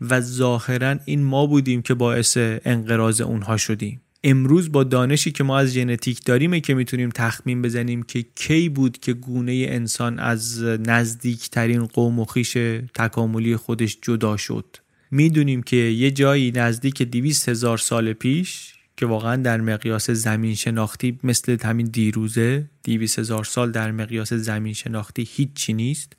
و 0.01 0.21
ظاهرا 0.21 0.95
این 1.05 1.23
ما 1.23 1.45
بودیم 1.45 1.81
که 1.81 1.93
باعث 1.93 2.37
انقراض 2.65 3.21
اونها 3.21 3.57
شدیم. 3.57 4.01
امروز 4.23 4.71
با 4.71 4.83
دانشی 4.83 5.31
که 5.31 5.43
ما 5.43 5.57
از 5.57 5.73
ژنتیک 5.73 6.25
داریم 6.25 6.59
که 6.59 6.73
می‌تونیم 6.73 7.09
تخمین 7.09 7.61
بزنیم 7.61 8.03
که 8.03 8.25
کی 8.35 8.69
بود 8.69 8.97
که 8.97 9.13
گونه 9.13 9.51
انسان 9.69 10.19
از 10.19 10.63
نزدیکترین 10.63 11.85
قوم 11.85 12.19
و 12.19 12.25
خیش 12.25 12.57
تکاملی 12.95 13.55
خودش 13.55 13.97
جدا 14.01 14.37
شد. 14.37 14.65
می‌دونیم 15.11 15.63
که 15.63 15.75
یه 15.75 16.11
جایی 16.11 16.51
نزدیک 16.51 17.01
200 17.01 17.49
هزار 17.49 17.77
سال 17.77 18.13
پیش 18.13 18.73
که 18.97 19.05
واقعا 19.05 19.35
در 19.35 19.61
مقیاس 19.61 20.09
زمین 20.09 20.55
شناختی 20.55 21.19
مثل 21.23 21.57
همین 21.63 21.85
دیروزه 21.85 22.69
200 22.83 23.19
هزار 23.19 23.43
سال 23.43 23.71
در 23.71 23.91
مقیاس 23.91 24.33
زمین 24.33 24.73
شناختی 24.73 25.27
هیچی 25.31 25.73
نیست. 25.73 26.13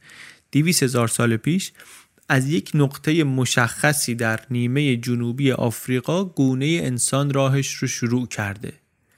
200 0.53 0.83
هزار 0.83 1.09
سال 1.09 1.37
پیش 1.37 1.73
از 2.29 2.49
یک 2.49 2.71
نقطه 2.75 3.25
مشخصی 3.25 4.15
در 4.15 4.41
نیمه 4.51 4.97
جنوبی 4.97 5.53
آفریقا 5.53 6.25
گونه 6.25 6.81
انسان 6.83 7.33
راهش 7.33 7.75
رو 7.75 7.89
شروع 7.89 8.27
کرده. 8.27 8.73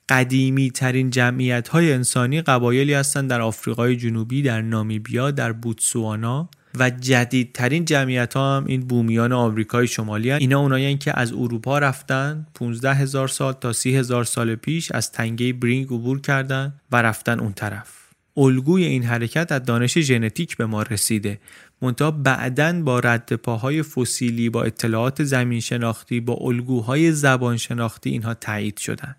قدیمی 0.08 0.70
ترین 0.70 1.10
جمعیت 1.10 1.68
های 1.68 1.92
انسانی 1.92 2.42
قبایلی 2.42 2.94
هستند 2.94 3.30
در 3.30 3.40
آفریقای 3.40 3.96
جنوبی 3.96 4.42
در 4.42 4.62
نامیبیا 4.62 5.30
در 5.30 5.52
بوتسوانا 5.52 6.48
و 6.78 6.90
جدیدترین 6.90 7.84
جمعیت 7.84 8.34
ها 8.34 8.56
هم 8.56 8.64
این 8.66 8.80
بومیان 8.80 9.32
آمریکای 9.32 9.86
شمالی 9.86 10.30
هست. 10.30 10.40
اینا 10.40 10.60
اونایی 10.60 10.98
که 10.98 11.20
از 11.20 11.32
اروپا 11.32 11.78
رفتن 11.78 12.46
15 12.54 12.94
هزار 12.94 13.28
سال 13.28 13.52
تا 13.52 13.72
30 13.72 13.96
هزار 13.96 14.24
سال 14.24 14.54
پیش 14.54 14.92
از 14.92 15.12
تنگه 15.12 15.52
برینگ 15.52 15.86
عبور 15.86 16.20
کردن 16.20 16.74
و 16.92 17.02
رفتن 17.02 17.40
اون 17.40 17.52
طرف. 17.52 18.06
الگوی 18.36 18.84
این 18.84 19.02
حرکت 19.02 19.52
از 19.52 19.62
دانش 19.62 19.98
ژنتیک 19.98 20.56
به 20.56 20.66
ما 20.66 20.82
رسیده. 20.82 21.38
منتها 21.82 22.10
بعدا 22.10 22.82
با 22.82 23.00
رد 23.00 23.32
پاهای 23.32 23.82
فسیلی 23.82 24.50
با 24.50 24.62
اطلاعات 24.62 25.24
زمین 25.24 25.60
شناختی 25.60 26.20
با 26.20 26.34
الگوهای 26.40 27.12
زبان 27.12 27.56
شناختی 27.56 28.10
اینها 28.10 28.34
تایید 28.34 28.78
شدن 28.78 29.16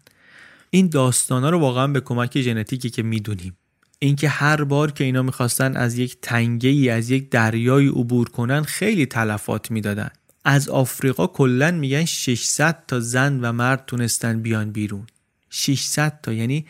این 0.69 0.87
داستانا 0.87 1.49
رو 1.49 1.59
واقعا 1.59 1.87
به 1.87 2.01
کمک 2.01 2.41
ژنتیکی 2.41 2.89
که 2.89 3.03
می‌دونیم. 3.03 3.57
اینکه 3.99 4.29
هر 4.29 4.63
بار 4.63 4.91
که 4.91 5.03
اینا 5.03 5.21
می‌خواستن 5.21 5.77
از 5.77 5.97
یک 5.97 6.17
تنگه 6.21 6.69
ای 6.69 6.89
از 6.89 7.09
یک 7.09 7.29
دریایی 7.29 7.87
عبور 7.87 8.29
کنن 8.29 8.63
خیلی 8.63 9.05
تلفات 9.05 9.71
می‌دادن. 9.71 10.09
از 10.45 10.69
آفریقا 10.69 11.27
کلا 11.27 11.71
میگن 11.71 12.05
600 12.05 12.83
تا 12.87 12.99
زن 12.99 13.39
و 13.41 13.51
مرد 13.51 13.83
تونستن 13.87 14.41
بیان 14.41 14.71
بیرون. 14.71 15.07
600 15.49 16.19
تا 16.23 16.33
یعنی 16.33 16.65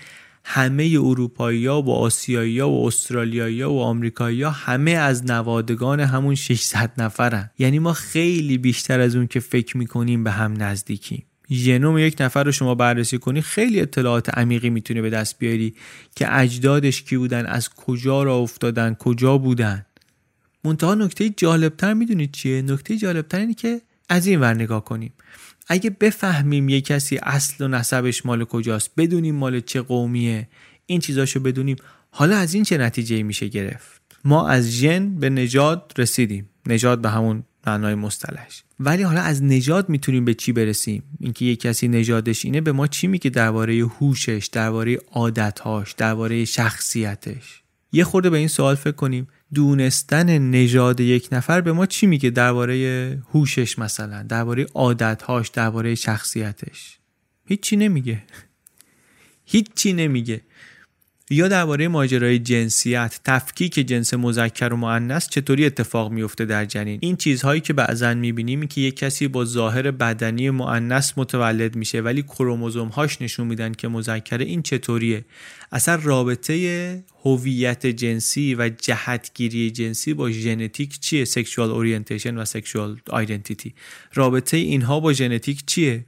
همه 0.50 0.98
اروپایی 1.00 1.66
ها 1.66 1.82
و 1.82 1.92
آسیایی 1.92 2.60
ها 2.60 2.70
و 2.70 2.88
استرالیایی 2.88 3.62
ها 3.62 3.74
و 3.74 3.82
آمریکایی 3.82 4.42
ها 4.42 4.50
همه 4.50 4.92
از 4.92 5.26
نوادگان 5.26 6.00
همون 6.00 6.36
600 6.36 6.92
نفرن. 6.98 7.50
یعنی 7.60 7.80
ما 7.80 7.94
خیلی 7.94 8.58
بیشتر 8.58 9.00
از 9.00 9.16
اون 9.16 9.28
که 9.28 9.40
فکر 9.40 9.78
می‌کنیم 9.78 10.24
به 10.24 10.32
هم 10.32 10.64
نزدیکیم. 10.64 11.24
ژنوم 11.52 11.98
یک 11.98 12.16
نفر 12.20 12.44
رو 12.44 12.52
شما 12.52 12.76
بررسی 12.76 13.18
کنی 13.18 13.42
خیلی 13.42 13.82
اطلاعات 13.82 14.38
عمیقی 14.38 14.70
می‌تونه 14.70 15.02
به 15.02 15.10
دست 15.10 15.40
بیاری 15.40 15.76
که 16.16 16.38
اجدادش 16.38 17.02
کی 17.02 17.18
بودن 17.18 17.46
از 17.46 17.70
کجا 17.70 18.24
را 18.24 18.36
افتادن 18.36 18.94
کجا 18.94 19.38
بودن. 19.38 19.86
منتها 20.64 20.96
نکته 20.96 21.30
جالبتر 21.30 21.94
می‌دونید 21.94 22.32
چیه؟ 22.32 22.62
نکته 22.62 22.98
جالبتر 22.98 23.40
اینه 23.40 23.54
که 23.54 23.82
از 24.10 24.28
این 24.28 24.40
ور 24.40 24.54
نگاه 24.54 24.86
کنیم. 24.86 25.14
اگه 25.68 25.90
بفهمیم 25.90 26.70
یه 26.70 26.82
کسی 26.82 27.18
اصل 27.24 27.66
و 27.66 27.68
نسبش 27.68 28.26
مال 28.26 28.46
کجاست 28.46 28.92
بدونیم 28.98 29.36
مال 29.36 29.60
چه 29.60 29.82
قومیه 29.82 30.48
این 30.86 31.00
چیزاشو 31.00 31.40
بدونیم 31.40 31.76
حالا 32.12 32.38
از 32.38 32.54
این 32.54 32.64
چه 32.64 32.78
نتیجه 32.78 33.24
میشه 33.24 33.48
گرفت؟ 33.48 34.02
ما 34.24 34.48
از 34.48 34.72
ژن 34.72 35.16
به 35.16 35.30
نجات 35.30 35.92
رسیدیم. 35.98 36.50
نجات 36.66 37.02
به 37.02 37.10
همون 37.10 37.44
معنای 37.68 37.96
مصطلحش. 37.96 38.64
ولی 38.80 39.04
حالا 39.04 39.22
از 39.22 39.44
نژاد 39.44 39.90
می‌تونیم 39.90 40.26
به 40.26 40.34
چی 40.34 40.52
برسیم؟ 40.52 41.04
اینکه 41.20 41.46
یه 41.46 41.56
کسی 41.56 41.88
نژادش 41.88 42.46
اینه 42.46 42.62
به 42.62 42.72
ما 42.72 42.88
چی 42.88 43.08
میگه 43.08 43.30
درباره 43.30 43.86
هوشش 43.86 44.50
درباره 44.52 44.98
عادتهاش 45.12 45.92
درباره 45.92 46.46
شخصیتش؟ 46.46 47.62
یه 47.92 48.04
خورده 48.04 48.30
به 48.30 48.38
این 48.38 48.48
سوال 48.48 48.76
فکر 48.76 48.92
کنیم. 48.92 49.28
دونستن 49.54 50.38
نژاد 50.38 51.00
یک 51.00 51.30
نفر 51.32 51.62
به 51.62 51.72
ما 51.72 51.86
چی 51.86 52.08
میگه؟ 52.08 52.30
درباره 52.30 53.20
هوشش 53.34 53.80
مثلا 53.80 54.24
درباره 54.24 54.68
عادتهاش 54.76 55.50
درباره 55.50 55.96
شخصیتش. 55.96 57.00
هیچی 57.46 57.76
نمیگه. 57.76 58.24
هیچی 59.46 59.94
نمیگه. 59.94 60.42
یا 61.30 61.48
درباره 61.48 61.88
ماجرای 61.88 62.40
جنسیت 62.40 63.20
تفکیک 63.26 63.74
جنس 63.74 64.14
مذکر 64.14 64.74
و 64.74 64.78
مؤنث 64.78 65.30
چطوری 65.30 65.66
اتفاق 65.66 66.12
میفته 66.12 66.46
در 66.46 66.66
جنین؟ 66.66 67.00
این 67.02 67.16
چیزهایی 67.16 67.62
که 67.62 67.74
بعضا 67.74 68.14
می‌بینیم 68.14 68.68
که 68.68 68.82
یک 68.82 68.96
کسی 68.96 69.28
با 69.28 69.46
ظاهر 69.46 69.92
بدنی 69.92 70.50
مؤنث 70.50 71.14
متولد 71.18 71.76
میشه 71.76 72.02
ولی 72.02 72.22
کروموزوم 72.22 72.88
هاش 72.88 73.22
نشون 73.22 73.48
میدن 73.48 73.74
که 73.74 73.88
مذکره 73.88 74.46
این 74.46 74.62
چطوریه. 74.62 75.26
اصلا 75.72 76.00
رابطه 76.04 77.04
هویت 77.24 77.86
جنسی 77.86 78.56
و 78.56 78.70
جهتگیری 78.70 79.72
جنسی 79.72 80.14
با 80.14 80.32
ژنتیک 80.32 81.00
چیه؟ 81.00 81.26
sexual 81.26 81.72
orientation 81.72 82.38
و 82.38 82.46
sexual 82.46 82.98
identity 83.10 83.74
رابطه 84.14 84.58
اینها 84.58 85.00
با 85.00 85.14
ژنتیک 85.14 85.66
چیه؟ 85.66 86.06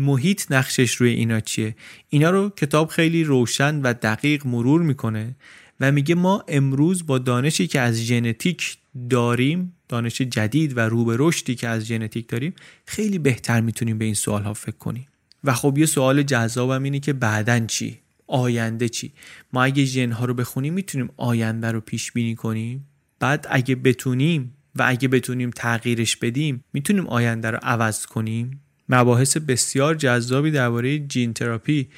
محیط 0.00 0.52
نقشش 0.52 0.94
روی 0.94 1.10
اینا 1.10 1.40
چیه؟ 1.40 1.74
اینا 2.08 2.30
رو 2.30 2.50
کتاب 2.50 2.88
خیلی 2.88 3.24
روشن 3.24 3.80
و 3.82 3.92
دقیق 3.92 4.46
مرور 4.46 4.82
می‌کنه 4.82 5.36
و 5.80 5.92
میگه 5.92 6.14
ما 6.14 6.44
امروز 6.48 7.06
با 7.06 7.18
دانشی 7.18 7.66
که 7.66 7.80
از 7.80 7.96
ژنتیک 7.96 8.78
داریم 9.10 9.72
دانش 9.88 10.20
جدید 10.20 10.76
و 10.76 10.80
رو 10.80 11.04
به 11.04 11.16
رشدی 11.18 11.54
که 11.54 11.68
از 11.68 11.84
ژنتیک 11.84 12.28
داریم 12.28 12.54
خیلی 12.86 13.18
بهتر 13.18 13.60
می‌تونیم 13.60 13.98
به 13.98 14.04
این 14.04 14.14
سوال 14.14 14.42
ها 14.42 14.54
فکر 14.54 14.76
کنیم. 14.76 15.06
و 15.44 15.54
خب 15.54 15.78
یه 15.78 15.86
سوال 15.86 16.22
جذابم 16.22 16.82
اینه 16.82 17.00
که 17.00 17.12
بعدن 17.12 17.66
چی؟ 17.66 17.98
آینده 18.26 18.88
چی؟ 18.88 19.12
ما 19.52 19.62
اگه 19.62 19.84
ژن 19.84 20.12
ها 20.12 20.24
رو 20.24 20.34
بخونیم 20.34 20.74
می‌تونیم 20.74 21.10
آینده 21.16 21.72
رو 21.72 21.80
پیش 21.80 22.12
بینی 22.12 22.34
کنیم؟ 22.34 22.88
بعد 23.18 23.46
اگه 23.50 23.74
بتونیم 23.74 24.54
و 24.76 24.84
اگه 24.86 25.08
بتونیم 25.08 25.50
تغییرش 25.50 26.16
بدیم 26.16 26.64
می‌تونیم 26.72 27.06
آینده 27.06 27.50
رو 27.50 27.58
عوض 27.62 28.06
کنیم؟ 28.06 28.60
مباحث 28.90 29.36
بسیار 29.36 29.94
جذابی 29.94 30.50
درباره 30.50 30.98
جین 30.98 31.32
تراپی 31.32 31.88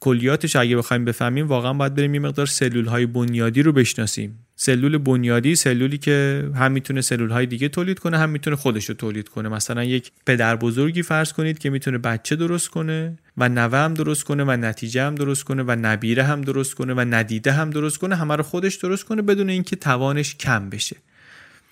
کلیاتش 0.00 0.56
اگه 0.56 0.76
بخوایم 0.76 1.04
بفهمیم 1.04 1.48
واقعا 1.48 1.72
باید 1.72 1.94
بریم 1.94 2.14
یه 2.14 2.20
مقدار 2.20 2.46
سلول 2.46 2.86
های 2.86 3.06
بنیادی 3.06 3.62
رو 3.62 3.72
بشناسیم. 3.72 4.38
سلول 4.56 4.98
بنیادی 4.98 5.56
سلولی 5.56 5.98
که 5.98 6.44
هم 6.54 6.72
می‌تونه 6.72 7.00
سلول 7.00 7.30
های 7.30 7.46
دیگه 7.46 7.68
تولید 7.68 7.98
کنه 7.98 8.18
هم 8.18 8.30
می‌تونه 8.30 8.56
خودش 8.56 8.88
رو 8.88 8.94
تولید 8.94 9.28
کنه. 9.28 9.48
مثلا 9.48 9.84
یک 9.84 10.10
پدر 10.26 10.56
بزرگی 10.56 11.02
فرض 11.02 11.32
کنید 11.32 11.58
که 11.58 11.70
می‌تونه 11.70 11.98
بچه 11.98 12.36
درست 12.36 12.68
کنه 12.68 13.18
و 13.36 13.48
نوه 13.48 13.78
هم 13.78 13.94
درست 13.94 14.24
کنه 14.24 14.44
و 14.44 14.50
نتیجه 14.50 15.02
هم 15.02 15.14
درست 15.14 15.44
کنه 15.44 15.62
و 15.62 15.76
نبیره 15.82 16.22
هم 16.22 16.40
درست 16.40 16.74
کنه 16.74 16.94
و 16.94 17.00
ندیده 17.00 17.52
هم 17.52 17.70
درست 17.70 17.98
کنه 17.98 18.16
همه 18.16 18.36
رو 18.36 18.42
خودش 18.42 18.74
درست 18.74 19.04
کنه 19.04 19.22
بدون 19.22 19.50
اینکه 19.50 19.76
توانش 19.76 20.36
کم 20.36 20.70
بشه. 20.70 20.96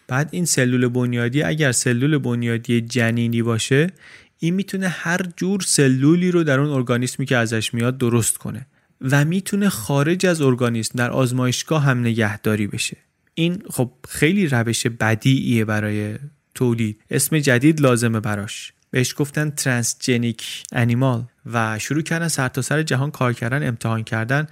بعد 0.09 0.29
این 0.33 0.45
سلول 0.45 0.89
بنیادی 0.89 1.43
اگر 1.43 1.73
سلول 1.73 2.19
بنیادی 2.19 2.81
جنینی 2.81 3.43
باشه 3.43 3.91
این 4.43 4.55
می‌تونه 4.55 4.89
هر 4.89 5.21
جور 5.37 5.61
سلولی 5.61 6.31
رو 6.31 6.45
در 6.45 6.61
اون 6.61 6.71
ارگانیسمی 6.71 7.27
که 7.27 7.37
ازش 7.37 7.75
میاد 7.75 7.99
درست 7.99 8.39
کنه 8.39 8.67
و 9.01 9.25
می‌تونه 9.25 9.69
خارج 9.69 10.27
از 10.27 10.41
ارگانیسم 10.41 10.93
در 10.99 11.11
آزمایشگاه 11.11 11.83
هم 11.83 12.01
نگهداری 12.01 12.67
بشه. 12.67 12.97
این 13.35 13.63
خب 13.71 13.93
خیلی 14.09 14.47
روش 14.47 14.87
بدیعیه 14.87 15.65
برای 15.65 16.15
تولید. 16.55 17.01
اسم 17.11 17.39
جدید 17.39 17.81
لازمه 17.81 18.21
براش. 18.21 18.73
بهش 18.91 19.15
گفتن 19.17 19.51
ترانسجنیک 19.51 20.63
انیمال 20.73 21.25
و 21.53 21.79
شروع 21.79 22.03
کردن 22.03 22.29
سرتاسر 22.29 22.77
سر 22.77 22.83
جهان 22.83 23.11
کار 23.11 23.33
کردن 23.33 23.69
امتحان 23.69 24.05
کردن. 24.05 24.47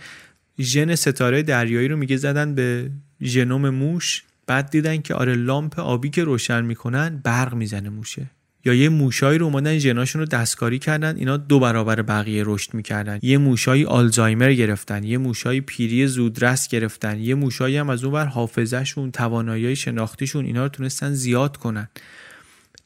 ژن 0.60 0.94
ستاره 0.94 1.42
دریایی 1.42 1.88
رو 1.88 1.96
میگه 1.96 2.16
زدن 2.16 2.54
به 2.54 2.90
ژنوم 3.22 3.70
موش. 3.70 4.22
بعد 4.46 4.70
دیدن 4.70 4.96
که 4.96 5.14
آره 5.14 5.34
لامپ 5.34 5.78
آبی 5.78 6.10
که 6.10 6.24
روشن 6.24 6.64
می‌کنن 6.64 7.20
برق 7.24 7.54
می‌زنه 7.54 7.88
موشه. 7.88 8.30
یا 8.64 8.74
یه 8.74 8.88
موشایی 8.88 9.38
رو 9.38 9.46
اومدن 9.46 9.78
ژناشون 9.78 10.20
رو 10.20 10.26
دستکاری 10.26 10.78
کردن 10.78 11.16
اینا 11.16 11.36
دو 11.36 11.60
برابر 11.60 12.02
بقیه 12.02 12.42
رشد 12.46 12.74
می‌کردن. 12.74 13.18
یه 13.22 13.38
موشایی 13.38 13.84
آلزایمر 13.84 14.52
گرفتن 14.52 15.04
یه 15.04 15.18
موشایی 15.18 15.60
پیری 15.60 16.06
زودرس 16.06 16.68
گرفتن 16.68 17.20
یه 17.20 17.34
موشایی 17.34 17.76
هم 17.76 17.90
از 17.90 18.04
اون 18.04 18.12
بر 18.12 18.24
حافظهشون 18.24 19.10
توانایی 19.10 19.76
شناختیشون 19.76 20.44
اینا 20.44 20.62
رو 20.62 20.68
تونستن 20.68 21.14
زیاد 21.14 21.56
کنن. 21.56 21.88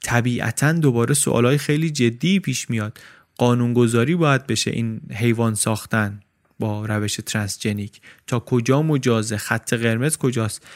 طبیعتا 0.02 0.72
دوباره 0.72 1.14
سوالای 1.14 1.58
خیلی 1.58 1.90
جدی 1.90 2.40
پیش 2.40 2.70
میاد. 2.70 2.98
قانونگذاری 3.38 4.14
باید 4.14 4.46
بشه 4.46 4.70
این 4.70 5.00
حیوان 5.14 5.54
ساختن 5.54 6.20
با 6.58 6.86
روش 6.86 7.20
ترانسجنیک. 7.26 8.00
تا 8.26 8.38
کجا 8.38 8.82
مجازه؟ 8.82 9.36
خط 9.36 9.74
قرمز 9.74 10.16
کجاست؟ 10.16 10.66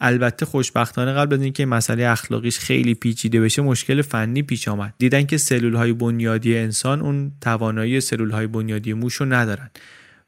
البته 0.00 0.46
خوشبختانه 0.46 1.12
قبل 1.12 1.34
از 1.34 1.42
اینکه 1.42 1.66
مسئله 1.66 2.08
اخلاقیش 2.08 2.58
خیلی 2.58 2.94
پیچیده 2.94 3.40
بشه 3.40 3.62
مشکل 3.62 4.02
فنی 4.02 4.42
پیش 4.42 4.68
آمد. 4.68 4.94
دیدن 4.98 5.26
که 5.26 5.36
سلول 5.36 5.74
های 5.74 5.92
بنیادی 5.92 6.56
انسان 6.56 7.00
اون 7.00 7.32
توانایی 7.40 8.00
سلول 8.00 8.30
های 8.30 8.46
بنیادی 8.46 8.92
موش 8.92 9.14
رو 9.14 9.26
ندارن. 9.26 9.70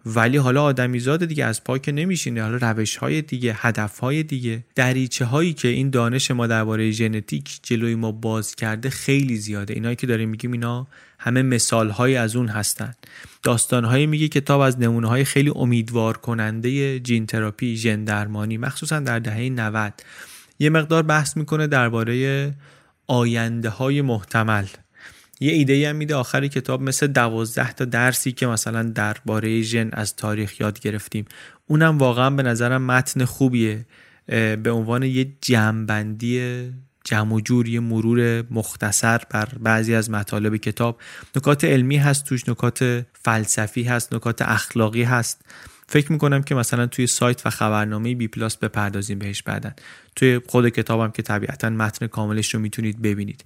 ولی 0.06 0.36
حالا 0.36 0.62
آدمیزاد 0.62 1.24
دیگه 1.24 1.44
از 1.44 1.64
پاک 1.64 1.88
نمیشینه. 1.88 2.42
حالا 2.42 2.70
روش 2.70 2.96
های 2.96 3.22
دیگه 3.22 3.54
هدف 3.56 3.98
های 3.98 4.22
دیگه. 4.22 4.64
دریچه 4.74 5.24
هایی 5.24 5.52
که 5.52 5.68
این 5.68 5.90
دانش 5.90 6.30
ما 6.30 6.46
درباره 6.46 6.90
ژنتیک 6.90 7.58
جلوی 7.62 7.94
ما 7.94 8.12
باز 8.12 8.54
کرده 8.54 8.90
خیلی 8.90 9.36
زیاده. 9.36 9.74
اینایی 9.74 9.96
که 9.96 10.06
داریم 10.06 10.28
میگیم 10.28 10.52
اینا 10.52 10.86
همه 11.18 11.42
مثال 11.42 11.90
های 11.90 12.16
از 12.16 12.36
اون 12.36 12.48
هستن. 12.48 12.94
داستان 13.42 13.84
های 13.84 14.06
میگه 14.06 14.28
کتاب 14.28 14.60
از 14.60 14.80
نمونه 14.80 15.08
های 15.08 15.24
خیلی 15.24 15.52
امیدوار 15.54 16.16
کننده 16.16 17.00
جین 17.00 17.26
تراپی 17.26 17.76
ژن 17.76 18.04
درمانی 18.04 18.56
مخصوصا 18.56 19.00
در 19.00 19.18
دهه 19.18 19.48
90 19.48 19.92
یه 20.58 20.70
مقدار 20.70 21.02
بحث 21.02 21.36
می‌کنه 21.36 21.66
درباره 21.66 22.54
آینده 23.06 23.68
های 23.68 24.02
محتمل. 24.02 24.66
یه 25.40 25.52
ایده 25.52 25.90
هم 25.90 25.96
میده 25.96 26.14
آخر 26.14 26.46
کتاب 26.46 26.82
مثل 26.82 27.06
دوازده 27.06 27.72
تا 27.72 27.84
درسی 27.84 28.32
که 28.32 28.46
مثلا 28.46 28.82
درباره 28.82 29.62
ژن 29.62 29.90
از 29.92 30.16
تاریخ 30.16 30.60
یاد 30.60 30.80
گرفتیم. 30.80 31.24
اونم 31.66 31.98
واقعا 31.98 32.30
به 32.30 32.42
نظرم 32.42 32.82
متن 32.82 33.24
خوبیه. 33.24 33.86
به 34.26 34.70
عنوان 34.70 35.02
یه 35.02 35.32
جمعبندی 35.40 36.62
جمع 37.04 37.34
و 37.34 37.40
جور 37.40 37.68
یه 37.68 37.80
مرور 37.80 38.44
مختصر 38.50 39.20
بر 39.30 39.48
بعضی 39.60 39.94
از 39.94 40.10
مطالب 40.10 40.56
کتاب. 40.56 41.00
نکات 41.36 41.64
علمی 41.64 41.96
هست 41.96 42.24
توش 42.24 42.48
نکات 42.48 43.04
فلسفی 43.12 43.82
هست 43.82 44.14
نکات 44.14 44.42
اخلاقی 44.42 45.02
هست. 45.02 45.44
فکر 45.88 46.12
می‌کنم 46.12 46.42
که 46.42 46.54
مثلا 46.54 46.86
توی 46.86 47.06
سایت 47.06 47.46
و 47.46 47.50
خبرنامه 47.50 48.14
بی 48.14 48.28
پلاس 48.28 48.56
بپردازیم 48.56 49.18
بهش 49.18 49.42
بعدن 49.42 49.74
توی 50.16 50.40
خود 50.46 50.68
کتابم 50.68 51.10
که 51.10 51.22
طبیعتا 51.22 51.70
متن 51.70 52.06
کاملش 52.06 52.54
رو 52.54 52.60
می‌تونید 52.60 53.02
ببینید. 53.02 53.44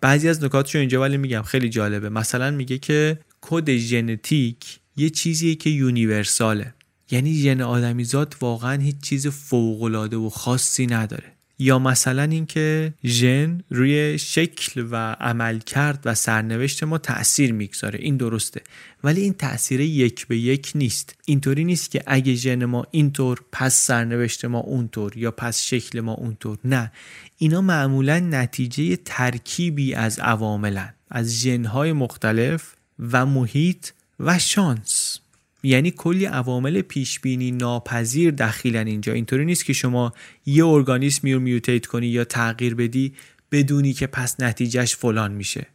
بعضی 0.00 0.28
از 0.28 0.44
نکاتش 0.44 0.74
رو 0.74 0.80
اینجا 0.80 1.00
ولی 1.00 1.16
میگم 1.16 1.42
خیلی 1.42 1.68
جالبه. 1.68 2.08
مثلا 2.08 2.50
میگه 2.50 2.78
که 2.78 3.18
کد 3.40 3.76
ژنتیک 3.76 4.78
یه 4.96 5.10
چیزیه 5.10 5.54
که 5.54 5.70
universal 5.70 6.55
ه. 6.55 6.74
یعنی 7.10 7.34
ژن 7.34 7.60
آدمیزاد 7.60 8.36
واقعا 8.40 8.82
هیچ 8.82 8.96
چیز 9.02 9.26
فوقالعاده 9.26 10.16
و 10.16 10.28
خاصی 10.28 10.86
نداره. 10.86 11.32
یا 11.58 11.78
مثلا 11.78 12.22
اینکه 12.22 12.94
ژن 13.04 13.60
روی 13.70 14.18
شکل 14.18 14.86
و 14.90 15.16
عمل 15.20 15.58
کرد 15.58 16.02
و 16.04 16.14
سرنوشت 16.14 16.84
ما 16.84 16.98
تاثیر 16.98 17.52
می‌گذاره. 17.52 17.98
این 18.02 18.16
درسته. 18.16 18.60
ولی 19.04 19.20
این 19.20 19.32
تاثیر 19.32 19.80
یک 19.80 20.26
به 20.26 20.38
یک 20.38 20.72
نیست. 20.74 21.14
اینطوری 21.24 21.64
نیست 21.64 21.90
که 21.90 22.02
اگه 22.06 22.34
ژن 22.34 22.64
ما 22.64 22.86
اینطور 22.90 23.40
پس 23.52 23.74
سرنوشت 23.74 24.44
ما 24.44 24.58
اونطور 24.58 25.16
یا 25.16 25.30
پس 25.30 25.62
شکل 25.62 26.00
ما 26.00 26.12
اونطور. 26.12 26.58
نه. 26.64 26.92
اینا 27.40 27.60
معمولا 27.60 28.18
نتیجه 28.18 28.96
ترکیبی 28.96 29.94
از 29.94 30.18
عواملن 30.18 30.94
از 31.10 31.40
ژنهای 31.40 31.92
مختلف 31.92 32.74
و 33.12 33.26
محیط 33.26 33.88
و 34.20 34.38
شانس. 34.38 35.18
یعنی 35.62 35.90
کلی 35.90 36.24
عوامل 36.24 36.82
پیش 36.82 37.20
بینی 37.20 37.50
ناپذیر 37.50 38.30
دخیلن 38.30 38.86
اینجا. 38.86 39.12
اینطوری 39.12 39.44
نیست 39.44 39.64
که 39.64 39.72
شما 39.72 40.12
یه 40.46 40.66
ارگانیسمی 40.66 41.34
رو 41.34 41.40
میوتیت 41.40 41.86
کنی 41.86 42.06
یا 42.06 42.24
تغییر 42.24 42.74
بدی 42.74 43.14
بدونی 43.52 43.92
که 43.92 44.06
پس 44.06 44.40
نتیجهش 44.40 44.96
فلان 44.96 45.32
میشه. 45.32 45.66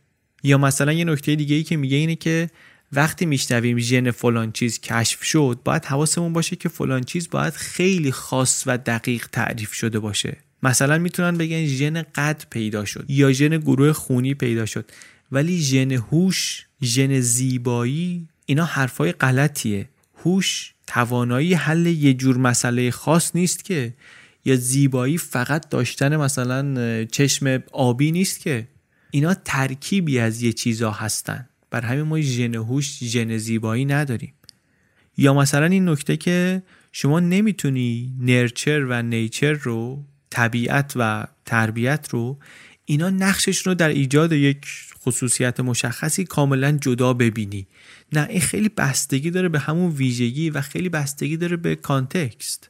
یا 0.43 0.57
مثلا 0.57 0.93
یه 0.93 1.05
نکته 1.05 1.35
دیگه 1.35 1.55
ای 1.55 1.63
که 1.63 1.77
میگه 1.77 1.97
اینه 1.97 2.15
که 2.15 2.49
وقتی 2.91 3.25
میشنویم 3.25 3.79
ژن 3.79 4.11
فلان 4.11 4.51
چیز 4.51 4.79
کشف 4.79 5.23
شد 5.23 5.59
باید 5.65 5.85
حواسمون 5.85 6.33
باشه 6.33 6.55
که 6.55 6.69
فلان 6.69 7.03
چیز 7.03 7.29
باید 7.29 7.53
خیلی 7.53 8.11
خاص 8.11 8.63
و 8.65 8.77
دقیق 8.77 9.27
تعریف 9.31 9.73
شده 9.73 9.99
باشه. 9.99 10.37
مثلا 10.63 10.97
می‌تونن 10.97 11.37
بگن 11.37 11.65
ژن 11.65 12.01
قد 12.01 12.43
پیدا 12.49 12.85
شد 12.85 13.05
یا 13.07 13.31
ژن 13.31 13.57
گروه 13.57 13.93
خونی 13.93 14.33
پیدا 14.33 14.65
شد. 14.65 14.91
ولی 15.31 15.61
ژن 15.61 15.91
هوش 15.91 16.65
ژن 16.81 17.19
زیبایی 17.19 18.27
اینا 18.45 18.65
حرفای 18.65 19.11
غلطیه. 19.11 19.89
هوش 20.23 20.73
توانایی 20.87 21.53
حل 21.53 21.85
یه 21.85 22.13
جور 22.13 22.37
مسئله 22.37 22.91
خاص 22.91 23.35
نیست 23.35 23.65
که. 23.65 23.93
یا 24.45 24.55
زیبایی 24.55 25.17
فقط 25.17 25.69
داشتن 25.69 26.17
مثلا 26.17 27.05
چشم 27.05 27.63
آبی 27.71 28.11
نیست 28.11 28.39
که. 28.39 28.67
اینا 29.11 29.33
ترکیبی 29.33 30.19
از 30.19 30.41
یه 30.41 30.53
چیزا 30.53 30.91
هستن. 30.91 31.49
بر 31.71 31.81
همین 31.81 32.01
ما 32.01 32.21
ژن 32.21 32.55
هوش 32.55 33.03
ژن 33.03 33.37
زیبایی 33.37 33.85
نداریم. 33.85 34.33
یا 35.17 35.33
مثلا 35.33 35.65
این 35.65 35.89
نکته 35.89 36.17
که 36.17 36.63
شما 36.91 37.19
نمی‌تونی 37.19 38.13
نرچر 38.19 38.85
و 38.89 39.01
نیچر 39.01 39.53
رو 39.53 40.03
طبیعت 40.33 40.93
و 40.95 41.27
تربیت 41.45 42.07
رو 42.09 42.39
اینا 42.85 43.09
نقشش 43.09 43.67
رو 43.67 43.73
در 43.73 43.89
ایجاد 43.89 44.31
یک 44.31 44.65
خصوصیت 44.99 45.59
مشخصی 45.59 46.23
کاملا 46.23 46.71
جدا 46.71 47.13
ببینی. 47.13 47.67
نه 48.13 48.27
این 48.29 48.41
خیلی 48.41 48.69
بستگی 48.69 49.31
داره 49.31 49.49
به 49.49 49.59
همون 49.59 49.91
ویژگی 49.91 50.49
و 50.49 50.61
خیلی 50.61 50.89
بستگی 50.89 51.37
داره 51.37 51.57
به 51.57 51.75
کانتکست. 51.75 52.69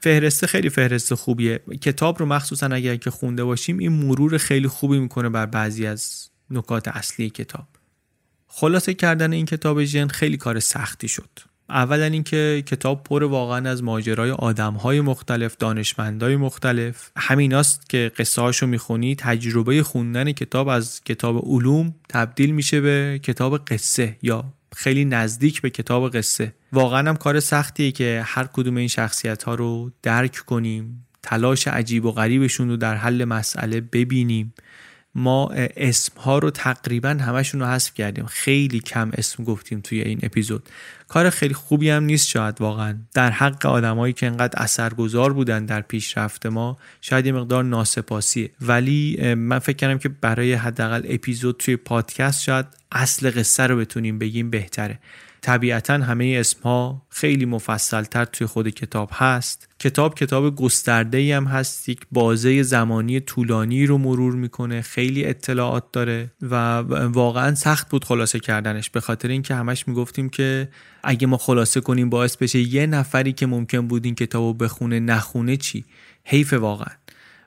فهرسته 0.00 0.46
خیلی 0.46 0.70
فهرست 0.70 1.14
خوبیه. 1.14 1.58
کتاب 1.82 2.18
رو 2.18 2.26
مخصوصا 2.26 2.66
اگر 2.66 2.96
که 2.96 3.10
خونده 3.10 3.44
باشیم 3.44 3.78
این 3.78 3.92
مرور 3.92 4.38
خیلی 4.38 4.68
خوبی 4.68 4.98
می‌کنه 4.98 5.28
بر 5.28 5.46
بعضی 5.46 5.86
از 5.86 6.30
نکات 6.50 6.88
اصلی 6.88 7.30
کتاب. 7.30 7.68
خلاصه 8.46 8.94
کردن 8.94 9.32
این 9.32 9.46
کتاب 9.46 9.84
ژن 9.84 10.08
خیلی 10.08 10.36
کار 10.36 10.60
سختی 10.60 11.08
شد. 11.08 11.53
اولا 11.70 12.04
اینکه 12.04 12.62
کتاب 12.66 13.04
پر 13.04 13.22
واقعا 13.22 13.70
از 13.70 13.82
ماجرای 13.82 14.30
آدمهای 14.30 15.00
مختلف 15.00 15.56
دانشمندای 15.56 16.36
مختلف. 16.36 17.10
همیناست 17.16 17.88
که 17.88 18.12
قصه 18.18 18.42
هاشو 18.42 18.66
می‌خونی 18.66 19.14
تجربه 19.16 19.82
خوندن 19.82 20.32
کتاب 20.32 20.68
از 20.68 21.00
کتاب 21.04 21.44
علوم 21.46 21.94
تبدیل 22.08 22.50
میشه 22.50 22.80
به 22.80 23.20
کتاب 23.22 23.64
قصه 23.64 24.16
یا 24.22 24.44
خیلی 24.76 25.04
نزدیک 25.04 25.62
به 25.62 25.70
کتاب 25.70 26.16
قصه. 26.16 26.54
واقعا 26.72 27.08
هم 27.08 27.16
کار 27.16 27.40
سختیه 27.40 27.92
که 27.92 28.22
هر 28.24 28.44
کدوم 28.52 28.76
این 28.76 28.88
شخصیت 28.88 29.42
ها 29.42 29.54
رو 29.54 29.90
درک 30.02 30.36
کنیم 30.36 31.06
تلاش 31.22 31.68
عجیب 31.68 32.04
و 32.04 32.12
غریبشون 32.12 32.68
رو 32.68 32.76
در 32.76 32.94
حل 32.94 33.24
مسئله 33.24 33.80
ببینیم. 33.80 34.54
ما 35.14 35.50
اسم 35.76 36.20
ها 36.20 36.38
رو 36.38 36.50
تقریبا 36.50 37.08
همشون 37.08 37.60
رو 37.60 37.66
حذف 37.66 37.94
کردیم. 37.94 38.26
خیلی 38.26 38.80
کم 38.80 39.10
اسم 39.14 39.44
گفتیم 39.44 39.80
توی 39.80 40.00
این 40.00 40.18
اپیزود. 40.22 40.68
کار 41.08 41.30
خیلی 41.30 41.54
خوبی 41.54 41.90
هم 41.90 42.04
نیست 42.04 42.28
شاید 42.28 42.60
واقعا. 42.60 42.98
در 43.14 43.30
حق 43.30 43.66
آدمایی 43.66 44.12
که 44.12 44.26
انقدر 44.26 44.62
اثرگذار 44.62 45.32
بودن 45.32 45.66
در 45.66 45.80
پیشرفت 45.80 46.46
ما 46.46 46.78
شاید 47.00 47.26
یه 47.26 47.32
مقدار 47.32 47.64
ناسپاسیه. 47.64 48.50
ولی 48.60 49.34
من 49.34 49.58
فکر 49.58 49.76
کردم 49.76 49.98
که 49.98 50.08
برای 50.08 50.52
حداقل 50.52 51.02
اپیزود 51.08 51.56
توی 51.56 51.76
پادکست 51.76 52.42
شاید 52.42 52.66
اصل 52.92 53.30
قصه 53.30 53.66
رو 53.66 53.76
بتونیم 53.76 54.18
بگیم 54.18 54.50
بهتره. 54.50 54.98
طبیعتا 55.44 55.94
همه 55.94 56.36
اسمها 56.40 57.02
خیلی 57.08 57.44
مفصلتر 57.44 58.24
توی 58.24 58.46
خود 58.46 58.68
کتاب 58.68 59.10
هست. 59.12 59.68
کتاب 59.78 60.14
کتاب 60.14 60.56
گسترده 60.56 61.18
ای 61.18 61.32
هم 61.32 61.44
هست. 61.44 61.88
یک 61.88 62.00
بازه 62.12 62.62
زمانی 62.62 63.20
طولانی 63.20 63.86
رو 63.86 63.98
مرور 63.98 64.34
می‌کنه. 64.34 64.82
خیلی 64.82 65.24
اطلاعات 65.24 65.84
داره 65.92 66.30
و 66.42 66.78
واقعا 67.08 67.54
سخت 67.54 67.90
بود 67.90 68.04
خلاصه 68.04 68.40
کردنش. 68.40 68.90
به 68.90 69.00
خاطر 69.00 69.28
اینکه 69.28 69.54
همش 69.54 69.88
می‌گفتیم 69.88 70.28
که 70.28 70.68
اگه 71.02 71.26
ما 71.26 71.36
خلاصه 71.36 71.80
کنیم 71.80 72.10
باعث 72.10 72.36
بشه 72.36 72.58
یه 72.58 72.86
نفری 72.86 73.32
که 73.32 73.46
ممکن 73.46 73.88
بود 73.88 74.04
این 74.04 74.14
کتابو 74.14 74.54
بخونه 74.54 75.00
نخونه 75.00 75.56
چی؟ 75.56 75.84
حیف 76.24 76.52
واقعا. 76.52 76.94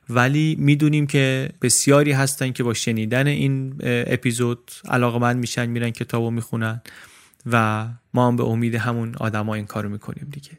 ولی 0.10 0.56
می‌دونیم 0.60 1.08
که 1.08 1.50
بسیاری 1.62 2.12
هستن 2.12 2.52
که 2.52 2.64
با 2.64 2.74
شنیدن 2.74 3.28
این 3.28 3.76
اپیزود 3.84 4.72
علاقمند 4.90 5.38
میشن 5.38 5.66
میرن 5.66 5.90
کتابو 5.90 6.32
می‌خونن. 6.32 6.82
و 7.46 7.88
ما 8.14 8.28
هم 8.28 8.36
به 8.36 8.44
امید 8.44 8.76
همون 8.76 9.16
آدما 9.20 9.56
این 9.56 9.66
کارو 9.66 9.90
می‌کنیم 9.90 10.28
دیگه. 10.32 10.52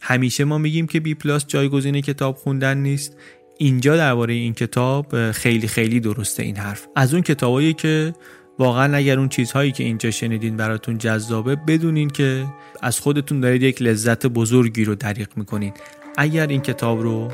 همیشه 0.00 0.44
ما 0.44 0.58
میگیم 0.58 0.86
که 0.86 1.00
بی 1.00 1.14
پلاس 1.14 1.46
جایگزین 1.46 2.00
کتاب 2.00 2.36
خوندن 2.36 2.78
نیست. 2.78 3.16
اینجا 3.58 3.96
درباره 3.96 4.34
این 4.34 4.54
کتاب 4.54 5.32
خیلی 5.32 5.68
خیلی 5.68 6.00
درسته 6.00 6.42
این 6.42 6.56
حرف. 6.56 6.86
از 6.96 7.14
اون 7.14 7.22
کتابایی 7.22 7.72
که 7.72 8.14
واقعا 8.58 8.96
اگر 8.96 9.18
اون 9.18 9.28
چیزهایی 9.28 9.72
که 9.72 9.84
اینجا 9.84 10.10
شنیدین 10.10 10.56
براتون 10.56 10.98
جذابه 10.98 11.56
بدونین 11.56 12.10
که 12.10 12.46
از 12.82 13.00
خودتون 13.00 13.40
دارید 13.40 13.62
یک 13.62 13.82
لذت 13.82 14.26
بزرگی 14.26 14.84
رو 14.84 14.94
دریق 14.94 15.28
می‌کنین. 15.36 15.72
اگر 16.16 16.46
این 16.46 16.60
کتاب 16.60 17.02
رو 17.02 17.32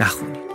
نخونید. 0.00 0.53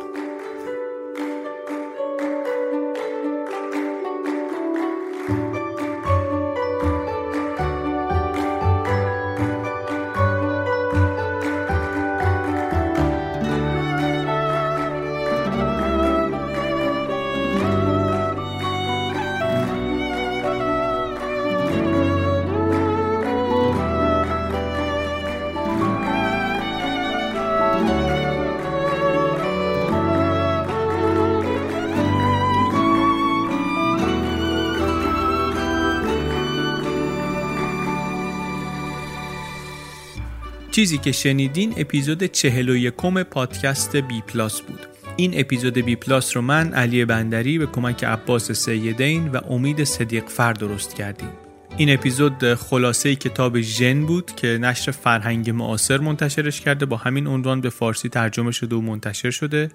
چیزی 40.79 40.97
که 40.97 41.11
شنیدین 41.11 41.73
اپیزود 41.77 42.23
چهل 42.23 42.69
و 42.69 42.75
یکم 42.75 43.23
پادکست 43.23 43.95
بی 43.95 44.21
پلاس 44.21 44.61
بود. 44.61 44.79
این 45.15 45.39
اپیزود 45.39 45.73
بی 45.73 45.95
پلاس 45.95 46.35
رو 46.35 46.41
من 46.41 46.73
علی 46.73 47.05
بندری 47.05 47.57
به 47.57 47.65
کمک 47.65 48.03
عباس 48.03 48.51
سیدین 48.51 49.27
و 49.27 49.37
امید 49.49 49.83
صدیق 49.83 50.25
فر 50.27 50.53
درست 50.53 50.95
کردیم. 50.95 51.29
این 51.77 51.93
اپیزود 51.93 52.53
خلاصه 52.53 53.15
کتاب 53.15 53.61
ژن 53.61 54.05
بود 54.05 54.35
که 54.35 54.47
نشر 54.47 54.91
فرهنگ 54.91 55.49
معاصر 55.49 55.97
منتشرش 55.97 56.61
کرده. 56.61 56.85
با 56.85 56.97
همین 56.97 57.27
عنوان 57.27 57.61
به 57.61 57.69
فارسی 57.69 58.09
ترجمه 58.09 58.51
شده 58.51 58.75
و 58.75 58.81
منتشر 58.81 59.31
شده. 59.31 59.71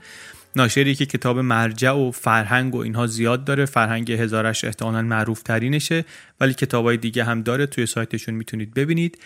ناشری 0.57 0.95
که 0.95 1.07
کتاب 1.07 1.39
مرجع 1.39 1.93
و 1.93 2.11
فرهنگ 2.11 2.75
و 2.75 2.79
اینها 2.79 3.07
زیاد 3.07 3.45
داره. 3.45 3.65
فرهنگ 3.65 4.13
هزارش 4.13 4.65
احتمالا 4.65 5.03
معروف 5.03 5.43
ترینشه 5.43 6.05
ولی 6.41 6.55
کتاب 6.55 6.85
های 6.85 6.97
دیگه 6.97 7.25
هم 7.25 7.43
داره. 7.43 7.67
توی 7.67 7.87
سایتشون 7.87 8.35
می‌تونید 8.35 8.75
ببینید. 8.75 9.19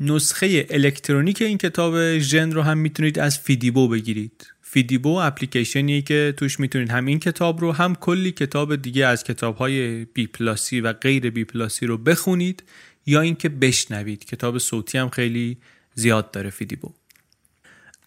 نسخه 0.00 0.66
الکترونیک 0.70 1.42
این 1.42 1.58
کتاب 1.58 2.18
ژن 2.18 2.52
رو 2.52 2.62
هم 2.62 2.78
می‌تونید 2.78 3.18
از 3.18 3.38
فیدیبو 3.38 3.88
بگیرید. 3.88 4.46
فیدیبو 4.62 5.08
اپلیکیشنیه 5.08 6.02
که 6.02 6.34
توش 6.36 6.60
می‌تونید 6.60 6.90
هم 6.90 7.06
این 7.06 7.18
کتاب 7.18 7.60
رو 7.60 7.72
هم 7.72 7.94
کلی 7.94 8.32
کتاب 8.32 8.76
دیگه 8.76 9.06
از 9.06 9.24
کتاب 9.24 9.56
های 9.56 10.04
بی 10.04 10.26
پلاسی 10.26 10.80
و 10.80 10.92
غیر 10.92 11.30
بی 11.30 11.44
پلاسی 11.44 11.86
رو 11.86 11.98
بخونید 11.98 12.62
یا 13.06 13.20
اینکه 13.20 13.48
بشنوید. 13.48 14.24
کتاب 14.24 14.58
صوتی 14.58 14.98
هم 14.98 15.08
خیلی 15.08 15.58
زیاد 15.94 16.30
داره 16.30 16.50
فیدیبو. 16.50 16.92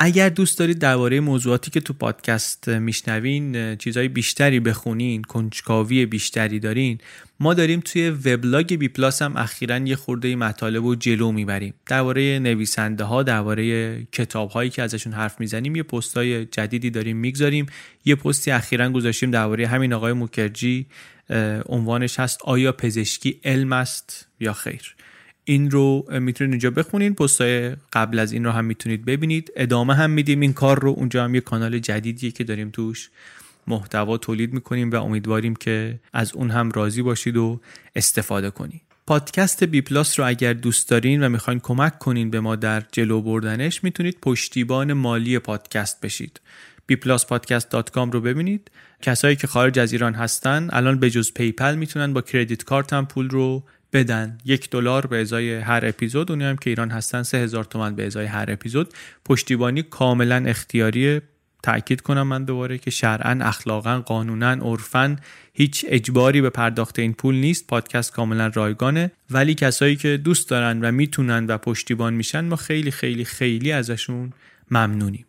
اگر 0.03 0.29
دوست 0.29 0.59
دارید 0.59 0.79
درباره 0.79 1.19
موضوعاتی 1.19 1.71
که 1.71 1.79
تو 1.79 1.93
پادکست 1.93 2.67
میشنوین 2.67 3.75
چیزهای 3.75 4.07
بیشتری 4.07 4.59
بخونین 4.59 5.21
کنجکاوی 5.21 6.05
بیشتری 6.05 6.59
دارین 6.59 6.97
ما 7.39 7.53
داریم 7.53 7.79
توی 7.79 8.09
وبلاگ 8.09 8.75
بی 8.75 8.87
پلاس 8.87 9.21
هم 9.21 9.37
اخیرا 9.37 9.77
یه 9.77 9.95
خورده 9.95 10.35
مطالب 10.35 10.85
و 10.85 10.95
جلو 10.95 11.31
می‌بریم. 11.31 11.73
درباره 11.85 12.39
نویسنده 12.39 13.03
ها 13.03 13.23
درباره 13.23 13.95
کتاب 14.11 14.49
هایی 14.49 14.69
که 14.69 14.83
ازشون 14.83 15.13
حرف 15.13 15.39
می‌زنیم 15.39 15.75
یه 15.75 15.83
پست 15.83 16.17
های 16.17 16.45
جدیدی 16.45 16.89
داریم 16.89 17.17
می‌گذاریم. 17.17 17.65
یه 18.05 18.15
پستی 18.15 18.51
اخیرا 18.51 18.89
گذاشتیم 18.89 19.31
درباره 19.31 19.67
همین 19.67 19.93
آقای 19.93 20.13
موکرجی 20.13 20.85
عنوانش 21.65 22.19
هست 22.19 22.39
آیا 22.43 22.71
پزشکی 22.71 23.39
علم 23.43 23.73
است 23.73 24.27
یا 24.39 24.53
خیر. 24.53 24.95
این 25.51 25.71
رو 25.71 26.05
می‌تونید 26.19 26.51
اینجا 26.51 26.71
بخونید 26.71 27.15
پستای 27.15 27.75
قبل 27.93 28.19
از 28.19 28.31
این 28.31 28.43
رو 28.43 28.51
هم 28.51 28.65
می‌تونید 28.65 29.05
ببینید. 29.05 29.51
ادامه 29.55 29.95
هم 29.95 30.09
میدیم. 30.09 30.39
این 30.39 30.53
کار 30.53 30.79
رو 30.79 30.89
اونجا 30.89 31.23
هم 31.23 31.35
یه 31.35 31.41
کانال 31.41 31.79
جدیدیه 31.79 32.31
که 32.31 32.43
داریم 32.43 32.69
توش 32.69 33.09
محتوا 33.67 34.17
تولید 34.17 34.53
می‌کنیم 34.53 34.91
و 34.91 34.95
امیدواریم 34.95 35.55
که 35.55 35.99
از 36.13 36.33
اون 36.33 36.51
هم 36.51 36.71
راضی 36.71 37.01
باشید 37.01 37.37
و 37.37 37.61
استفاده 37.95 38.49
کنید. 38.49 38.81
پادکست 39.07 39.63
بی 39.63 39.81
پلاس 39.81 40.19
رو 40.19 40.27
اگر 40.27 40.53
دوست 40.53 40.89
دارین 40.89 41.23
و 41.23 41.29
می‌خواین 41.29 41.59
کمک 41.59 41.99
کنین 41.99 42.29
به 42.29 42.39
ما 42.39 42.55
در 42.55 42.83
جلو 42.91 43.21
بردنش 43.21 43.83
می‌تونید 43.83 44.17
پشتیبان 44.21 44.93
مالی 44.93 45.39
پادکست 45.39 46.01
بشید. 46.01 46.41
bpluspodcast.com 46.91 48.13
رو 48.13 48.21
ببینید. 48.21 48.71
کسایی 49.01 49.35
که 49.35 49.47
خارج 49.47 49.79
از 49.79 49.91
ایران 49.91 50.13
هستن 50.13 50.69
الان 50.71 50.99
به 50.99 51.09
جز 51.09 51.33
PayPal 51.33 51.75
می‌تونن 51.75 52.13
با 52.13 52.21
credit 52.21 52.63
card 52.63 52.93
هم 52.93 53.05
پول 53.05 53.29
رو 53.29 53.63
بدن. 53.93 54.37
یک 54.45 54.69
دلار 54.69 55.05
به 55.05 55.21
ازای 55.21 55.55
هر 55.55 55.85
اپیزود. 55.85 56.31
اونی 56.31 56.43
هم 56.43 56.57
که 56.57 56.69
ایران 56.69 56.89
هستن 56.89 57.23
سه 57.23 57.37
هزار 57.37 57.63
تومن 57.63 57.95
به 57.95 58.05
ازای 58.05 58.25
هر 58.25 58.45
اپیزود. 58.51 58.93
پشتیبانی 59.25 59.83
کاملا 59.83 60.43
اختیاری 60.47 61.21
تاکید 61.63 62.01
کنم 62.01 62.27
من 62.27 62.45
دوباره 62.45 62.77
که 62.77 62.91
شرعا 62.91 63.39
اخلاقا 63.41 63.99
قانونا 63.99 64.51
عرفا 64.51 65.15
هیچ 65.53 65.85
اجباری 65.87 66.41
به 66.41 66.49
پرداخت 66.49 66.99
این 66.99 67.13
پول 67.13 67.35
نیست. 67.35 67.67
پادکست 67.67 68.11
کاملا 68.11 68.51
رایگانه. 68.53 69.11
ولی 69.29 69.53
کسایی 69.53 69.95
که 69.95 70.17
دوست 70.17 70.49
دارن 70.49 70.81
و 70.81 70.91
می‌تونن 70.91 71.45
و 71.45 71.57
پشتیبان 71.57 72.13
میشن 72.13 72.45
ما 72.45 72.55
خیلی 72.55 72.91
خیلی 72.91 73.25
خیلی 73.25 73.71
ازشون 73.71 74.33
ممنونیم. 74.71 75.25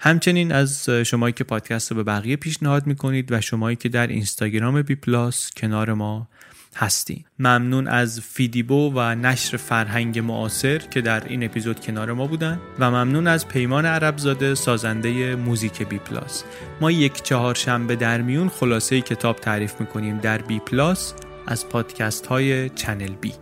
همچنین 0.00 0.52
از 0.52 0.90
شمایی 0.90 1.32
که 1.32 1.44
پادکست 1.44 1.90
رو 1.90 1.96
به 1.96 2.02
بقیه 2.02 2.36
پیشنهاد 2.36 2.86
می‌کنید 2.86 3.32
و 3.32 3.40
شمایی 3.40 3.76
که 3.76 3.88
در 3.88 4.06
اینستاگرام 4.06 4.82
بی 4.82 4.94
پلاس 4.94 5.50
کنار 5.56 5.92
ما 5.94 6.28
هستین 6.76 7.24
ممنون 7.38 7.88
از 7.88 8.20
فیدیبو 8.20 8.92
و 8.94 9.14
نشر 9.14 9.56
فرهنگ 9.56 10.18
معاصر 10.18 10.78
که 10.78 11.00
در 11.00 11.24
این 11.28 11.44
اپیزود 11.44 11.80
کنار 11.80 12.12
ما 12.12 12.26
بودن 12.26 12.60
و 12.78 12.90
ممنون 12.90 13.26
از 13.26 13.48
پیمان 13.48 13.86
عربزاده 13.86 14.54
سازنده 14.54 15.36
موزیک 15.36 15.88
بی 15.88 15.98
پلاس. 15.98 16.44
ما 16.80 16.90
یک 16.90 17.22
چهارشنبه 17.22 17.96
در 17.96 18.20
میون 18.22 18.48
خلاصه 18.48 19.00
کتاب 19.00 19.36
تعریف 19.36 19.80
می‌کنیم 19.80 20.18
در 20.18 20.38
بی 20.38 20.58
پلاس 20.58 21.14
از 21.46 21.68
پادکست 21.68 22.26
های 22.26 22.68
چنل 22.68 23.12
بی. 23.20 23.32